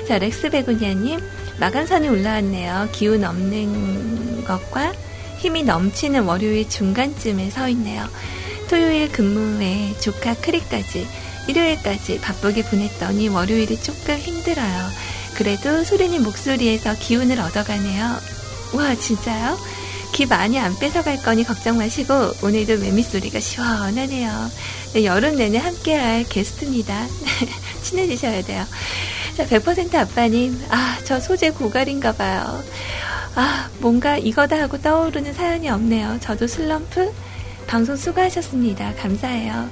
자, 0.07 0.19
렉스 0.19 0.49
베고니아님, 0.49 1.19
마감선이 1.59 2.07
올라왔네요. 2.07 2.89
기운 2.91 3.23
없는 3.23 4.43
것과 4.43 4.93
힘이 5.37 5.63
넘치는 5.63 6.23
월요일 6.23 6.69
중간쯤에 6.69 7.49
서 7.49 7.67
있네요. 7.69 8.07
토요일 8.69 9.11
근무에 9.11 9.95
조카 9.99 10.35
크리까지 10.35 11.07
일요일까지 11.47 12.21
바쁘게 12.21 12.63
보냈더니 12.63 13.29
월요일이 13.29 13.81
조금 13.81 14.15
힘들어요. 14.15 14.89
그래도 15.35 15.83
소리님 15.83 16.23
목소리에서 16.23 16.95
기운을 16.99 17.39
얻어가네요. 17.39 18.03
와, 18.73 18.95
진짜요? 18.95 19.57
기 20.11 20.25
많이 20.25 20.59
안 20.59 20.77
뺏어갈 20.77 21.21
거니 21.23 21.43
걱정 21.43 21.77
마시고 21.77 22.13
오늘도 22.43 22.79
매미 22.79 23.01
소리가 23.03 23.39
시원하네요. 23.39 24.29
네, 24.93 25.05
여름 25.05 25.35
내내 25.37 25.57
함께할 25.57 26.25
게스트입니다. 26.25 27.07
친해지셔야 27.81 28.41
돼요. 28.43 28.65
자, 29.37 29.45
100% 29.45 29.95
아빠님, 29.95 30.61
아, 30.69 30.97
저 31.05 31.19
소재 31.19 31.49
고갈인가 31.51 32.11
봐요. 32.11 32.61
아, 33.35 33.69
뭔가 33.79 34.17
이거다 34.17 34.59
하고 34.59 34.77
떠오르는 34.81 35.33
사연이 35.33 35.69
없네요. 35.69 36.19
저도 36.19 36.47
슬럼프? 36.47 37.11
방송 37.65 37.95
수고하셨습니다. 37.95 38.93
감사해요. 38.95 39.69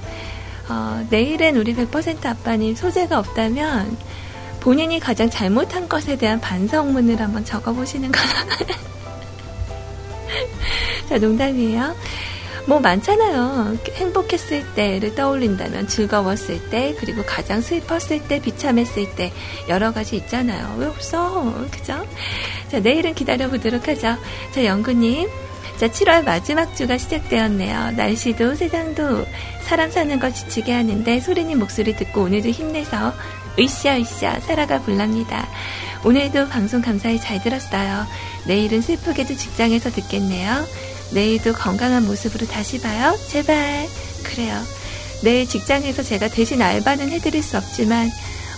어, 0.70 1.06
내일은 1.10 1.56
우리 1.56 1.74
100% 1.74 2.24
아빠님 2.24 2.74
소재가 2.74 3.18
없다면 3.18 3.96
본인이 4.60 4.98
가장 5.00 5.28
잘못한 5.28 5.88
것에 5.88 6.16
대한 6.16 6.40
반성문을 6.40 7.20
한번 7.20 7.44
적어보시는 7.44 8.10
거. 8.10 8.20
자, 11.08 11.18
농담이에요. 11.18 11.94
뭐 12.66 12.78
많잖아요. 12.78 13.78
행복했을 13.94 14.74
때를 14.74 15.14
떠올린다면 15.14 15.88
즐거웠을 15.88 16.70
때, 16.70 16.94
그리고 16.98 17.22
가장 17.24 17.60
슬펐을 17.60 18.28
때, 18.28 18.40
비참했을 18.40 19.14
때, 19.16 19.32
여러 19.68 19.92
가지 19.92 20.16
있잖아요. 20.16 20.76
왜 20.78 20.86
없어? 20.86 21.66
그죠? 21.70 22.06
자, 22.70 22.80
내일은 22.80 23.14
기다려보도록 23.14 23.88
하죠. 23.88 24.16
자, 24.52 24.64
영구님. 24.64 25.28
자, 25.78 25.88
7월 25.88 26.24
마지막 26.24 26.76
주가 26.76 26.98
시작되었네요. 26.98 27.92
날씨도 27.92 28.54
세상도 28.54 29.24
사람 29.62 29.90
사는 29.90 30.20
거 30.20 30.30
지치게 30.30 30.72
하는데 30.72 31.20
소리님 31.20 31.58
목소리 31.58 31.96
듣고 31.96 32.22
오늘도 32.22 32.50
힘내서 32.50 33.14
으쌰으쌰 33.60 34.40
살아가 34.40 34.80
볼랍니다. 34.80 35.46
오늘도 36.04 36.48
방송 36.48 36.80
감사히 36.80 37.20
잘 37.20 37.42
들었어요. 37.42 38.06
내일은 38.46 38.80
슬프게도 38.80 39.36
직장에서 39.36 39.90
듣겠네요. 39.90 40.64
내일도 41.12 41.52
건강한 41.52 42.06
모습으로 42.06 42.46
다시 42.46 42.80
봐요. 42.80 43.16
제발. 43.28 43.86
그래요. 44.22 44.60
내일 45.22 45.46
직장에서 45.46 46.02
제가 46.02 46.28
대신 46.28 46.62
알바는 46.62 47.10
해드릴 47.10 47.42
수 47.42 47.58
없지만, 47.58 48.08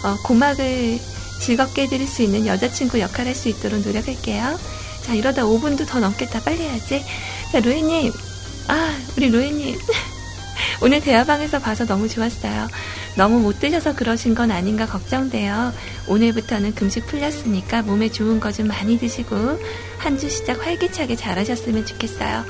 어, 0.05 0.17
고막을 0.23 1.01
즐겁게 1.41 1.83
해드릴 1.83 2.07
수 2.07 2.23
있는 2.23 2.47
여자친구 2.47 3.01
역할 3.01 3.27
할 3.27 3.35
수 3.35 3.49
있도록 3.49 3.81
노력할게요. 3.81 4.59
자, 5.03 5.15
이러다 5.15 5.43
5분도 5.43 5.87
더 5.89 5.99
넘겠다. 5.99 6.41
빨리 6.43 6.63
해야지. 6.63 7.05
자, 7.51 7.59
로이님. 7.59 8.13
아, 8.69 8.97
우리 9.17 9.29
로이님. 9.31 9.77
오늘 10.81 11.01
대화방에서 11.01 11.59
봐서 11.59 11.85
너무 11.85 12.09
좋았어요. 12.09 12.69
너무 13.17 13.41
못 13.41 13.61
드셔서 13.61 13.95
그러신 13.95 14.35
건 14.35 14.51
아닌가 14.51 14.87
걱정돼요. 14.87 15.73
오늘부터는 16.09 16.75
금식 16.75 17.07
풀렸으니까 17.07 17.83
몸에 17.83 18.11
좋은 18.11 18.41
거 18.41 18.51
좀 18.53 18.69
많이 18.69 18.99
드시고 18.99 19.37
한 19.99 20.19
주 20.19 20.29
시작 20.31 20.65
활기차게 20.67 21.17
잘하셨으면 21.17 21.85
좋겠어요. 21.87 22.45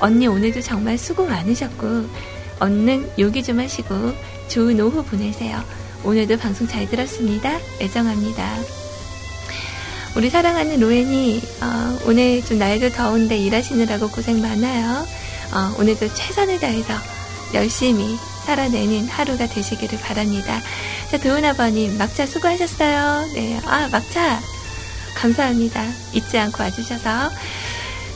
언니 0.00 0.26
오늘도 0.26 0.62
정말 0.62 0.96
수고 0.98 1.26
많으셨고 1.26 2.06
얼른 2.58 3.10
요기 3.18 3.42
좀 3.42 3.60
하시고 3.60 4.12
좋은 4.48 4.80
오후 4.80 5.02
보내세요. 5.04 5.62
오늘도 6.04 6.38
방송 6.38 6.66
잘 6.66 6.88
들었습니다. 6.88 7.58
애정합니다. 7.80 8.56
우리 10.16 10.28
사랑하는 10.28 10.80
로엔이 10.80 11.40
어, 11.62 11.98
오늘 12.06 12.42
좀 12.44 12.58
날도 12.58 12.90
더운데 12.90 13.36
일하시느라고 13.38 14.08
고생 14.10 14.40
많아요. 14.40 15.06
어, 15.52 15.74
오늘도 15.78 16.12
최선을 16.14 16.58
다해서 16.58 16.94
열심히 17.54 18.16
살아내는 18.44 19.08
하루가 19.08 19.46
되시기를 19.46 19.98
바랍니다. 20.00 20.60
자, 21.10 21.18
도은 21.18 21.44
아버님, 21.44 21.96
막차 21.98 22.26
수고하셨어요. 22.26 23.32
네, 23.34 23.60
아, 23.64 23.88
막차. 23.90 24.40
감사합니다. 25.16 25.84
잊지 26.12 26.38
않고 26.38 26.62
와주셔서. 26.62 27.30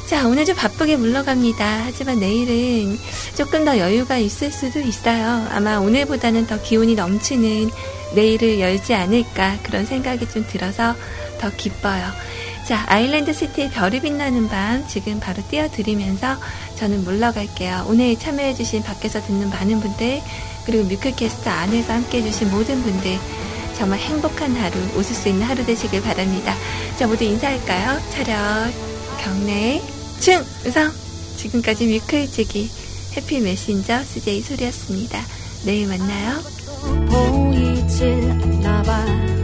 자, 0.07 0.29
오늘 0.29 0.45
좀 0.45 0.55
바쁘게 0.55 0.97
물러갑니다. 0.97 1.83
하지만 1.85 2.21
내일은 2.21 2.99
조금 3.37 3.65
더 3.65 3.79
여유가 3.79 4.19
있을 4.19 4.53
수도 4.53 4.81
있어요. 4.81 5.47
아마 5.51 5.79
오늘보다는 5.79 6.47
더 6.47 6.61
기운이 6.61 6.95
넘치는 6.95 7.71
내일을 8.15 8.61
열지 8.61 8.95
않을까 8.95 9.59
그런 9.63 9.87
생각이 9.87 10.29
좀 10.29 10.47
들어서 10.47 10.95
더 11.41 11.51
기뻐요. 11.57 12.07
자, 12.65 12.83
아일랜드 12.89 13.35
시티의 13.35 13.71
별이 13.71 14.01
빛나는 14.01 14.49
밤 14.49 14.89
지금 14.89 15.21
바로 15.21 15.43
띄워드리면서 15.51 16.39
저는 16.77 17.05
물러갈게요. 17.05 17.85
오늘 17.89 18.19
참여해주신 18.19 18.83
밖에서 18.83 19.21
듣는 19.21 19.51
많은 19.51 19.81
분들, 19.81 20.23
그리고 20.65 20.85
뮤클캐스트 20.85 21.47
안에서 21.47 21.93
함께 21.93 22.23
해주신 22.23 22.51
모든 22.51 22.83
분들, 22.83 23.19
정말 23.77 23.99
행복한 23.99 24.57
하루, 24.57 24.79
웃을 24.97 25.15
수 25.15 25.29
있는 25.29 25.47
하루 25.47 25.65
되시길 25.67 26.01
바랍니다. 26.01 26.55
자, 26.97 27.07
모두 27.07 27.25
인사할까요? 27.25 28.01
차렷, 28.11 28.73
경례, 29.23 29.83
충성! 30.21 30.91
지금까지 31.37 31.87
뮤클지기 31.87 32.71
해피 33.19 33.41
메신저 33.41 34.03
CJ 34.05 34.41
소리였습니다. 34.41 35.21
내일 35.67 35.87
만나요. 35.87 36.41
보이질 37.11 38.31
않나 38.31 38.83
봐. 38.83 39.44